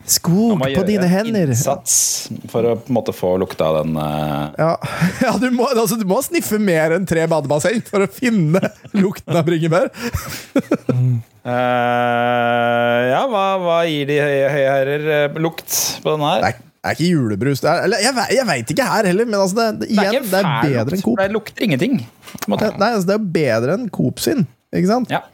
[0.09, 1.51] Skog på gjøre dine hender.
[1.53, 4.55] innsats for å på en måte få lukta av den uh...
[4.59, 4.71] Ja,
[5.27, 8.63] ja du, må, altså, du må sniffe mer enn tre badebasseng for å finne
[9.03, 9.91] lukten av bringebær.
[9.93, 11.19] uh,
[13.13, 15.71] Ja, hva, hva gir de høye høye herrer eh, lukt
[16.03, 16.43] på den her?
[16.43, 17.63] Det er, det er ikke julebrus.
[17.65, 20.43] Det er, eller jeg, jeg veit ikke her heller, men altså, det, det, igjen, det
[20.43, 21.17] er, fæl bedre enn Coop.
[21.21, 21.97] Det lukter ingenting.
[22.35, 22.75] på måte.
[22.81, 25.13] Nei, altså, det er bedre enn Coop sin, ikke sant?
[25.13, 25.25] Ja.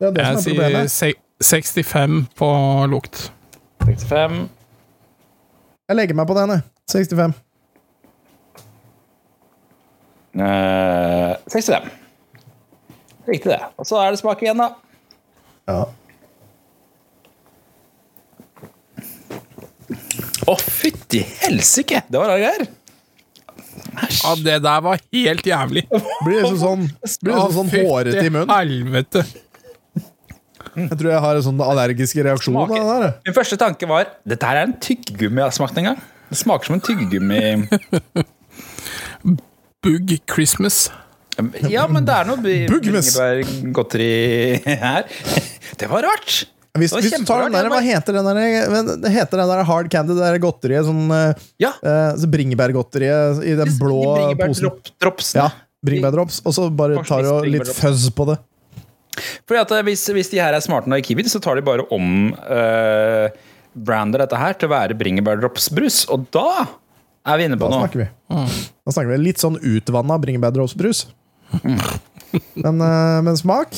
[0.00, 2.48] Det er det Jeg som er sier Jeg sier 65 på
[2.92, 3.28] lukt.
[3.90, 4.48] 65.
[5.90, 6.66] Jeg legger meg på den, jeg.
[6.92, 7.32] 65.
[10.40, 11.88] Eh, 65.
[13.30, 13.60] Riktig, det.
[13.78, 14.68] Og så er det smak igjen, da.
[15.70, 15.80] Ja.
[20.50, 22.04] Å, fytti helsike!
[22.10, 22.68] Det var rare greier.
[24.00, 25.84] Ja, det der var helt jævlig.
[26.24, 26.88] Blir liksom sånn,
[27.22, 28.50] blir liksom sånn hårete i munnen.
[28.54, 29.24] helvete.
[30.76, 32.84] Jeg tror jeg har en sånn allergisk reaksjon Smaker.
[33.02, 33.14] der.
[33.26, 35.98] Min første tanke var dette her er en tyggegummi jeg har smakt en gang.
[36.30, 37.40] Det smaker som en tyggegummi.
[39.82, 40.90] Bug Christmas.
[41.72, 44.08] Ja, men det er noe bringebærgodteri
[44.66, 45.06] her.
[45.80, 46.42] Det var rart.
[46.78, 48.36] Hvis, hvis du tar den der, Hva heter den der,
[49.02, 50.86] det heter den der hard candy, det der godteriet?
[50.86, 51.32] Sånn, eh,
[51.64, 51.72] Ja.
[51.82, 54.04] uh, så bringebærgodteriet i den blå
[54.38, 54.70] posen.
[55.02, 55.48] Drops, Ja,
[55.82, 58.38] bringebærdrops, og så bare tar du litt fuzz på det.
[59.48, 61.64] Fordi at eh, hvis, hvis de her er smarte nok i Kiwi, så tar de
[61.66, 63.26] bare om uh,
[63.74, 66.66] brander dette her til å være bringebærdropsbrus, og da
[67.30, 67.84] er vi inne på Da noe.
[67.84, 68.08] snakker vi.
[68.30, 71.04] Da snakker vi litt sånn utvanna bringebærdropsbrus.
[72.54, 73.74] Men, uh, men smak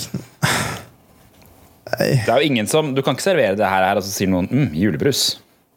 [1.92, 2.08] Nei.
[2.24, 4.28] Det er jo ingen som, Du kan ikke servere det her, her og så sier
[4.32, 5.22] noen mm, julebrus.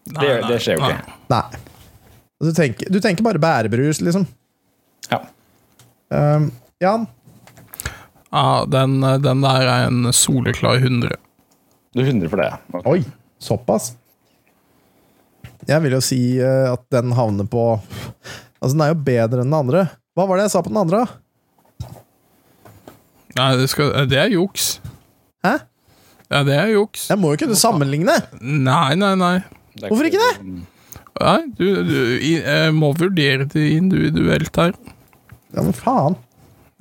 [0.05, 0.91] Det, nei, det skjer jo nei.
[0.93, 1.15] ikke.
[1.33, 1.61] Nei.
[2.45, 4.27] Du tenker, du tenker bare bærebrus, liksom.
[5.09, 5.21] Ja.
[6.13, 6.49] Um,
[6.83, 7.07] Jan?
[8.31, 11.17] Ja, den, den der er en soleklar 100.
[11.95, 12.49] Du er 100 for det.
[12.51, 12.57] ja.
[12.73, 12.87] Ok.
[12.91, 13.03] Oi,
[13.39, 13.93] såpass?
[15.65, 17.61] Jeg vil jo si eh, at den havner på
[18.61, 19.85] Altså, den er jo bedre enn den andre.
[20.17, 21.03] Hva var det jeg sa på den andre?
[21.05, 21.89] da?
[23.35, 24.77] Nei, det, skal, det er juks.
[25.45, 25.57] Hæ?
[26.31, 27.09] Ja, det er juks.
[27.11, 28.15] Jeg må jo kunne sammenligne!
[28.41, 29.35] Nei, nei, nei.
[29.83, 30.63] Hvorfor ikke det?
[31.19, 34.73] Nei, du, du jeg må vurdere det individuelt her.
[35.53, 36.15] Ja, men faen.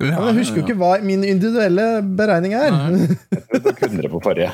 [0.03, 1.85] Ja, men jeg husker jo ikke hva min individuelle
[2.19, 2.75] beregning er.
[3.53, 4.51] Du tok 100 på forrige.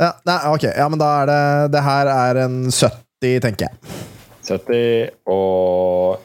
[0.00, 1.40] Ja, nei, ok, ja, men da er det
[1.74, 3.98] Det her er en 70, tenker jeg.
[4.48, 6.24] 70, og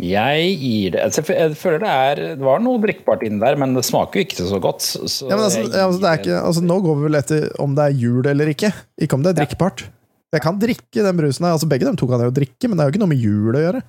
[0.00, 3.76] jeg gir det altså, Jeg føler det er Det var noe drikkbart inni der, men
[3.76, 4.82] det smaker jo ikke så godt.
[4.88, 7.46] Så Ja, men altså, ja, altså, det er ikke, altså, nå går vi vel etter
[7.62, 8.72] om det er jul eller ikke.
[9.04, 9.84] Ikke om det er drikkbart.
[10.32, 11.54] Jeg kan drikke den brusen her.
[11.58, 13.24] Altså, begge de to kan jeg jo drikke, men det er jo ikke noe med
[13.28, 13.84] jul å gjøre.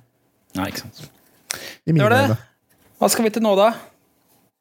[0.58, 1.04] Nei, ikke sant.
[1.88, 2.40] I mine Det var det.
[3.02, 3.72] Hva skal vi til nå, da?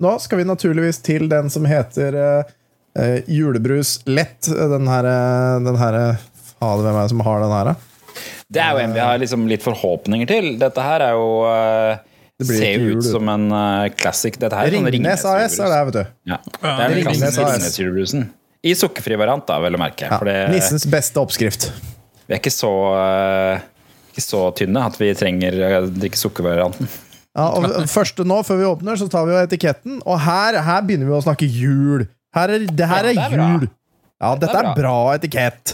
[0.01, 2.47] Nå skal vi naturligvis til den som heter eh,
[2.97, 4.47] eh, julebrus lett.
[4.49, 6.23] Den her, eh, den her eh,
[6.55, 8.23] Fader, hvem er det som har den her, da?
[8.49, 10.47] Det er jo en vi har liksom litt forhåpninger til.
[10.57, 11.99] Dette her er jo eh,
[12.41, 14.41] Det blir Ser jo ut som en uh, classic.
[14.41, 16.17] Dette her er sånn Ringnes AS er det, her, vet du.
[16.33, 16.41] Ja.
[16.49, 17.37] Det er Ringnes AS.
[17.43, 18.25] Ringnes-julebrusen.
[18.65, 20.09] I sukkerfri variant, da, vel å merke.
[20.09, 21.69] Ja, det, Nissens beste oppskrift.
[22.25, 26.89] vi er ikke så, uh, ikke så tynne at vi trenger å drikke sukkervarianten.
[27.37, 30.81] Ja, og Første nå, før vi åpner, så tar vi jo etiketten, og her, her
[30.87, 32.05] begynner vi å snakke jul.
[32.35, 33.69] Her er, det her Ja, er jul.
[34.21, 35.73] Ja, dette er bra etikett.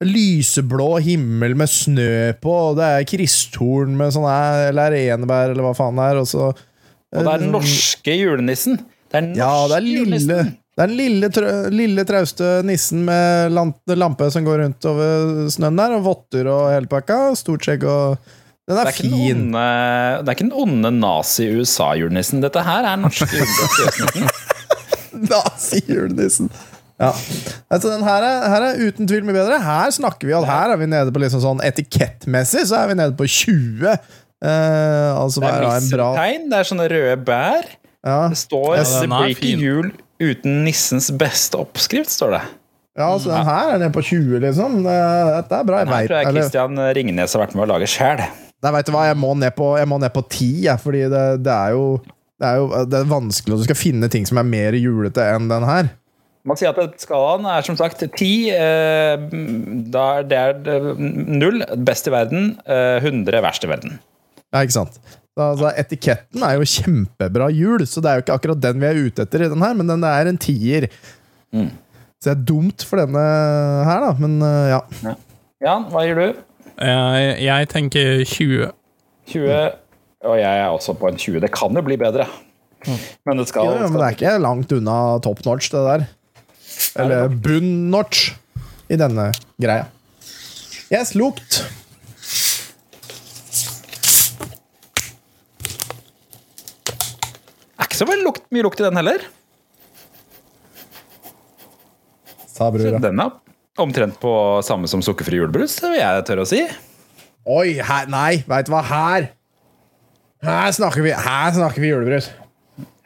[0.00, 5.66] Lyseblå himmel med snø på, og det er kristtorn med sånn her, eller enebær, eller
[5.66, 8.80] hva faen det er, og så Og det er den norske julenissen.
[9.10, 10.40] Det er norske Ja, det er lille.
[10.70, 11.28] Det er den lille,
[11.74, 16.88] lille trauste nissen med lampe som går rundt over snøen der, og votter og hele
[16.88, 17.34] pakka.
[17.36, 18.30] Stort skjegg og
[18.70, 19.40] Den Det er, er, ikke den fin.
[19.50, 19.62] onde,
[20.22, 22.42] det er ikke den onde nazi-USA-julenissen.
[22.44, 24.28] Dette her er norske julenissen.
[25.30, 26.50] Nazi-julenissen.
[27.00, 27.10] Ja.
[27.72, 29.58] Altså, den her er, her er uten tvil mye bedre.
[29.64, 32.98] Her snakker vi at her er vi nede på liksom sånn etikettmessig, så er vi
[33.00, 33.88] nede på 20.
[33.90, 37.66] Eh, altså Det er er en bra nissetegn, det er sånne røde bær.
[38.06, 38.20] ja.
[38.32, 39.90] Det står Ja, 'Det er blir ikke jul
[40.20, 42.42] uten nissens beste oppskrift', står det.
[42.98, 44.82] ja, altså den her er nede på 20, liksom.
[44.84, 45.78] Dette er bra.
[45.78, 48.20] Jeg Den her vet, tror jeg Kristian Ringnes har vært med å lage sjæl.
[48.60, 51.04] Nei, vet du hva, jeg må ned på, jeg må ned på 10, jeg, fordi
[51.12, 51.84] det, det er jo
[52.40, 55.24] det er jo det er vanskelig at du skal finne ting som er mer julete
[55.34, 55.90] enn den her.
[56.48, 58.48] Man sier at skalaen er som sagt ti.
[58.48, 59.24] Eh,
[59.92, 62.54] da er det er null, best i verden.
[62.64, 63.98] Eh, 100, verst i verden.
[64.48, 64.96] Ja, ikke sant?
[65.36, 68.88] Da, da, etiketten er jo kjempebra jul, så det er jo ikke akkurat den vi
[68.88, 70.88] er ute etter i den her, men den er en tier.
[71.52, 71.68] Mm.
[72.20, 73.26] Så det er dumt for denne
[73.86, 75.14] her, da, men uh, ja.
[75.60, 76.40] Jan, hva gir du?
[76.80, 78.70] Jeg, jeg tenker 20.
[79.28, 79.56] 20.
[80.24, 81.40] Og jeg er også på en 20.
[81.44, 82.24] Det kan jo bli bedre.
[83.28, 86.06] Men det skal, jo, men det er ikke langt unna top notch, det der.
[87.02, 88.30] Eller bunn notch
[88.88, 89.28] i denne
[89.60, 89.90] greia.
[90.90, 91.60] Yes, lukt.
[97.80, 99.28] er ikke så lukt, mye lukt i den heller.
[102.50, 102.98] Sa brura.
[103.00, 103.36] Den er
[103.82, 104.32] omtrent på
[104.66, 106.62] samme som sukkerfri julebrus, vil jeg tørre å si.
[107.50, 109.30] Oi, her, nei, veit du hva, her
[110.44, 112.30] Her snakker vi, her snakker vi julebrus.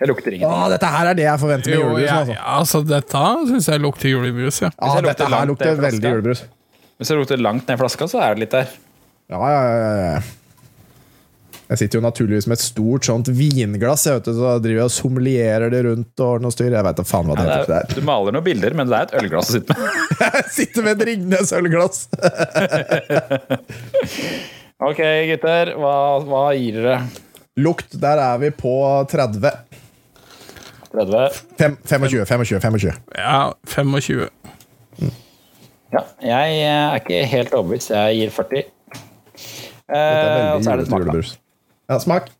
[0.00, 2.10] Jeg lukter Å, Åh, dette her er det jeg forventer med julebrus.
[2.10, 2.34] Altså.
[2.34, 4.70] ja, altså, dette syns jeg lukter julebrus, ja.
[4.74, 6.44] Ja, dette her lukter veldig julebrus.
[6.98, 8.72] Hvis det lukter langt ned i flaska, så er det litt der.
[9.32, 10.24] Ja, ja, ja, ja.
[11.64, 14.88] Jeg sitter jo naturligvis med et stort sånt vinglass, jeg vet så så driver jeg
[14.90, 16.68] og sommelierer det rundt og noe styr.
[16.76, 17.70] Jeg vet da faen hva det Ja, heter.
[17.72, 19.88] det er, du maler noen bilder, men det er et ølglass å sitte med.
[20.24, 22.04] Jeg sitter med et Ringnes ølglass.
[24.84, 24.98] Ok,
[25.30, 25.70] gutter.
[25.80, 25.92] Hva,
[26.26, 26.96] hva gir dere?
[27.62, 28.72] Lukt, der er vi på
[29.08, 29.46] 30.
[30.92, 31.38] 30?
[31.56, 32.98] Fem, 25, 25, 25.
[33.16, 33.38] Ja,
[33.70, 34.26] 25.
[35.94, 37.94] Ja, jeg er ikke helt overbevist.
[37.94, 38.64] Jeg gir 40.
[38.64, 38.70] Er
[39.94, 41.12] Eh, og så er det smak, da.
[41.88, 42.30] Ja, smak.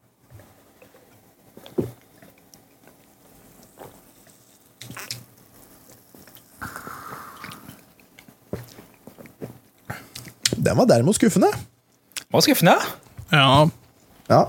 [10.54, 11.50] Den var derimot skuffende.
[12.32, 12.74] Var skuffende.
[13.32, 13.68] Ja.
[14.30, 14.42] Ja.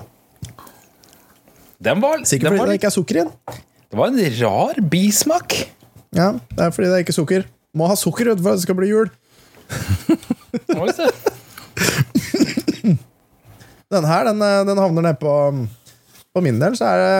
[1.86, 3.32] Den var, Sikkert fordi var, det ikke er sukker i den.
[3.92, 5.54] det var en rar bismak.
[6.16, 7.48] Ja, det er fordi det er ikke sukker.
[7.76, 9.10] Må ha sukker for at det skal bli jul.
[13.96, 15.32] Den her, den, eh, den havner ned på
[16.36, 17.20] For min del så er det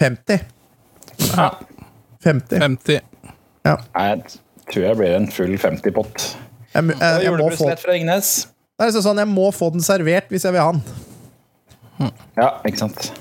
[0.00, 0.40] 50.
[1.36, 1.48] Ja.
[2.24, 2.58] 50.
[2.58, 3.00] 50.
[3.64, 3.74] Ja.
[3.94, 4.22] Jeg
[4.72, 6.24] tror jeg blir en full 50-pott.
[6.74, 7.76] Jeg, må- jeg, jeg, må få, er
[8.88, 10.82] liksom sånn, jeg må få den servert hvis jeg vil ha den.
[12.36, 13.12] Ja, ikke sant.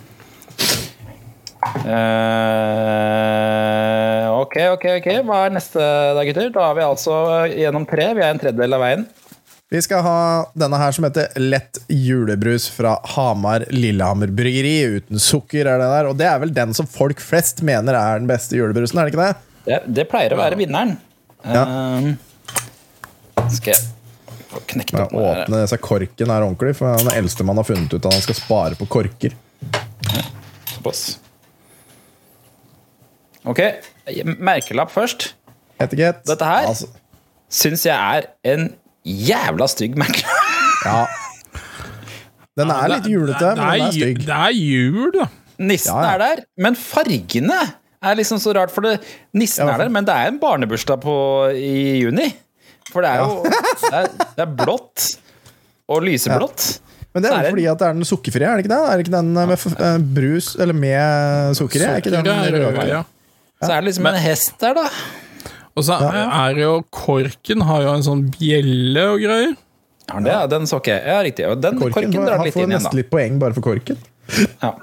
[1.84, 5.08] Uh, ok, ok, ok.
[5.28, 5.84] Hva er neste
[6.18, 6.50] da, gutter?
[6.56, 7.14] Da er vi altså
[7.54, 8.10] gjennom tre.
[8.18, 9.06] Vi er en tredjedel av veien.
[9.74, 10.18] Vi skal ha
[10.54, 14.76] denne her som heter Lett julebrus fra Hamar Lillehammer Bryggeri.
[15.00, 16.10] Uten sukker, er det der.
[16.12, 19.16] Og det er vel den som folk flest mener er den beste julebrusen, er det
[19.16, 19.34] ikke det?
[19.66, 20.94] Det, det pleier å være vinneren.
[21.44, 22.12] Eh,
[23.56, 25.42] skal jeg knekke Ja, opp den her.
[25.48, 28.38] åpne seg korken her ordentlig, for det er eldstemann har funnet ut at han skal
[28.38, 29.34] spare på korker.
[30.76, 31.02] Såpass.
[33.50, 33.60] Ok,
[34.38, 35.32] merkelapp først.
[35.82, 36.22] Etikett.
[36.30, 36.88] Dette her Altså,
[37.52, 38.70] syns jeg er en
[39.06, 40.50] jævla stygg merkelapp.
[40.88, 41.06] ja.
[42.58, 44.20] Den er litt julete, men den er stygg.
[44.28, 45.30] Det er jul, da.
[45.64, 46.12] Nissen Ja, ja.
[46.14, 47.58] er der, men fargene
[48.04, 48.72] er liksom så rart.
[48.74, 48.98] For det,
[49.38, 51.16] nissen Ja, er der, men det er en barnebursdag på,
[51.56, 52.30] i juni.
[52.92, 55.06] For det er jo det er, det er blått
[55.90, 56.66] og lyseblått.
[57.14, 58.82] Men det er er jo fordi at det er den sukkerfrie, er det ikke det?
[58.90, 61.86] Er det ikke den med f- eh, brus, eller med sukker i?
[61.90, 62.88] Er ikke den røde?
[62.90, 63.04] ja.
[63.64, 64.88] Så er det liksom en hest der, da.
[65.74, 69.56] Og så er det jo Korken har jo en sånn bjelle og greier.
[70.10, 71.06] Ja, det, den så ikke jeg.
[71.08, 71.48] Ja, riktig.
[71.50, 72.76] Og den korken, Korken drar litt inn igjen, da.
[72.76, 74.04] Han får nesten litt poeng bare for korken.
[74.62, 74.74] Ja.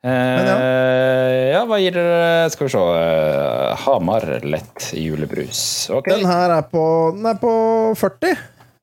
[0.00, 2.80] Eh, ja, hva gir dere Skal vi se.
[2.80, 5.90] eh, Hamar lett julebrus.
[5.92, 6.08] Ok.
[6.08, 6.84] Den her er på,
[7.18, 7.52] den er på
[8.00, 8.38] 40.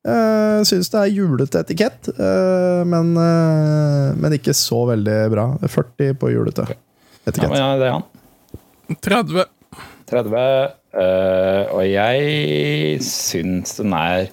[0.08, 5.48] Uh, Syns det er julete etikett, uh, men, uh, men ikke så veldig bra.
[5.66, 6.76] 40 på julete Ja,
[7.26, 7.50] etikett.
[7.50, 8.06] men ja, det er han.
[9.04, 9.44] 30.
[10.08, 10.74] 30.
[10.98, 14.30] eh, og jeg syns den er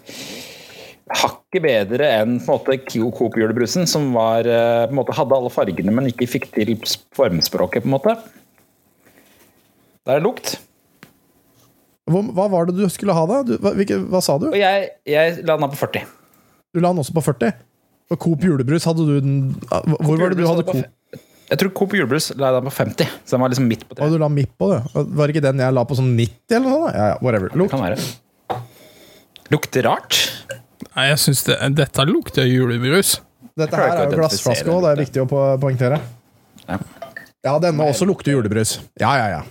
[1.16, 2.78] hakket bedre enn på en måte
[3.14, 6.76] Coop-julebrusen, som var, eh, på en måte hadde alle fargene, men ikke fikk til
[7.16, 8.16] formspråket, på en måte.
[10.06, 10.58] Det er lukt.
[12.06, 13.42] Hva, var det du skulle ha, da?
[13.46, 14.52] Du, hva, hvilke, hva sa du?
[14.54, 16.04] Jeg, jeg la den på 40.
[16.76, 17.56] Du la den også på 40?
[18.14, 19.38] Og Coop julebrus, hadde du den
[19.74, 20.86] ah, Hvor var det du hadde Coop?
[21.46, 23.98] Jeg tror Coop julebrus la jeg den på 50, så den var liksom midt på
[24.02, 24.80] Og du la midt på det?
[24.96, 26.96] Var det ikke den jeg la på sånn 90, eller noe sånt?
[26.98, 27.52] Ja, ja, whatever.
[27.54, 27.72] Det Lukt.
[27.76, 28.62] kan være.
[29.54, 30.18] Lukter rart.
[30.96, 33.20] Nei, jeg synes det, Dette lukter julebrus.
[33.56, 35.28] Dette Jeg klarer her ikke er å jo glassflaske identifisere òg, det er viktig å
[35.30, 36.00] po- poengtere.
[36.66, 36.80] Ja.
[37.46, 38.80] Ja, denne også lukter julebrus.
[39.00, 39.42] Ja, ja, ja.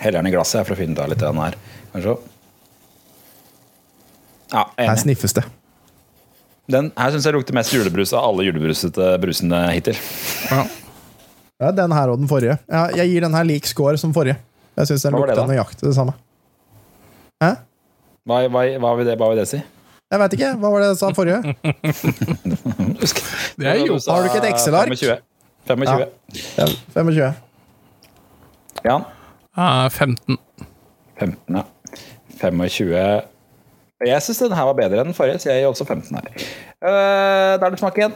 [0.00, 1.58] Heller den i glasset jeg, for å finne ut av litt av den her.
[1.92, 2.16] Kanskje.
[4.52, 5.02] Ja, Her enig.
[5.04, 5.44] sniffes det.
[6.72, 9.96] Den her syns jeg lukter mest julebrus av alle julebrusete brusene hittil.
[10.48, 10.64] Ja,
[11.58, 12.58] den her og den forrige.
[12.70, 14.36] Ja, jeg gir den her lik score som forrige.
[14.76, 16.12] Jeg syns den lukter nøyaktig det samme.
[17.42, 17.50] Hæ?
[18.28, 19.58] Hva, hva, hva, vil det, hva vil det si?
[20.08, 20.52] Jeg veit ikke.
[20.60, 21.40] Hva var det jeg sa forrige?
[23.58, 24.88] Det er jo Har du ikke et Excel-ark?
[24.88, 25.16] 25.
[25.66, 26.06] 25.
[26.58, 27.32] Ja, 25.
[28.84, 29.02] Jan?
[29.58, 30.38] Ja, 15.
[31.18, 31.62] 15, ja.
[32.40, 32.94] 25
[34.06, 36.22] Jeg syns den her var bedre enn den forrige, så jeg gir også 15 her.
[36.78, 38.14] Uh, da er det smak igjen.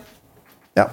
[0.79, 0.87] Ja.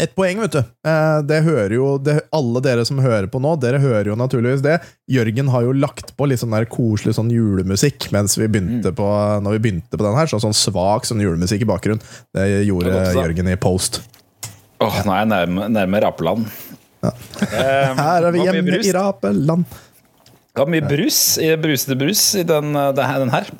[0.00, 0.58] Et poeng, vet du.
[0.86, 4.62] Eh, Det hører jo det, Alle dere som hører på nå, dere hører jo naturligvis
[4.64, 4.78] det.
[5.10, 9.08] Jørgen har jo lagt på litt sånn der koselig sånn julemusikk mens vi begynte på,
[9.44, 10.30] når vi begynte på den her.
[10.30, 12.02] Sånn, sånn svak sånn julemusikk i bakgrunnen.
[12.36, 13.14] Det gjorde Det.
[13.18, 14.00] Jørgen i Post.
[14.80, 16.46] Åh, nå er jeg nærme, nærme Rapeland.
[17.04, 17.12] Ja.
[17.50, 19.64] Her er vi hjemme i Rapeland.
[20.50, 23.50] Det var mye brus i brusete brus i den, eh, den her.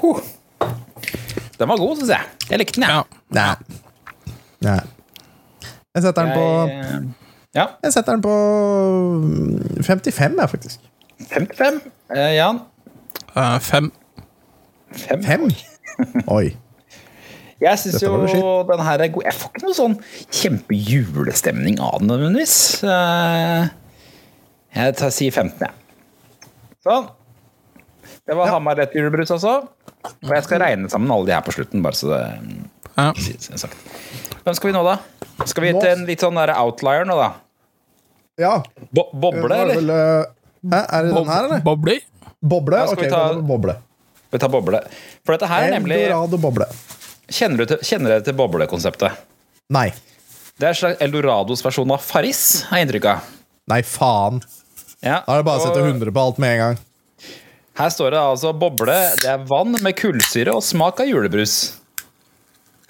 [0.00, 0.20] Huh.
[1.58, 2.32] Den var god, syns jeg.
[2.50, 3.04] Jeg likte den, jeg.
[3.36, 3.54] Nei.
[4.66, 4.80] Nei.
[5.94, 7.02] Jeg setter den på Jeg,
[7.54, 7.66] ja.
[7.84, 8.34] Jeg setter den på
[9.22, 10.80] mm, 55, jeg, faktisk.
[11.32, 11.80] 55.
[12.16, 12.60] Eh, Jan?
[13.36, 13.90] Eh, fem.
[14.96, 15.22] Fem.
[15.24, 15.44] Fem?
[16.36, 16.56] Oi.
[17.62, 18.16] Jeg syns jo
[18.66, 19.22] den her er god.
[19.28, 19.92] Jeg får ikke noe sånn
[20.34, 22.56] kjempejulestemning av den nødvendigvis.
[22.82, 23.68] Eh,
[24.72, 26.48] Jeg tar, sier 15, jeg.
[26.82, 27.10] Sånn.
[28.26, 29.58] Det var Hamar rett julebrus også.
[30.08, 32.22] Og jeg skal regne sammen alle de her på slutten, bare så det
[32.96, 33.12] Ja.
[33.12, 34.96] Hvem skal vi nå, da?
[35.50, 37.30] Skal vi til en litt sånn der outlier nå, da?
[38.40, 38.52] Ja.
[38.94, 39.74] Bo boble, er eller?
[39.80, 41.60] vel, eh, Hæ, er det den her, eller?
[41.66, 41.98] Boble?
[42.78, 43.74] Ja, skal Ok, vi ta- boble.
[44.32, 44.80] Vi tar boble.
[45.26, 46.66] For dette her er nemlig Eldorado boble.
[47.32, 49.18] Kjenner, du til, kjenner dere til boblekonseptet?
[49.70, 49.90] Nei.
[50.58, 53.28] Det er en slags Eldorados versjon av Farris, har jeg inntrykk av.
[53.68, 54.42] Nei, faen.
[55.02, 56.78] Ja, Da er det bare å sette 100 på alt med en gang.
[57.78, 58.96] Her står det altså boble.
[59.22, 61.78] Det er vann med kullsyre og smak av julebrus.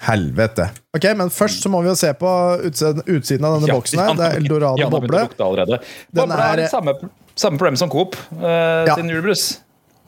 [0.03, 0.69] Helvete.
[0.95, 2.29] Ok, Men først så må vi jo se på
[2.69, 3.99] utsiden, utsiden av denne Ja, boksen.
[4.03, 5.27] her Det er Eldorado å boble.
[5.37, 6.95] Den Boble er- litt samme,
[7.35, 8.95] samme problem som Coop uh, Ja.
[8.95, 9.59] sin julebrus.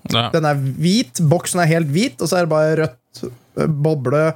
[0.07, 1.21] Den er hvit.
[1.21, 3.23] Boksen er helt hvit, og så er det bare rødt
[3.57, 4.35] eh, boble.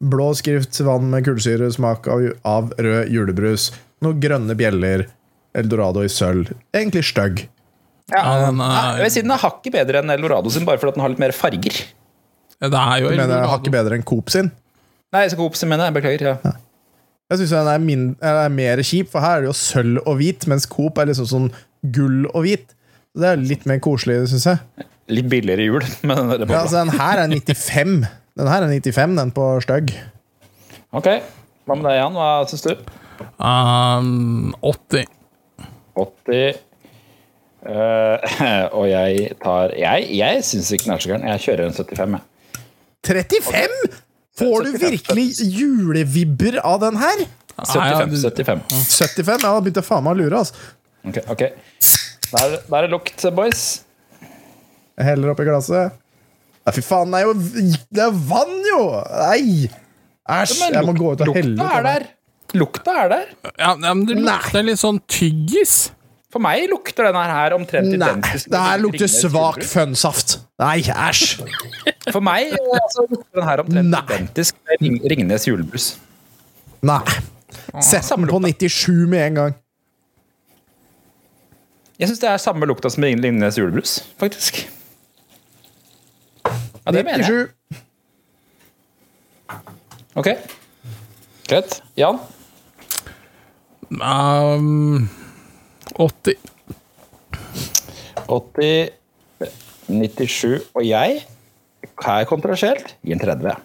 [0.00, 3.70] Blå skrift, vann med kullsyre, smak av, av rød julebrus.
[4.00, 5.08] Noen grønne bjeller.
[5.52, 6.52] Eldorado i sølv.
[6.72, 7.48] Egentlig stygg.
[8.14, 10.94] Ja, den er- Jeg vil si den er hakket bedre enn Eldorado sin, bare fordi
[10.94, 11.74] den har litt mer farger.
[12.60, 14.50] Det er jo Du mener er hakket bedre enn Coop sin?
[15.14, 15.96] Nei, Coop sin mener jeg.
[15.98, 16.36] Beklager.
[16.44, 16.52] Ja.
[17.30, 20.16] Jeg syns den er, min, er mer kjip, for her er det jo sølv og
[20.18, 21.50] hvit, mens Coop er liksom sånn
[21.94, 22.72] gull og hvit.
[23.14, 24.86] Så Det er litt mer koselig, syns jeg.
[25.10, 25.86] Litt billigere hjul.
[26.10, 28.00] men den Ja, altså, den her er 95.
[28.38, 29.94] Den her er 95, den på stygg.
[30.90, 31.06] Ok,
[31.66, 32.18] hva med deg, Jan?
[32.18, 32.74] Hva syns du?
[33.38, 35.06] Um, 80.
[35.98, 36.66] 80
[37.60, 38.16] Uh,
[38.72, 41.26] Og jeg tar Jeg, jeg syns ikke den er så gæren.
[41.28, 42.22] Jeg kjører en 75, jeg.
[43.04, 43.98] 35?!
[44.38, 47.24] Får du virkelig julevibber av den her?
[47.60, 48.14] 75.
[48.22, 48.60] 75.
[48.70, 49.32] 75?
[49.42, 50.40] Ja, da begynte jeg faen meg å lure.
[50.40, 50.54] Altså.
[51.06, 51.42] Ok, ok.
[52.30, 53.64] Da er, er det lukt, boys.
[55.00, 55.98] Jeg heller oppi glasset.
[56.60, 57.34] Nei, fy faen, det er jo
[57.96, 58.80] Det er vann, jo!
[59.16, 59.68] Nei!
[60.30, 60.58] Æsj!
[60.70, 62.04] Jeg må gå ut og lukta er der.
[62.60, 63.30] Lukta er der.
[63.56, 65.78] Ja, ja, men det lukter litt sånn tyggis.
[66.30, 68.46] For meg lukter denne her omtrent identisk.
[68.46, 70.36] Nei, det her lukter svak fønsaft.
[70.62, 71.40] Nei, æsj!
[72.12, 75.88] For meg altså, lukter den her omtrent identisk med Ringnes julebrus.
[76.86, 77.02] Nei.
[77.82, 79.58] Sett den på 97 med en gang.
[82.00, 84.62] Jeg syns det er samme lukta som Ringnes julebrus, faktisk.
[86.46, 87.48] Ja, det mener jeg.
[87.50, 87.80] 97.
[90.14, 90.30] Ok.
[91.50, 91.82] Greit.
[91.98, 92.18] Jan?
[93.90, 95.10] Um,
[96.00, 96.36] 80.
[98.30, 98.90] 80,
[99.90, 101.20] 97 og jeg,
[102.04, 103.56] her kontrasjelt, gir en 30.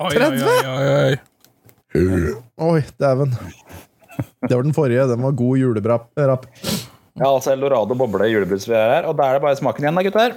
[0.00, 0.46] Oi, 30?
[0.46, 1.18] oi, oi, oi.
[2.70, 3.34] Oi, dæven.
[4.46, 5.06] Det var den forrige.
[5.10, 6.06] Den var god julebrapp.
[6.16, 9.98] Ja, altså Eldorado boble julebrus vi er her, og da er det bare smaken igjen,
[9.98, 10.36] da, gutter.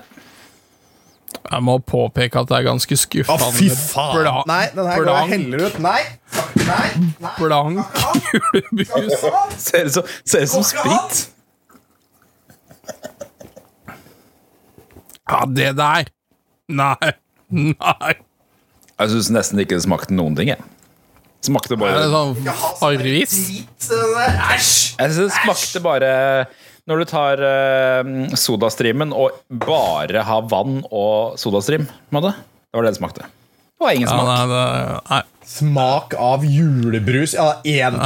[1.44, 4.18] Jeg må påpeke at det er ganske Å, fy faen!
[4.24, 5.78] Bla- Nei, den her går jeg heller ut.
[5.84, 6.00] Nei!
[7.40, 7.86] Blank
[8.34, 9.24] julebrus.
[9.58, 11.24] Ser ut som, ser som sprit.
[15.30, 16.10] Ja, det der.
[16.74, 17.14] Nei.
[17.54, 18.14] Nei.
[19.00, 20.52] Jeg syns nesten ikke det smakte noen ting.
[20.54, 20.62] Jeg.
[21.44, 22.36] Smakte bare det sånn
[22.80, 23.34] harris?
[23.84, 24.94] Æsj!
[24.96, 26.12] Jeg synes det smakte bare
[26.88, 32.32] Når du tar uh, sodastreamen og bare har vann og sodastream på en.
[32.32, 33.28] Det var det det smakte.
[33.28, 34.28] Det var ingen Ja, smak.
[34.30, 34.64] nei, det,
[35.12, 35.22] nei.
[35.46, 37.34] Smak av julebrus.
[37.36, 37.98] Ja, 1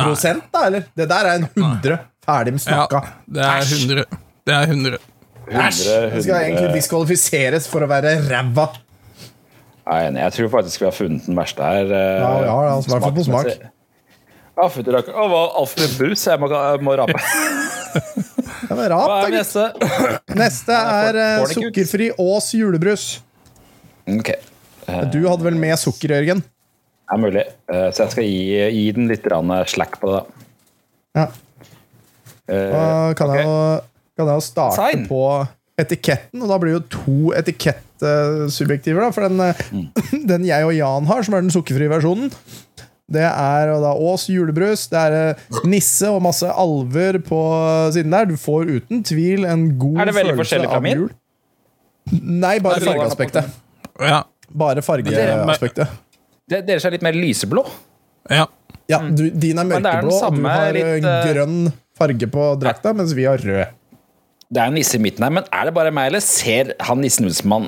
[0.51, 0.87] da, eller?
[0.97, 1.99] Det der er en 100.
[2.27, 3.01] Ferdig med Ja, snakka.
[3.27, 4.05] det er 100.
[4.47, 4.97] Det er 100.
[5.47, 5.83] Æsj!
[6.11, 8.67] Det skal egentlig diskvalifiseres for å være ræva.
[9.87, 10.19] Jeg er enig.
[10.25, 11.85] Jeg tror faktisk vi har funnet den verste her.
[11.93, 13.47] Ja, Ja, ja, smak, hvert fall på smak.
[14.57, 15.13] Ja, fytti rakker.
[15.15, 16.25] Å, hva altfor mye brus.
[16.27, 17.21] Jeg må, jeg må rape.
[18.67, 19.63] Ja, men rap, Hva er neste?
[20.35, 23.05] Neste er eh, sukkerfri Ås julebrus.
[24.09, 24.33] Ok.
[24.33, 26.41] Eh, Du hadde vel med sukker, Jørgen?
[27.07, 27.43] Det er mulig.
[27.71, 30.23] Eh, Så jeg skal gi, gi den litt grann slack på det.
[31.15, 31.21] da.
[31.21, 31.27] Ja.
[32.47, 33.55] Eh, Da kan jeg jo,
[34.17, 35.07] kan jeg jo starte Sign.
[35.07, 35.21] på
[35.79, 39.01] etiketten, og da blir det jo to etikettsubjektiver.
[39.01, 39.87] da, For den, eh, Mm.
[40.31, 42.31] den jeg og Jan har, som er den sukkerfrie versjonen,
[43.09, 44.87] det er og da Ås julebrus.
[44.91, 47.39] Det er eh, nisse og masse alver på
[47.95, 48.25] siden der.
[48.25, 50.97] Du får uten tvil en god Er det veldig følelse forskjellig fra av min?
[50.97, 51.11] jul.
[52.23, 53.47] Nei, bare fargeaspektet.
[53.99, 54.23] Ja.
[54.51, 55.87] Bare fargeaspektet.
[56.47, 57.65] Det- Dere er litt mer lyseblå.
[58.29, 58.45] ja.
[58.87, 62.27] Ja, du, din er mørkeblå, er samme, og du har eh, litt, eh, grønn farge
[62.31, 63.73] på drakta, mens vi har rød.
[64.47, 67.01] Det er en nisse i midten her, men er det bare meg, eller ser han
[67.03, 67.65] nissen ut som han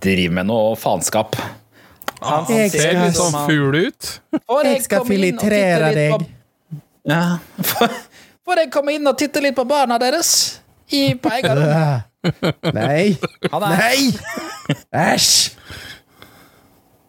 [0.00, 1.36] driver med noe faenskap?
[2.22, 4.08] Han han Ser litt sånn fugl ut.
[4.64, 6.24] Jeg skal filitrere deg.
[7.12, 7.36] Ja.
[8.48, 10.62] Får jeg komme inn og titte litt på barna deres?
[10.96, 11.28] I, på?
[12.72, 13.18] Nei!
[13.52, 13.98] Nei!
[15.12, 15.58] Æsj!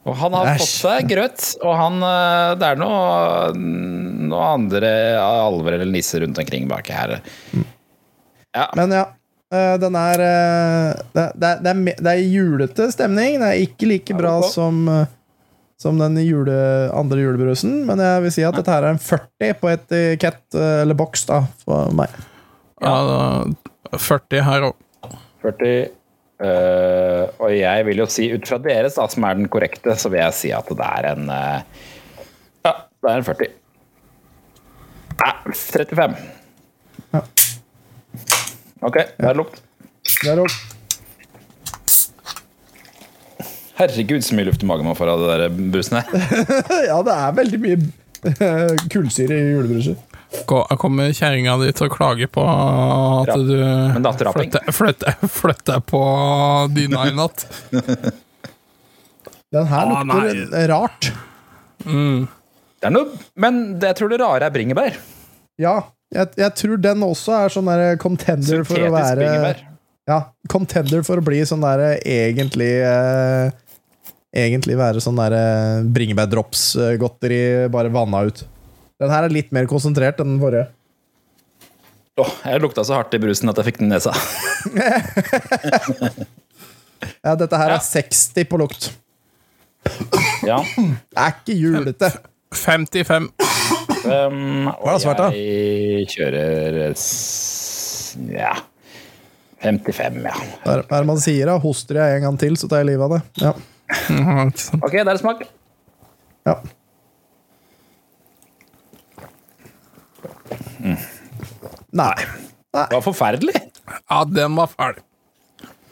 [0.06, 0.61] Og han har Æsj.
[0.61, 3.52] fått seg grøt, og han eh, Det er noe,
[4.30, 4.91] noe andre
[5.22, 7.15] alver eller nisser rundt omkring baki her.
[8.77, 9.06] Men ja,
[9.52, 13.40] eh, den er eh, det, det, er, det, er, det er julete stemning.
[13.41, 14.86] Det er ikke like bra som
[15.82, 16.53] som den jule,
[16.95, 20.95] andre julebrusen, men jeg vil si at dette her er en 40 på etikett, eller
[20.95, 22.14] boks, da, for meg.
[22.80, 24.77] Ja, da- 40 her òg.
[25.44, 25.91] 40.
[26.44, 30.12] eh, og jeg vil jo si, ut fra deres, da, som er den korrekte, så
[30.12, 31.86] vil jeg si at det er en uh,
[32.66, 33.52] Ja, det er en 40.
[35.16, 36.16] Nei, 35.
[37.16, 37.26] Ja.
[38.86, 39.62] Ok, det er lukt.
[40.22, 40.72] Det er lukt.
[43.76, 46.28] Herregud, så mye luft i magen man får av det der brusen her.
[46.90, 47.80] ja, det er veldig mye
[48.32, 49.98] eh, kullsyre i julebruser.
[50.45, 53.56] Kommer kjerringa di til å klage på at du
[54.36, 56.02] flytter, flytter, flytter på
[56.76, 57.45] dyna i natt?
[59.53, 60.64] Den her Ah, lukter nei.
[60.72, 61.12] rart.
[61.86, 64.98] Det er noe, men det, jeg tror det rare er bringebær.
[65.62, 65.76] Ja,
[66.14, 69.62] jeg, jeg tror den også er sånn der contender for å være bringebær.
[70.10, 70.20] Ja,
[70.52, 73.48] contender for å bli sånn der egentlig eh,
[74.36, 78.41] Egentlig være sånn der eh, bringebærdrops-godteri bare vanna ut.
[79.02, 80.68] Den her er litt mer konsentrert enn den forrige.
[82.22, 84.14] Åh, jeg lukta så hardt i brusen at jeg fikk den i nesa.
[87.26, 87.76] Ja, dette her Ja.
[87.76, 88.88] er 60 på lukt.
[90.48, 90.62] Ja.
[90.64, 92.10] Det er ikke julete.
[92.56, 93.28] 55.
[94.06, 95.28] Um, Hva er det svart, da?
[95.36, 96.96] Jeg kjører
[98.32, 98.54] ja
[99.66, 100.34] 55, ja.
[100.64, 101.50] Hva er det man sier?
[101.50, 101.58] da?
[101.62, 103.22] Hoster jeg en gang til, så tar jeg livet av det.
[103.44, 103.54] Ja.
[104.86, 105.44] Ok, der er smak.
[106.48, 106.56] ja.
[111.96, 112.16] Nei.
[112.76, 113.56] Det var forferdelig.
[114.10, 114.70] Ja, den var.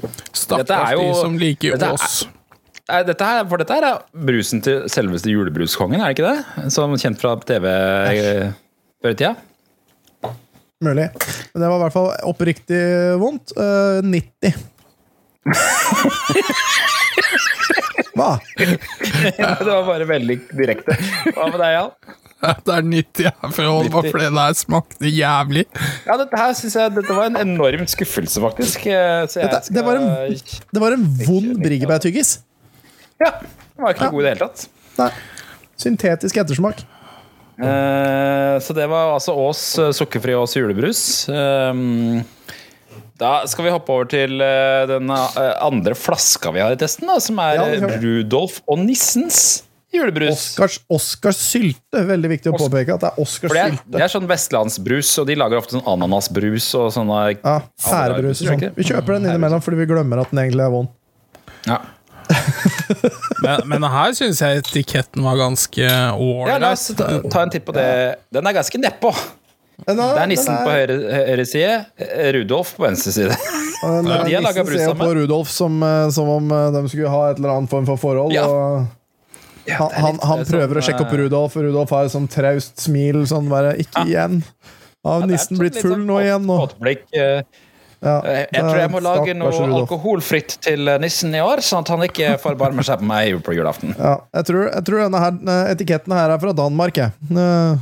[0.04, 2.26] Dette Stakkars er de som liker dette er- Ås.
[2.90, 6.70] Nei, Dette her, for dette her er brusen til selveste julebruskongen, er det ikke det?
[6.76, 8.52] Som kjent fra TV eh,
[9.02, 9.36] før i tida.
[10.84, 11.08] Mulig.
[11.54, 12.82] Men det var i hvert fall oppriktig
[13.22, 13.54] vondt.
[13.56, 14.52] Uh, 90.
[18.14, 18.36] Hva?
[18.60, 20.98] det var bare veldig direkte.
[21.34, 21.92] Hva med deg, Jan?
[22.68, 24.12] Det er 90 herfra, bare 90.
[24.12, 25.64] for det der smakte jævlig.
[26.08, 28.88] Ja, dette her synes jeg Dette var en enorm skuffelse, faktisk.
[28.92, 30.10] Eh, Så jeg Dette, det, var en,
[30.74, 32.34] det var en vond bringebærtyggis.
[33.24, 33.32] Ja.
[33.40, 34.68] Den var ikke noe god i det hele tatt.
[35.00, 35.10] Nei.
[35.84, 36.84] Syntetisk ettersmak.
[37.64, 41.04] Eh, Så det var altså Ås eh, sukkerfri Ås julebrus.
[41.30, 42.24] Um,
[43.22, 47.20] Da skal vi hoppe over til eh, den andre flaska vi har i testen, da,
[47.24, 47.92] som er Ja.
[48.02, 49.62] Rudolf og nissens
[49.94, 50.34] julebrus.
[50.34, 52.04] Oscars, Oscars sylte.
[52.10, 53.94] Veldig viktig å påpeke at det er Oscars For det er, sylte.
[53.96, 58.52] det er sånn vestlandsbrus, og de lager ofte sånn ananasbrus og sånne Ja, Pærebrus og
[58.54, 58.66] sånn.
[58.78, 60.92] Vi kjøper den innimellom fordi vi glemmer at den egentlig er vond.
[61.70, 61.82] Ja.
[63.44, 67.66] Men, men her syns jeg etiketten var ganske Ja, la oss ta, ta en titt
[67.68, 67.84] på det.
[68.34, 69.12] Den er ganske nedpå.
[69.84, 70.96] Det er, er nissen på høyre,
[71.28, 71.76] høyre side,
[72.38, 73.36] Rudolf på venstre side.
[73.84, 74.46] De har sammen.
[74.46, 75.10] nissen ser på.
[75.18, 78.36] Rudolf som, eh, som om eh, de skulle ha et eller annet form for forhold.
[78.36, 78.46] Ja.
[78.48, 78.86] Og
[79.72, 82.12] han, han, han prøver prøver å sånn, sjekke opp eh, Rudolf, og Rudolf har et
[82.16, 83.22] sånn traust smil.
[83.30, 84.42] Sånn bare, Ikke igjen!
[85.04, 86.46] Har nissen sånn blitt full sånn nå igjen?
[86.48, 86.58] Nå?
[87.16, 87.44] Eh,
[88.04, 89.76] Ja, Jeg jeg tror jeg må lage noe Rudolf.
[89.86, 93.54] alkoholfritt til eh, nissen i år, sånn at han ikke forbarmer seg på meg på
[93.56, 93.94] julaften.
[93.96, 97.00] Ja, jeg tror, jeg tror denne her, eh, etiketten her er fra Danmark.
[97.00, 97.12] Jeg.
[97.32, 97.78] Eh,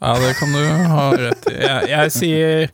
[0.00, 0.62] Ja, det kan du
[0.94, 1.56] ha rett i.
[1.60, 2.70] Jeg, jeg sier,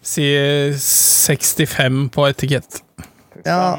[0.00, 2.78] sier 65 på etikett.
[3.44, 3.74] Ja,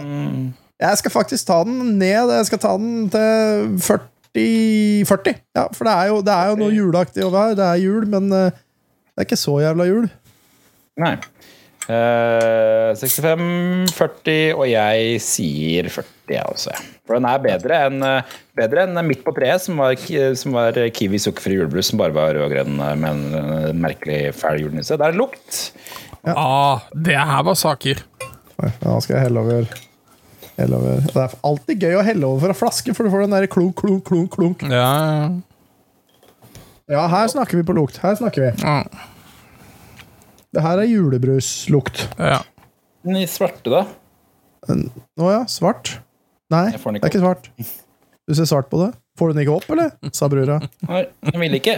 [0.81, 2.34] jeg skal faktisk ta den ned.
[2.35, 4.11] Jeg skal ta den til 40.
[5.07, 5.38] 40.
[5.56, 7.56] Ja, for det er jo, det er jo noe juleaktig over her.
[7.57, 8.52] Det er jul, men eh,
[9.15, 10.10] det er ikke så jævla jul.
[10.99, 11.15] Nei.
[11.85, 16.73] Uh, 65, 40, og jeg sier 40, jeg også.
[17.06, 19.93] For den er bedre enn eh, bedre enn Midt på treet, som var,
[20.39, 24.34] som var Kiwi sukkerfri julebrus, som bare var rød og grønn eh, med en merkelig
[24.34, 24.97] fæl julenisse.
[24.97, 25.60] Det er lukt.
[26.34, 28.02] Ah, det her var saker.
[28.57, 29.69] Nå skal jeg helle over.
[30.56, 31.02] Helle over.
[31.10, 33.76] Det er alltid gøy å helle over fra flaske, for du får den der klunk,
[33.82, 34.32] klunk, klunk.
[34.38, 34.64] klunk.
[34.72, 35.26] Ja, ja.
[36.95, 37.98] Ja, her snakker vi på lukt.
[38.03, 38.52] Her snakker vi.
[38.64, 38.84] ja.
[40.56, 42.06] Det her er julebruslukt.
[42.22, 42.38] ja.
[43.06, 43.82] Den i svarte, da?
[44.72, 45.98] Å ja, svart?
[46.49, 47.49] Nei, det er ikke svart.
[48.26, 48.88] Du ser svart på det.
[49.19, 49.91] Får du den ikke opp, eller?
[50.15, 50.56] sa brura.
[50.88, 51.76] Nei, den ville ikke.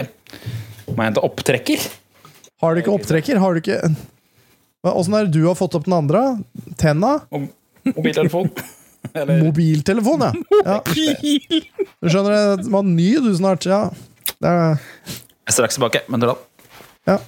[0.88, 1.84] Må jeg hente opptrekker?
[2.62, 3.40] Har du ikke opptrekker?
[3.42, 3.80] Har du ikke
[4.88, 6.22] Åssen er det du har fått opp den andre?
[6.80, 7.18] Tenna?
[7.34, 7.50] Mob-
[7.96, 8.50] Mobiltelefon?
[9.18, 10.32] Eller Mobiltelefon, ja.
[10.66, 10.78] ja.
[12.02, 13.64] Du skjønner det, var ny du snart.
[13.68, 13.84] Ja.
[14.38, 16.34] Det er, Jeg er straks tilbake, men da.
[17.08, 17.18] ja.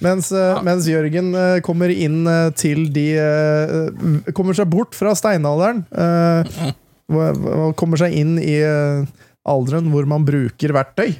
[0.00, 0.54] Mens, ja.
[0.64, 5.82] mens Jørgen eh, kommer inn eh, til de eh, Kommer seg bort fra steinalderen.
[5.92, 6.70] eh,
[7.10, 9.02] og- og kommer seg inn i eh,
[9.50, 11.10] alderen hvor man bruker verktøy.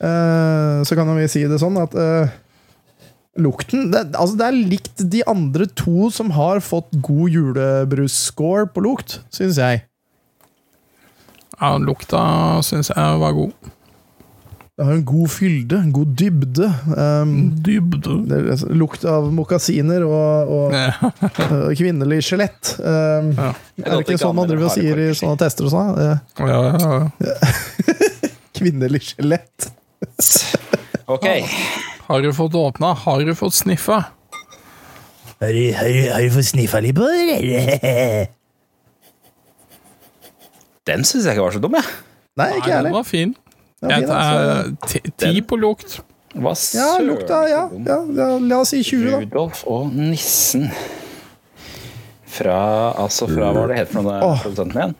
[0.00, 2.30] Eh, så kan vi si det sånn at eh,
[3.42, 8.84] lukten det, altså det er likt de andre to som har fått god julebrusscore på
[8.86, 9.82] lukt, syns jeg.
[11.60, 12.22] ja lukta
[12.64, 13.52] syns jeg var god.
[14.80, 16.68] Det har en god fylde, en god dybde.
[16.96, 18.14] Um, Dybde.
[18.30, 21.10] det altså lukt av mokasiner og, og Ja.
[21.80, 22.70] kvinnelig skjelett.
[22.80, 23.50] Um, Ja.
[23.84, 26.00] Er det ikke sånn man driver og sier i sånne tester og sånn?
[26.00, 26.14] Ja,
[26.48, 27.44] ja, ja.
[28.56, 29.68] Kvinnelig skjelett.
[31.12, 31.28] Ok.
[32.10, 32.92] Har du fått åpna?
[33.04, 34.00] Har du fått sniffa?
[35.40, 35.52] Har
[36.22, 38.26] du, fått sniffa litt på det, eller?
[40.90, 41.86] Den syns jeg ikke var så dum, jeg.
[42.40, 43.34] Nei, ikke jeg den var fin.
[43.80, 45.04] Den var fin, altså.
[45.14, 46.00] tar ti- på lukt.
[46.34, 47.62] Hva Ja, lukta, ja.
[47.86, 48.26] ja, ja.
[48.38, 49.20] La oss si 20, da.
[49.22, 50.66] Rudolf og nissen.
[52.30, 52.58] Fra
[53.02, 54.94] Altså fra Hva var det het for noe, produsenten igjen?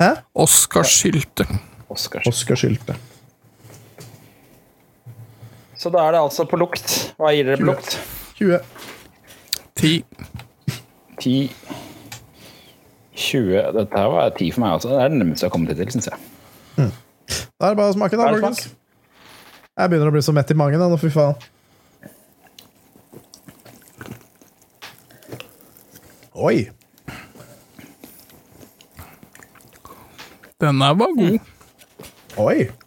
[0.00, 0.10] Hæ?
[0.44, 1.44] Oskar Sylte.
[1.92, 2.96] Oskar Sylte.
[5.84, 6.92] Så da er det altså på lukt.
[7.20, 7.98] Hva gir dere på lukt?
[8.38, 8.56] 20.
[9.76, 9.90] 10.
[11.20, 11.50] 10
[13.14, 14.88] 20 Dette her var 10 for meg også.
[14.94, 16.22] Det er det nærmeste jeg har kommet til, syns jeg.
[17.60, 18.62] Da er det bare å smake, da, folkens.
[19.74, 21.36] Jeg begynner å bli så mett i magen, da, nå, fy faen.
[26.34, 26.56] Oi.
[30.64, 31.52] Den der var god.
[32.40, 32.83] Oi.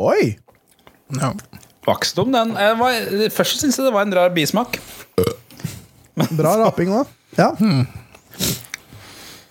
[0.00, 0.36] Oi.
[1.20, 1.32] Ja.
[1.84, 2.54] Var om den.
[2.56, 3.00] Jeg var,
[3.34, 4.78] først syntes jeg det var en rar bismak.
[6.38, 7.02] Bra raping nå.
[7.36, 7.50] Ja.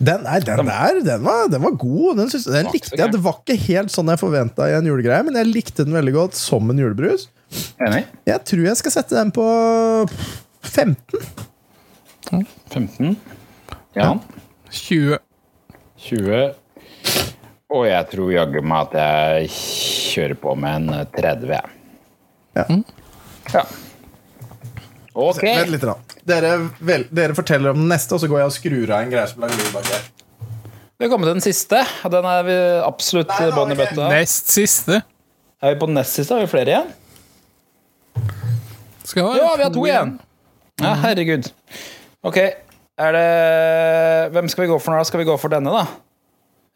[0.01, 2.15] Den, nei, den der den var, den var god.
[2.17, 3.13] Den, synes, den likte jeg.
[3.13, 6.15] Det var ikke helt sånn jeg forventa i en julegreie, men jeg likte den veldig
[6.15, 7.27] godt som en julebrus.
[7.83, 8.05] Enig?
[8.25, 9.45] Jeg tror jeg skal sette den på
[10.65, 11.21] 15.
[12.71, 13.13] 15.
[13.99, 14.15] Ja.
[14.71, 15.19] 20.
[16.07, 16.41] 20.
[17.71, 21.53] Og jeg tror jaggu meg at jeg kjører på med en 30.
[21.55, 21.77] jeg.
[22.59, 22.65] Ja.
[23.53, 23.63] Ja.
[25.15, 25.43] Ok.
[25.43, 25.85] Vent litt.
[25.87, 25.95] Da.
[26.27, 26.49] Dere,
[26.83, 29.27] vel, dere forteller om den neste, og så går jeg og skrur av en greie
[29.31, 30.09] som lager lyd bak her.
[30.99, 31.79] Vi har kommet til den siste.
[32.13, 34.09] Den er vi absolutt bånn i bøtta.
[34.11, 34.99] Nest siste.
[35.61, 36.35] Er vi på nest siste?
[36.35, 36.91] Har vi flere igjen?
[39.07, 40.11] Skal være Ja, vi har to igjen.
[40.81, 41.49] Ja, herregud.
[42.27, 42.37] Ok.
[43.01, 45.01] Er det Hvem skal vi gå for nå?
[45.07, 45.87] Skal vi gå for denne, da?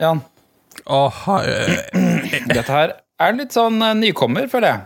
[0.01, 0.23] Jan?
[0.85, 4.81] Åh, eh, Dette her er litt sånn eh, nykommer, føler jeg.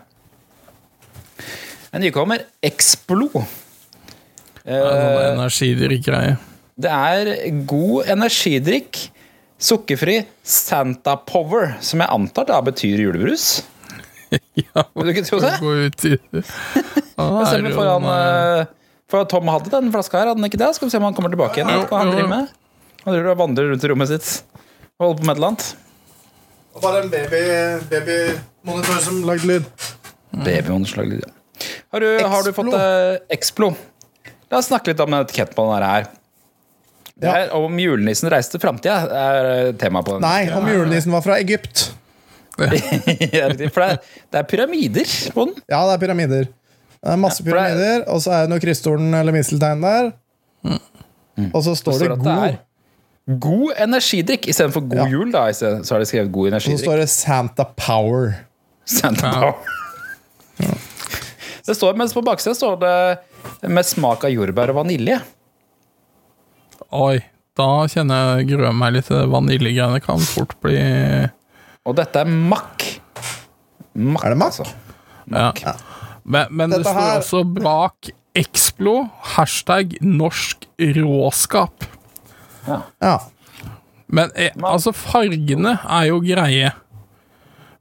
[1.94, 2.44] En nykommer.
[2.64, 3.30] Explo.
[4.64, 6.36] det er sånn Eh, energidrikk-greie.
[6.80, 7.32] det er
[7.66, 9.08] god energidrikk.
[9.60, 13.64] Sukkerfri Santa Power, som jeg antar da betyr julebrus.
[14.56, 15.56] Ja, Vil du ikke tro det?
[15.58, 16.44] Gå ut i det.
[17.18, 18.66] Foran eh,
[19.10, 20.68] For Tom hadde den flaska her, hadde han ikke det?
[20.78, 21.72] Skal vi se om han kommer tilbake igjen.
[21.90, 22.52] Hva han driver med?
[23.08, 24.30] Han driver og vandrer rundt i rommet sitt
[25.00, 25.68] holder på med et eller annet.
[26.76, 27.42] Og bare en baby,
[27.92, 29.66] babymonitor som lagde lyd.
[30.32, 30.44] Ja.
[31.92, 33.72] Har, du- har du fått uh, Explo?
[34.52, 36.08] La oss snakke litt om etiketten på den her.
[37.20, 40.22] Det er Om julenissen reiste til framtida, er eh, temaet på den.
[40.24, 41.90] Nei, om julenissen var fra Egypt.
[42.60, 42.80] For det
[43.40, 44.00] er,
[44.32, 45.54] det er pyramider på den.
[45.72, 46.48] Ja, det er pyramider.
[47.00, 50.10] Det er masse er- pyramider, og så er det noe krysttorn eller misteltein der.
[51.54, 52.58] Og så står det at god.
[53.38, 55.08] God energidrikk istedenfor god Ja.
[55.08, 55.32] jul.
[55.32, 58.46] da Så har de skrevet god Og så står det Santa Power.
[58.86, 59.56] Santa Power.
[61.66, 65.20] Det står, mens på baksida står det med smak av jordbær og vanilje.
[66.92, 67.20] Oi,
[67.60, 69.10] da kjenner jeg gruer meg litt.
[69.12, 70.80] Det Vaniljegreiene kan fort bli
[71.86, 72.88] Og dette er makk.
[73.94, 74.48] Makk, Er det makk?
[74.48, 74.66] altså.
[75.30, 75.74] Ja.
[76.26, 81.84] Men, men det står her- også bak Explo, hashtag norsk råskap.
[82.68, 83.16] Ja.
[84.10, 86.72] Men eh, altså, fargene er jo greie.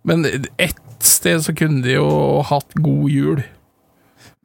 [0.06, 0.26] Men
[0.56, 2.09] ett sted så kunne de jo
[2.48, 3.42] hatt god jul.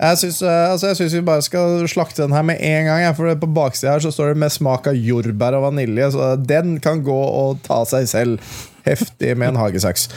[0.03, 3.03] Jeg syns, eh, altså vi bare skal slakte den her med en gang.
[3.05, 6.11] jeg, For på baksida her så står det med smak av jordbær og vanilje.
[6.15, 8.53] Så den kan gå og ta seg selv
[8.87, 10.09] heftig med en hagesaks.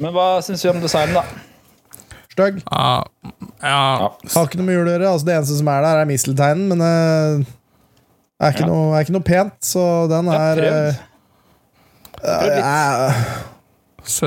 [0.00, 1.24] Men hva syns vi om designen, da?
[2.30, 2.62] Stygg.
[2.64, 3.02] Ja,
[3.60, 4.10] ja.
[4.34, 5.12] Har ikke noe med jul å gjøre.
[5.12, 7.48] Altså det eneste som er der, er mistelteinen, men eh,
[8.40, 11.00] er, ikke noe, er ikke noe pent, så den er prøvd.
[12.24, 13.14] eh, eh,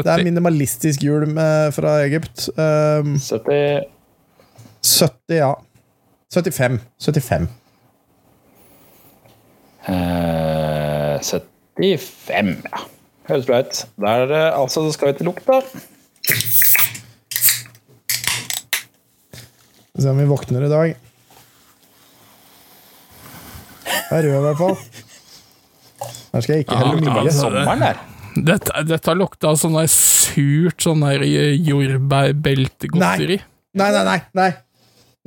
[0.03, 1.25] Det er minimalistisk hjul
[1.73, 2.47] fra Egypt.
[2.57, 3.89] Um, 70
[4.83, 5.53] 70, ja.
[6.33, 6.79] 75.
[6.99, 7.47] 75.
[9.87, 12.83] Uh, 75, ja.
[13.29, 13.81] Høres bra ut.
[14.03, 15.61] Der altså skal vi til lukta.
[19.83, 20.95] Skal vi se om vi våkner i dag.
[24.09, 24.75] Jeg er rød, i hvert fall.
[26.33, 27.31] Her skal jeg ikke helle mye.
[27.35, 28.01] Sommeren der.
[28.33, 31.21] Dette, dette lukta sånn der surt sånn der
[31.69, 33.37] jordbærbeltegodteri.
[33.77, 34.19] Nei, nei, nei.
[34.37, 34.49] nei.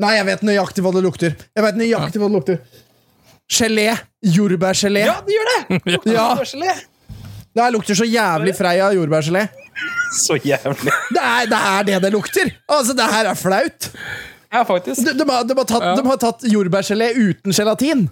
[0.03, 1.37] Nei, jeg vet nøyaktig hva det lukter.
[1.57, 2.83] Jeg vet nøyaktig hva det lukter.
[3.57, 3.87] Gelé.
[4.27, 5.07] Jordbærgelé.
[5.07, 5.61] Ja, det gjør det!
[6.17, 6.27] Ja.
[6.43, 6.75] Gelé.
[7.57, 9.47] Det lukter så jævlig Freia jordbærgelé.
[10.19, 10.93] Så jævlig.
[11.15, 12.51] Det er, det er det det lukter!
[12.69, 13.89] Altså, det her er flaut.
[14.53, 15.01] Ja, faktisk.
[15.07, 18.07] De, de, har, de, har, tatt, de har tatt jordbærgelé uten gelatin.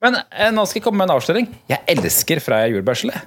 [0.00, 1.50] Men eh, nå skal jeg komme med en avsløring.
[1.70, 3.20] Jeg elsker Freia jordbærgelé.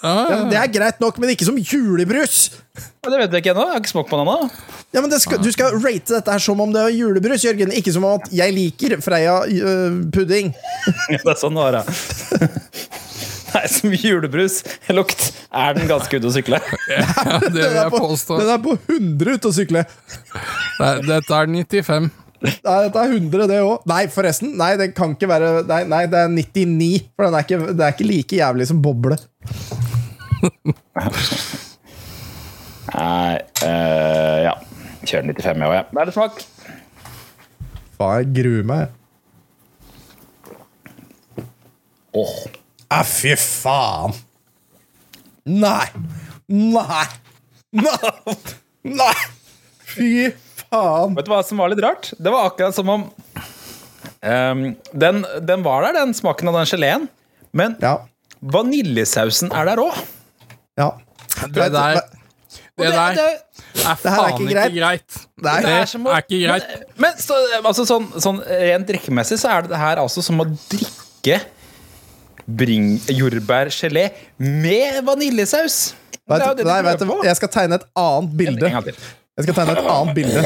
[0.00, 2.50] Ja, men det er greit nok, men ikke som julebrus!
[2.78, 3.64] Ja, Det vet jeg ikke ennå.
[3.66, 4.50] Jeg har ikke smakt på den ennå.
[4.94, 7.72] Ja, men det skal, Du skal rate dette her som om det er julebrus, Jørgen.
[7.74, 10.52] Ikke som om at jeg liker Freia-pudding.
[11.10, 12.48] Ja, det er sånn det var, ja.
[13.50, 14.60] Nei, som julebrus
[14.94, 16.60] lukt er den ganske ute å sykle.
[16.90, 18.38] Ja, det vil jeg påstå.
[18.44, 19.84] Den er på 100 ute å sykle.
[20.78, 22.10] Nei, Dette er 95.
[22.40, 23.82] Nei, dette er 100, det òg.
[23.90, 24.54] Nei, forresten.
[24.56, 27.10] Nei, det kan ikke være Nei, nei det er 99.
[27.16, 29.18] For den er ikke, det er ikke like jævlig som boble.
[32.94, 33.34] Nei,
[33.66, 34.54] eh, ja.
[35.04, 35.86] Kjører 95 jeg òg, jeg.
[35.92, 36.40] Da er det smak.
[38.00, 38.96] Faen, jeg gruer meg.
[42.16, 42.36] Åh.
[42.90, 44.16] Ah, fy faen!
[45.46, 45.86] Nei!
[46.48, 47.06] Nei!
[47.70, 48.34] Nei!
[48.82, 49.14] Nei!
[49.92, 50.08] Fy
[50.70, 51.16] faen!
[51.18, 52.12] Vet du hva som var litt rart?
[52.18, 57.08] Det var akkurat som om um, den, den var der, den smaken av den geleen.
[57.56, 57.76] Men
[58.40, 60.00] vaniljesausen er der òg.
[60.78, 60.92] Ja.
[61.50, 62.02] Det der
[62.80, 63.38] Det der er
[63.80, 65.16] er faen ikke ikke greit.
[65.36, 65.72] Det, er, Det
[66.14, 66.68] er ikke greit.
[66.96, 70.46] Men, men så, altså, sånn, sånn rent drikkemessig så er det her altså som å
[70.48, 71.40] drikke
[72.50, 75.80] bring, jordbærgelé med vaniljesaus.
[76.30, 78.70] Vet, er det nei, vet du, jeg skal tegne et annet bilde.
[79.40, 80.44] Jeg skal tegne et annet bilde.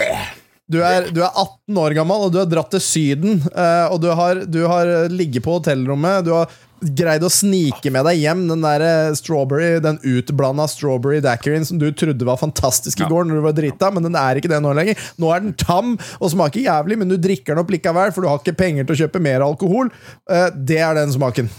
[0.65, 3.43] Du er, du er 18 år gammel, og du har dratt til Syden.
[3.53, 6.23] eh, Og du har, du har ligget på hotellrommet.
[6.25, 6.49] Du har
[6.85, 11.79] greid å snike med deg hjem den der eh, strawberry Den utblanda strawberry daiquirien som
[11.81, 14.63] du trodde var fantastisk i går, når du var drita, men den er ikke det
[14.65, 14.97] nå lenger.
[15.21, 18.29] Nå er den tam og smaker jævlig, men du drikker den opp likevel, for du
[18.33, 19.93] har ikke penger til å kjøpe mer alkohol.
[20.33, 21.53] Eh, Det er den smaken.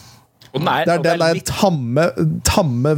[0.56, 2.10] Er, Det er den er der litt, tamme,
[2.48, 2.95] tamme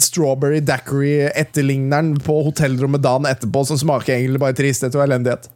[0.00, 5.50] strawberry daiquiri-etterligneren på hotellrommet dagen etterpå som smaker egentlig bare tristhet og elendighet.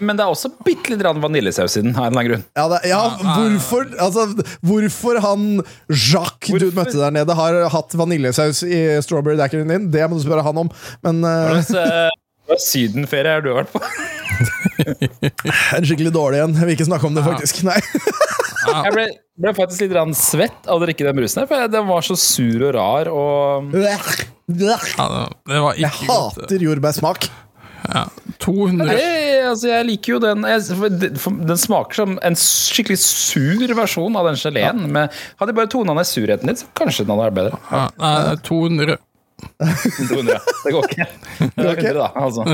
[0.00, 2.44] men det er også bitte litt vaniljesaus i den, av en eller annen grunn.
[2.56, 4.26] Ja, det, ja hvorfor, altså,
[4.64, 5.48] hvorfor han
[5.92, 10.24] Jacques du møtte der nede, har hatt vaniljesaus i strawberry daiquirien din, det må du
[10.24, 10.72] spørre han om.
[11.04, 12.08] Men eh,
[12.50, 13.80] hva slags sydenferie har du vært på?
[15.76, 16.54] en skikkelig dårlig en.
[16.58, 17.62] Jeg vil ikke snakke om det, faktisk.
[17.68, 17.78] Nei.
[18.70, 19.04] Jeg ble,
[19.40, 22.66] ble faktisk litt svett av å drikke den brusen her, for den var så sur
[22.68, 23.96] og rar og Ja,
[24.50, 24.76] det,
[25.48, 26.36] det var Jeg godt.
[26.36, 27.30] hater jordbærsmak.
[27.88, 28.02] Ja,
[28.44, 32.98] 200 Nei, altså jeg liker jo den jeg, for for Den smaker som en skikkelig
[33.00, 34.82] sur versjon av den geleen.
[34.92, 35.08] men
[35.40, 37.60] Hadde jeg bare tona ned surheten litt, så kanskje den hadde vært bedre.
[37.72, 38.98] ja, Nei, er 200.
[39.60, 40.40] 200.
[40.64, 41.06] Det går ikke.
[41.40, 41.92] Det går er ikke.
[41.92, 42.44] 100, da, altså.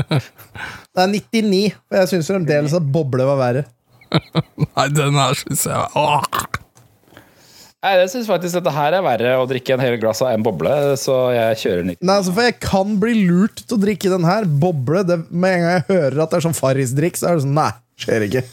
[0.97, 3.65] Det er 99, for jeg syns fremdeles at boble var verre.
[4.07, 6.23] Nei, den her syns jeg Åh.
[7.83, 10.45] Nei, Jeg syns faktisk dette her er verre å drikke en hel glass av en
[10.45, 12.07] boble, så jeg kjører 90.
[12.07, 14.47] Nei, altså, for jeg kan bli lurt til å drikke den her.
[14.63, 15.03] Boble.
[15.07, 17.53] Det, med en gang jeg hører at det er sånn farrisdrikk, så er det sånn
[17.59, 17.69] Nei,
[18.01, 18.43] skjer ikke.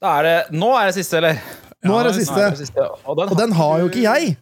[0.00, 1.40] Da er det, nå er det siste, eller?
[1.84, 2.36] Nå er det siste.
[2.40, 2.86] er det siste.
[3.08, 4.34] Og den, Og den har jo ikke jeg.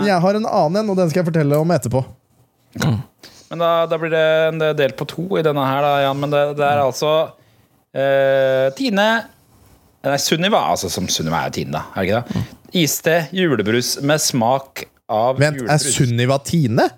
[0.00, 2.00] Jeg har en annen en, og den skal jeg fortelle om etterpå.
[3.52, 6.20] Men da, da blir det en del på to i denne her, da, Jan.
[6.22, 7.10] Men det, det er altså
[7.92, 9.08] eh, Tine
[10.02, 10.64] Nei, Sunniva.
[10.72, 11.82] Altså som Sunniva er jo Tine, da.
[11.92, 12.46] Er det ikke det?
[12.82, 15.78] Iste julebrus med smak av Vent, er.
[15.84, 16.88] Sunniva Tine?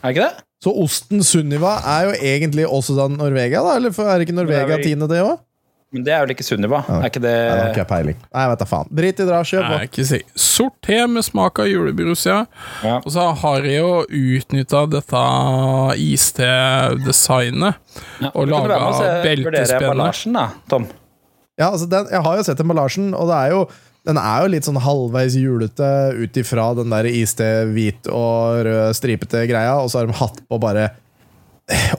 [0.00, 0.46] Er det ikke det?
[0.64, 3.74] Så osten Sunniva er jo egentlig også da Norvegia, da?
[3.80, 5.38] Eller er ikke Norvegia Det er vel- Tine, det òg?
[5.92, 6.84] Men det er vel ikke Sunniva?
[6.86, 8.18] Er ikke det Nei, det har ikke peiling.
[8.30, 8.90] Nei, vet da faen.
[8.94, 10.04] Drit i det, kjør på.
[10.06, 10.20] si.
[10.38, 12.44] Sort te med smak av julebrus, ja.
[12.86, 13.00] Ja.
[13.00, 15.22] Og så har jeg jo utnytta dette
[15.98, 17.74] iste-designet
[18.22, 19.10] Ja, og laga se-
[19.42, 20.32] Vurdere beltespenne.
[20.34, 20.86] da, Tom.
[21.58, 23.68] Ja, altså den, Jeg har jo sett emballasjen, og det er jo
[24.06, 28.94] den er jo litt sånn halvveis julete ut ifra den der iste hvit og rød
[28.96, 30.86] stripete greia, og så har de hatt på bare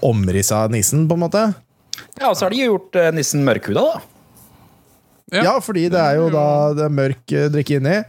[0.02, 1.44] omrissa nissen, på en måte.
[2.20, 4.02] Ja, og så har de jo gjort eh, nissen mørkhuda, da.
[5.32, 5.44] Ja.
[5.48, 6.46] Ja, fordi det er jo da
[6.76, 8.00] det er mørk eh, drikke inni.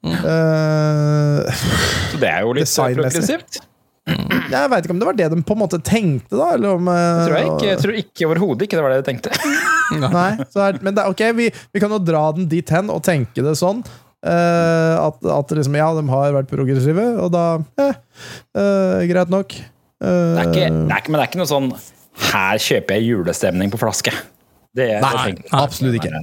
[0.00, 1.44] Uh,
[2.10, 3.60] Så det er jo litt progressivt.
[4.10, 6.50] jeg veit ikke om det var det de på en måte tenkte, da.
[6.56, 9.08] Eller om, eh, Tror jeg ikke, jeg tror ikke overhodet ikke det var det de
[9.10, 9.32] tenkte.
[10.04, 13.02] Nei, så er, men det, ok, vi, vi kan jo dra den dit hen og
[13.06, 13.82] tenke det sånn.
[14.24, 17.44] eh, at, at liksom, ja, de har vært progressive, og da
[17.84, 17.94] eh,
[18.56, 19.56] eh, Greit nok.
[20.00, 21.70] Det er ikke, det er ikke, men det er ikke noe sånn
[22.20, 24.12] Her kjøper jeg julestemning på flaske.
[24.76, 26.20] Det er, Nei, det absolutt ikke.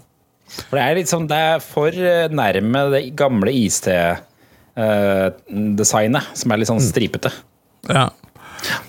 [0.70, 6.58] For det er litt sånn Det er for eh, nærme det gamle iste-designet, som er
[6.62, 6.78] litt Mm.
[6.78, 7.32] sånn stripete.
[7.90, 8.06] Ja.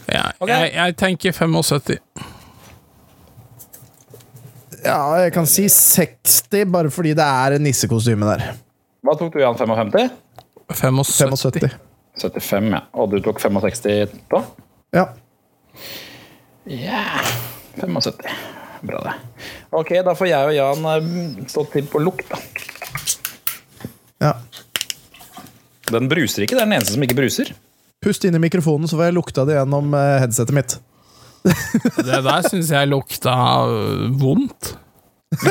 [0.08, 1.98] Ja, jeg, jeg tenker 75.
[4.84, 8.40] Ja, jeg kan si 60, bare fordi det er nissekostyme der.
[9.04, 9.56] Hva tok du, Jan?
[9.58, 10.10] 55?
[10.70, 11.36] 75.
[11.36, 11.70] 75.
[12.22, 12.80] 75, ja.
[12.94, 14.40] Og du tok 65 da?
[14.96, 15.04] Ja.
[16.68, 17.04] Ja
[17.80, 18.14] 75.
[18.82, 19.12] Bra, det.
[19.70, 21.06] Ok, da får jeg og Jan eh,
[21.50, 22.38] stå til på lukt, da.
[24.22, 24.34] ja.
[25.88, 26.54] Den bruser ikke.
[26.58, 27.54] Det er den eneste som ikke bruser.
[28.04, 30.76] Pust inn i mikrofonen, så får jeg lukta det gjennom eh, headsetet mitt.
[32.08, 33.34] Det der syns jeg lukta
[33.64, 34.74] øh, vondt.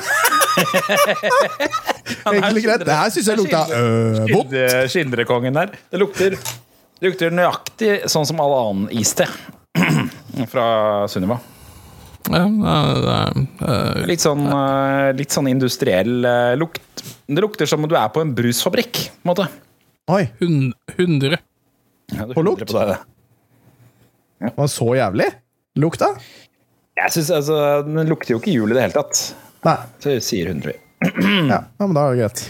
[2.27, 2.85] Egentlig greit.
[2.85, 4.55] Det her syns jeg lukta øh, vondt.
[4.93, 5.73] Skildrekongen der.
[5.91, 9.25] Det lukter, det lukter nøyaktig sånn som all annen iste
[10.45, 11.39] fra Sunniva.
[12.27, 16.81] Ja, er- er- Litt sånn, eh, litt sånn industriell eh, lukt.
[17.27, 19.09] Det lukter som om du er på en brusfabrikk.
[19.23, 19.47] på en måte.
[20.09, 21.37] Oi, hun- 100.
[22.11, 22.65] Ja, På lukt?
[22.67, 22.97] På det.
[24.39, 25.31] var det så jævlig?
[25.77, 26.17] Lukta?
[26.97, 29.33] Jeg synes, altså, Den lukter jo ikke jul i det hele tatt.
[29.65, 29.77] Nei.
[29.99, 30.73] Så sier 100.
[31.47, 32.49] Ja, ja men da er det greit.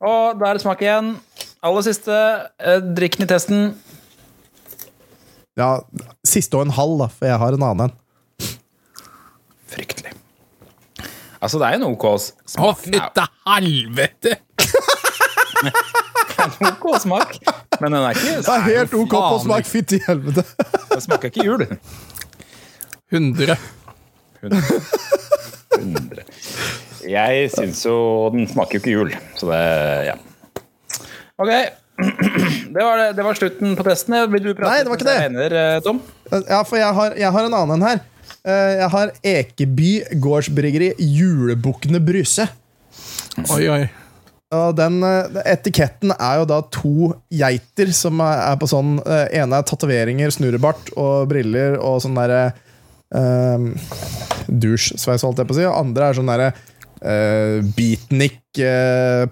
[0.00, 1.16] Og da er det smak igjen.
[1.64, 2.18] Aller siste.
[2.58, 3.74] Drikk Drikken i testen.
[5.58, 5.72] Ja,
[6.26, 7.94] siste og en halv, da, for jeg har en annen en.
[9.68, 10.12] Fryktelig.
[11.42, 14.36] Altså, det er jo en OK Å, fytte helvete!
[15.58, 15.72] Det
[16.38, 17.34] er en OK smak,
[17.82, 20.44] men den er ikke Det er helt ok på smak, fytti helvete.
[20.92, 21.64] Den smaker ikke jul.
[23.10, 23.56] 100.
[24.42, 26.22] 100.
[27.08, 27.96] Jeg syns jo
[28.34, 29.60] Den smaker jo ikke jul, så det
[30.12, 30.16] Ja.
[31.38, 31.50] Ok.
[32.74, 34.14] Det var, det, var slutten på testen.
[34.32, 35.18] Vil du prate Nei, det var ikke det.
[35.32, 36.00] Mener, eh, Tom?
[36.30, 38.02] Ja, for jeg har, jeg har en annen en her.
[38.46, 39.92] Eh, Jeg har Ekeby
[40.22, 42.46] gårdsbryggeri Julebukkene Bryse.
[43.48, 43.80] Oi, oi.
[44.54, 49.66] Og den eh, etiketten er jo da to geiter som er på sånn ene er
[49.66, 52.52] tatoveringer, snurrebart og briller og sånn derre
[53.10, 53.72] um,
[54.48, 55.66] Dusjsveis, holdt jeg på å si.
[55.66, 56.52] Og andre er sånn derre
[57.02, 59.26] uh, beatnik, uh,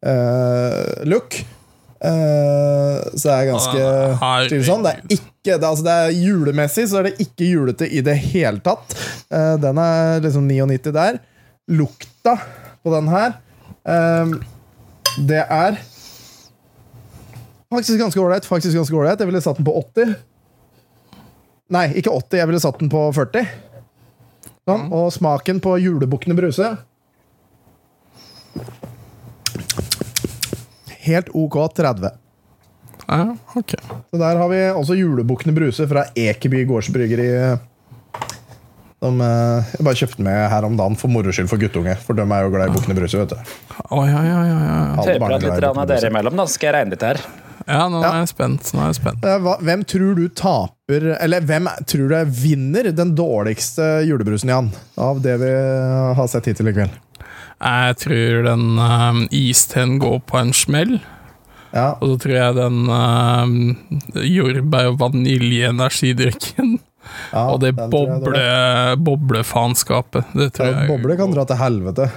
[0.00, 1.44] poetklubb-look.
[2.00, 3.82] så det er ganske
[4.48, 4.66] tvilsomt.
[4.66, 4.84] sånn.
[4.86, 8.16] Det er ikke det, altså det er Julemessig så er det ikke julete i det
[8.32, 8.96] hele tatt.
[9.32, 11.20] Uh, den er liksom 99 der.
[11.70, 12.38] Lukta
[12.82, 13.36] på den her
[13.86, 14.32] ehm,
[15.28, 15.76] Det er
[17.70, 18.48] faktisk ganske ålreit.
[18.48, 19.20] Faktisk ganske ålreit.
[19.20, 20.16] Jeg ville satt den på 80.
[21.70, 22.40] Nei, ikke 80.
[22.40, 23.46] Jeg ville satt den på 40.
[24.66, 24.88] Sånn.
[24.90, 26.72] Og smaken på julebukkene Bruse
[31.06, 32.10] Helt OK 30.
[33.10, 33.24] Ja,
[33.58, 33.74] ok.
[34.10, 37.28] Så der har vi også julebukkene Bruse fra Ekeby gårdsbryggeri.
[39.00, 41.94] De, eh, jeg bare kjøpte med her om dagen for moro skyld for guttunge.
[42.04, 43.16] For de er jo glad i Bukkene Bruse.
[43.16, 43.38] vet du
[43.96, 44.80] Oi, ja, ja, ja, ja.
[45.06, 46.46] Tøyprat litt av dere imellom, da.
[46.50, 47.22] Skal jeg regne litt her.
[47.70, 48.70] Ja, nå er jeg spent.
[48.74, 49.24] Nå er jeg spent.
[49.24, 54.70] Eh, Hvem tror du taper Eller hvem tror du vinner den dårligste julebrusen, Jan?
[55.00, 55.52] Av det vi
[56.18, 56.98] har sett hittil i kveld.
[57.60, 61.00] Jeg tror den um, isten går på en smell.
[61.70, 66.78] Ja, Og så tror jeg den uh, jordbær- og vanilje-energidrikken
[67.32, 68.42] ja, og det boble,
[69.00, 70.32] boblefaenskapet.
[70.36, 72.08] Det tror jeg boble kan dra til helvete.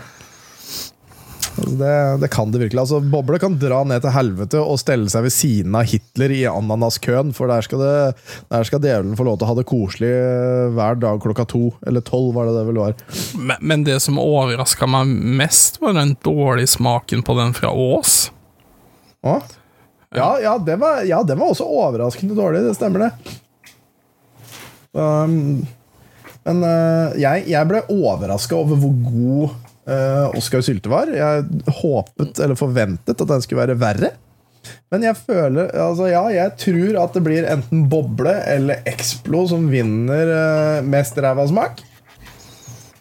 [1.54, 2.82] Altså det, det kan det virkelig.
[2.82, 6.42] Altså, boble kan dra ned til helvete og stelle seg ved siden av Hitler i
[6.50, 10.10] ananaskøen, for der skal, det, der skal djevelen få lov til å ha det koselig
[10.10, 11.68] eh, hver dag klokka to.
[11.86, 12.96] Eller tolv, var det det vel var.
[13.38, 15.12] Men, men det som overraska meg
[15.44, 18.16] mest, var den dårlige smaken på den fra Ås.
[19.24, 19.38] Ja,
[20.42, 22.66] ja, det var, ja, den var også overraskende dårlig.
[22.66, 23.40] Det stemmer, det.
[24.94, 25.64] Um,
[26.44, 29.56] men uh, jeg, jeg ble overraska over hvor god
[29.90, 31.12] uh, Oskar Syltevar.
[31.14, 34.14] Jeg håpet eller forventet at den skulle være verre.
[34.94, 39.66] Men jeg føler altså Ja, jeg tror at det blir enten Boble eller Explo som
[39.68, 41.82] vinner eh, mest ræva smak.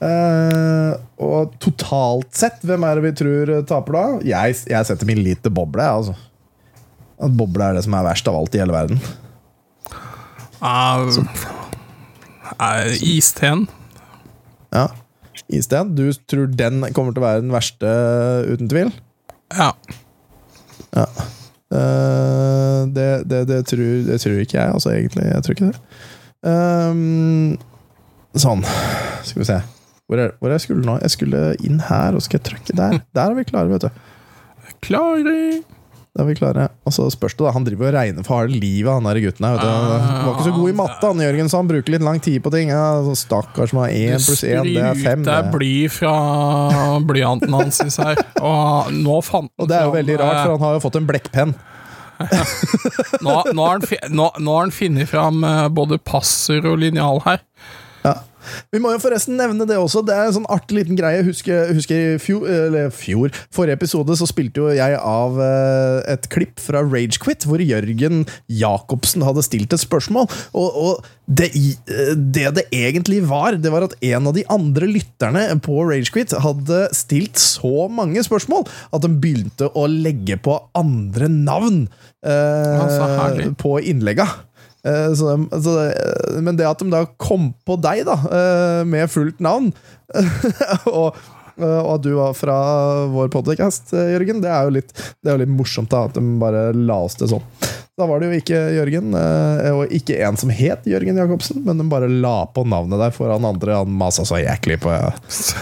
[0.03, 4.03] Uh, og totalt sett, hvem er det vi tror taper da?
[4.27, 5.87] Jeg, jeg setter min lit til Boble.
[5.87, 6.17] Altså.
[7.23, 8.99] At boble er det som er verst av alt i hele verden.
[10.59, 11.23] Uh,
[12.59, 13.69] uh, Isten.
[14.75, 14.89] Ja.
[15.53, 17.93] Isten, du tror den kommer til å være den verste,
[18.49, 18.93] uten tvil?
[19.53, 19.73] Ja.
[20.97, 21.07] Ja.
[21.73, 25.29] Uh, det, det, det, tror, det tror ikke jeg, altså, egentlig.
[25.29, 25.77] Jeg tror ikke det.
[26.43, 27.55] Um,
[28.37, 28.65] sånn.
[29.29, 29.61] Skal vi se.
[30.11, 30.99] Hvor er, hvor er jeg skulle nå?
[31.05, 32.99] Jeg skulle inn her, og skal jeg trykke der.
[33.17, 34.03] Der er vi klare, vet du.
[34.85, 35.63] Klaring!
[36.13, 36.67] Da er vi klare.
[36.85, 37.53] Og så spørs det, da.
[37.57, 39.63] Han driver og regner for harde livet, han der gutten her.
[39.63, 39.87] Han
[40.27, 42.53] var ikke så god i matte, han Jørgen, så han bruker litt lang tid på
[42.53, 42.69] ting.
[42.69, 45.25] Ja, sånn Stakkars som har én pluss én, det er fem.
[45.25, 46.13] Det er bly fra
[47.09, 48.21] blyanten hans her.
[48.45, 50.85] Og nå fant han Og det er jo veldig rart, eh, for han har jo
[50.85, 51.55] fått en blekkpenn.
[53.25, 57.25] nå, nå, har han, nå, nå har han funnet fram eh, både passer og linjal
[57.25, 57.41] her.
[58.03, 58.19] Ja.
[58.73, 60.03] Vi må jo forresten nevne det også.
[60.07, 61.23] Det er en sånn artig liten greie.
[61.27, 66.59] Husker, husker fjor, eller fjor, forrige episode så spilte jo jeg av eh, et klipp
[66.63, 70.29] fra Ragequit, hvor Jørgen Jacobsen hadde stilt et spørsmål.
[70.59, 74.91] Og, og det, eh, det det egentlig var, det var at en av de andre
[74.91, 81.31] lytterne på Ragequit hadde stilt så mange spørsmål at de begynte å legge på andre
[81.31, 81.85] navn
[82.27, 84.27] eh, på innlegga.
[84.87, 88.81] Eh, Så de, så det, men det at de da kom på deg, da, eh,
[88.89, 89.69] med fullt navn,
[90.91, 91.15] og,
[91.59, 92.57] eh, og at du var fra
[93.13, 94.91] vår podcast, eh, Jørgen, det er jo litt,
[95.23, 97.45] det er jo litt morsomt da, at de bare la oss det sånn.
[98.01, 101.79] Da var det jo ikke Jørgen, eh, og ikke en som het Jørgen Jacobsen, men
[101.79, 103.77] de bare la på navnet der foran andre.
[103.83, 104.91] Han masa så jæklig på,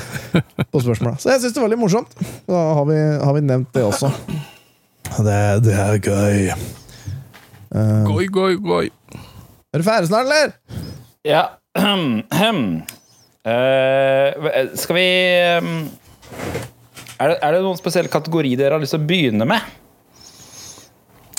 [0.71, 1.19] på spørsmålet.
[1.21, 2.15] Så jeg syns det var litt morsomt.
[2.49, 4.13] Da har vi, har vi nevnt det også.
[5.27, 6.55] Det, det er gøy.
[7.75, 8.85] Eh, Goi, goi, goi.
[9.73, 10.55] Er du ferdig snart, eller?
[11.27, 11.45] Ja.
[13.41, 15.05] Eh, skal vi
[15.61, 15.89] um,
[17.21, 19.61] er det, er det noen spesiell kategori dere har lyst til å begynne med?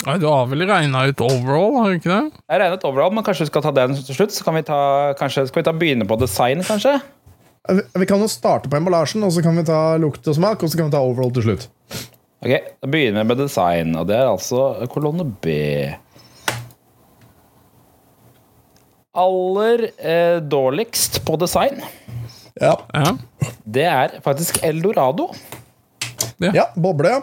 [0.01, 2.39] Nei, du har vel regna ut overall, har du ikke det?
[2.49, 4.33] Jeg regnet overall, men kanskje vi skal ta den til slutt?
[4.33, 4.79] Så kan vi ta,
[5.19, 6.95] kanskje, skal vi ta begynne på design, kanskje?
[7.69, 10.63] Vi vi kan jo starte på emballasjen, og så kan vi ta lukt og smak,
[10.63, 11.67] og så kan vi ta overall til slutt.
[12.41, 15.53] Ok, Da begynner vi med design, og det er altså kolonne B.
[19.13, 21.81] Aller eh, dårligst på design,
[22.61, 23.17] Ja, Ja.
[23.65, 25.29] det er faktisk Eldorado.
[26.39, 27.21] ja boble, ja.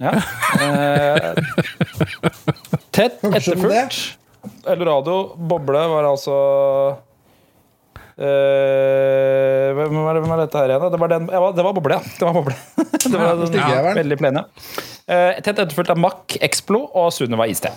[0.00, 0.12] Ja.
[0.60, 1.34] Eh,
[2.90, 4.16] tett etterfulgt.
[4.66, 6.96] Eldorado, boble, var altså
[8.20, 10.82] Uh, hvem, var hvem var dette her igjen?
[10.92, 12.00] Det var, den, ja, det var boble, ja.
[12.18, 12.56] Det var boble.
[13.14, 14.42] det var den, ja, veldig plene.
[15.08, 17.72] Uh, tett etterfulgt av Mack, Explo og Sunniva iste.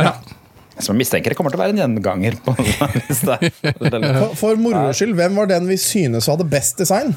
[0.00, 0.14] ja.
[0.82, 2.54] Som jeg mistenker det kommer til å være en gjenganger på.
[3.20, 7.14] For, for moro skyld, hvem var den vi synes hadde best design?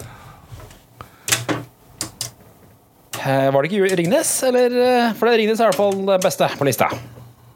[3.28, 4.32] Eh, Var det ikke Ringnes?
[4.48, 6.88] Eller, eh, for det Ringnes er i hvert fall det beste på lista.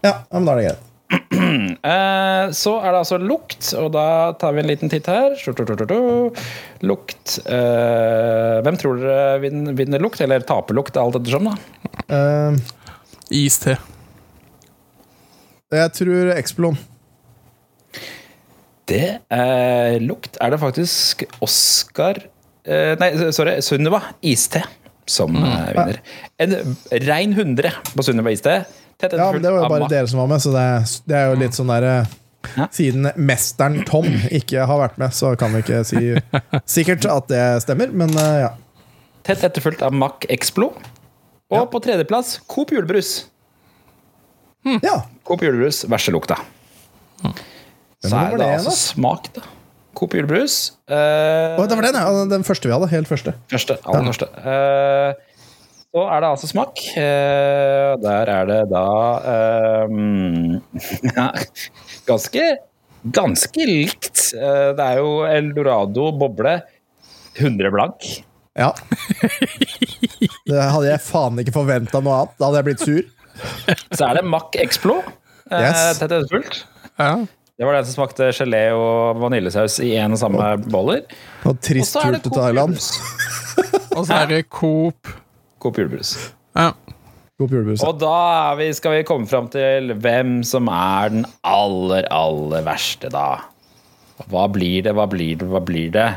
[0.04, 0.88] Ja, men da er det greit.
[1.82, 4.04] Eh, Så er det altså lukt, og da
[4.40, 5.34] tar vi en liten titt her.
[5.40, 6.44] Sjo, sjo, sjo, sjo, sjo.
[6.88, 11.50] Lukt eh, Hvem tror dere vin- vinner lukt, eller taper lukt, alt ettersom?
[11.50, 11.56] da?
[12.14, 12.60] Eh,
[13.42, 13.78] Iste.
[15.80, 16.78] Jeg tror Explon.
[18.92, 22.18] Det er lukt er det faktisk Oscar
[22.66, 24.64] eh, Nei, sorry, Sunniva iste
[25.10, 25.46] som mm.
[25.76, 26.00] vinner.
[26.42, 26.56] En
[27.08, 28.62] rein 100 på Sunniva iste.
[29.02, 30.66] Tett Ja, men Det var jo bare dere som var med, så det,
[31.10, 32.18] det er jo litt sånn der eh,
[32.58, 32.66] Ja.
[32.74, 36.16] Siden mesteren Tom ikke har vært med, så kan vi ikke si
[36.76, 38.56] sikkert at det stemmer, men eh, ja.
[39.22, 40.72] Tett etterfulgt av Mack Explo.
[41.52, 41.68] Og Ja.
[41.70, 43.28] på tredjeplass Coop julebrus.
[44.86, 44.98] Ja.
[45.28, 46.38] Coop julebrus, verste lukta.
[48.02, 49.44] Så er det det altså smak, da.
[49.98, 50.72] Coop julebrus.
[50.90, 52.24] Eh, det var den, ja.
[52.32, 52.90] Den første vi hadde.
[52.94, 53.36] Helt første.
[53.52, 53.78] første.
[53.86, 54.30] Aller første.
[54.40, 55.14] Eh,
[55.92, 56.82] så er det altså smak.
[56.96, 58.86] Eh, der er det da
[59.34, 59.88] eh,
[62.10, 62.46] Ganske
[63.02, 64.28] Ganske likt.
[64.38, 66.60] Eh, det er jo Eldorado boble
[67.36, 68.06] 100 blank.
[68.60, 68.72] Ja.
[70.46, 72.38] Det hadde jeg faen ikke forventa noe annet.
[72.38, 73.02] Da hadde jeg blitt sur.
[73.98, 75.00] Så er det Mack Explo.
[75.52, 76.00] Eh, Yes.
[76.00, 76.62] Tett etterfulgt.
[77.00, 77.14] Ja.
[77.60, 81.04] Det var den som smakte gelé og vaniljesaus i en og samme boller.
[81.46, 82.80] Og trist tur til Thailand.
[83.98, 85.10] Og så er det Coop.
[85.62, 86.16] Coop julebrus.
[86.58, 86.72] Ja.
[87.38, 87.84] Coop julebrus.
[87.86, 88.14] Og da
[88.48, 93.28] er vi, skal vi komme fram til hvem som er den aller, aller verste, da.
[94.32, 96.08] Hva blir det, hva blir det, hva blir det?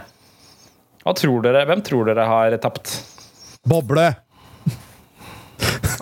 [1.04, 2.94] Hva tror dere, hvem tror dere har tapt?
[3.68, 4.06] Boble!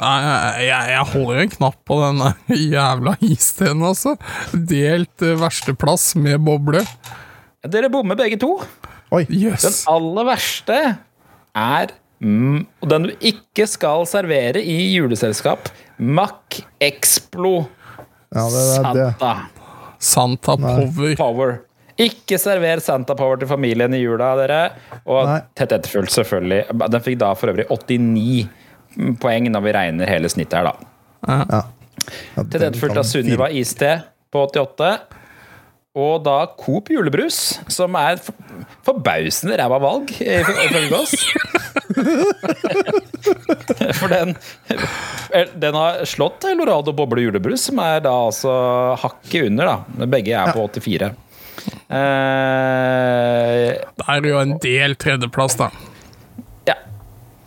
[0.03, 2.23] Jeg, jeg, holder en knapp på den
[2.75, 4.17] jævla isteen, altså.
[4.53, 6.83] Delt eh, versteplass med boble.
[7.71, 8.57] Dere bommer begge to.
[9.15, 9.25] Oi.
[9.29, 10.79] Den aller verste
[11.53, 11.91] er
[12.25, 15.69] mm, Og den du ikke skal servere i juleselskap.
[15.99, 17.67] Mac Explo
[18.33, 19.11] Ja, det, det, det.
[19.21, 19.35] Santa
[20.03, 21.15] Santa Power.
[21.21, 21.61] Power.
[22.01, 24.63] Ikke server Santa Power til familien i jula, dere.
[25.05, 25.39] Og Nei.
[25.59, 26.65] tett etterfulgt, selvfølgelig.
[26.83, 28.49] Den fikk da for øvrig 89
[29.23, 30.75] poeng når vi regner hele snittet her, da.
[31.29, 31.63] Ja.
[32.37, 33.91] Ja, Til den fulgte av Sunniva iste
[34.33, 34.89] på 88.
[35.95, 38.35] Og da Coop julebrus, som er for-
[38.89, 41.13] forbausende ræva valg, ifølge oss.
[43.99, 44.33] For den,
[45.61, 48.53] den har slått Elorado boble julebrus, som er da altså
[49.03, 49.77] hakket under, da.
[50.11, 51.11] Begge er på 84.
[51.93, 53.69] Eh,
[54.01, 55.69] Det er jo en del tredjeplass, da.
[56.71, 56.77] ja.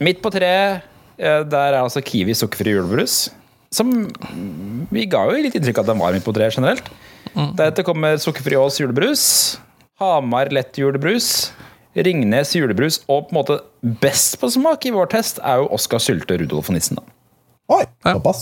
[0.06, 0.82] Midt på treet, eh,
[1.18, 3.30] der er altså Kiwi sukkerfri julebrus.
[3.76, 3.88] Som
[4.92, 6.86] Vi ga jo litt inntrykk av at den var midt på treet generelt.
[7.36, 9.24] Deretter kommer sukkerfri Ås julebrus.
[10.00, 11.28] Hamar lett julebrus,
[11.96, 13.56] Ringnes julebrus og på en måte
[14.02, 16.96] best på smak i vår test er jo Oskar Sylte Rudolf og nissen.
[17.00, 17.04] da.
[17.78, 18.40] Oi, såpass.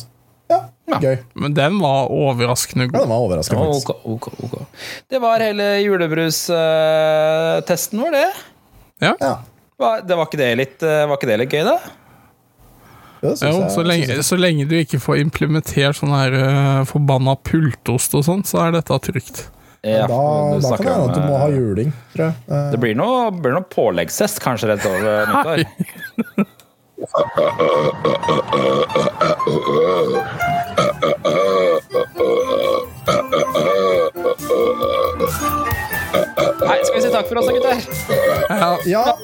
[0.52, 0.60] Ja,
[1.00, 1.18] gøy.
[1.40, 4.56] Men den var overraskende Ja, den var overraskende, ja, okay, ok, ok.
[5.10, 8.30] Det var hele julebrustesten vår, det.
[9.06, 9.14] Ja.
[9.22, 9.34] Ja.
[9.80, 11.78] Var, det var, ikke det litt, eh, var ikke det litt gøy, da?
[13.24, 13.34] Jo,
[13.72, 18.44] så, lenge, så lenge du ikke får implementert sånn her uh, forbanna pultost og sånn,
[18.48, 19.46] så er dette trygt.
[19.84, 20.20] Ja, da,
[20.64, 22.36] da kan det hende at du må ha eh, juling, tror jeg.
[22.48, 25.60] Uh, Det blir noe, blir noe påleggshest kanskje rett over nyttår.
[36.94, 37.78] skal vi si takk for oss gutter?
[38.50, 39.18] Ja, Ja.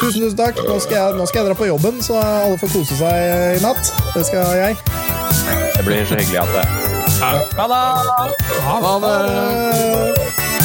[0.00, 0.58] Tusen, tusen takk.
[0.68, 3.62] Nå skal, jeg, nå skal jeg dra på jobben, så alle får kose seg i
[3.62, 3.90] natt.
[4.14, 4.78] Det skal jeg.
[5.76, 6.66] Det blir så hyggelig at det
[7.18, 7.82] Ha det!
[8.62, 10.57] ha det!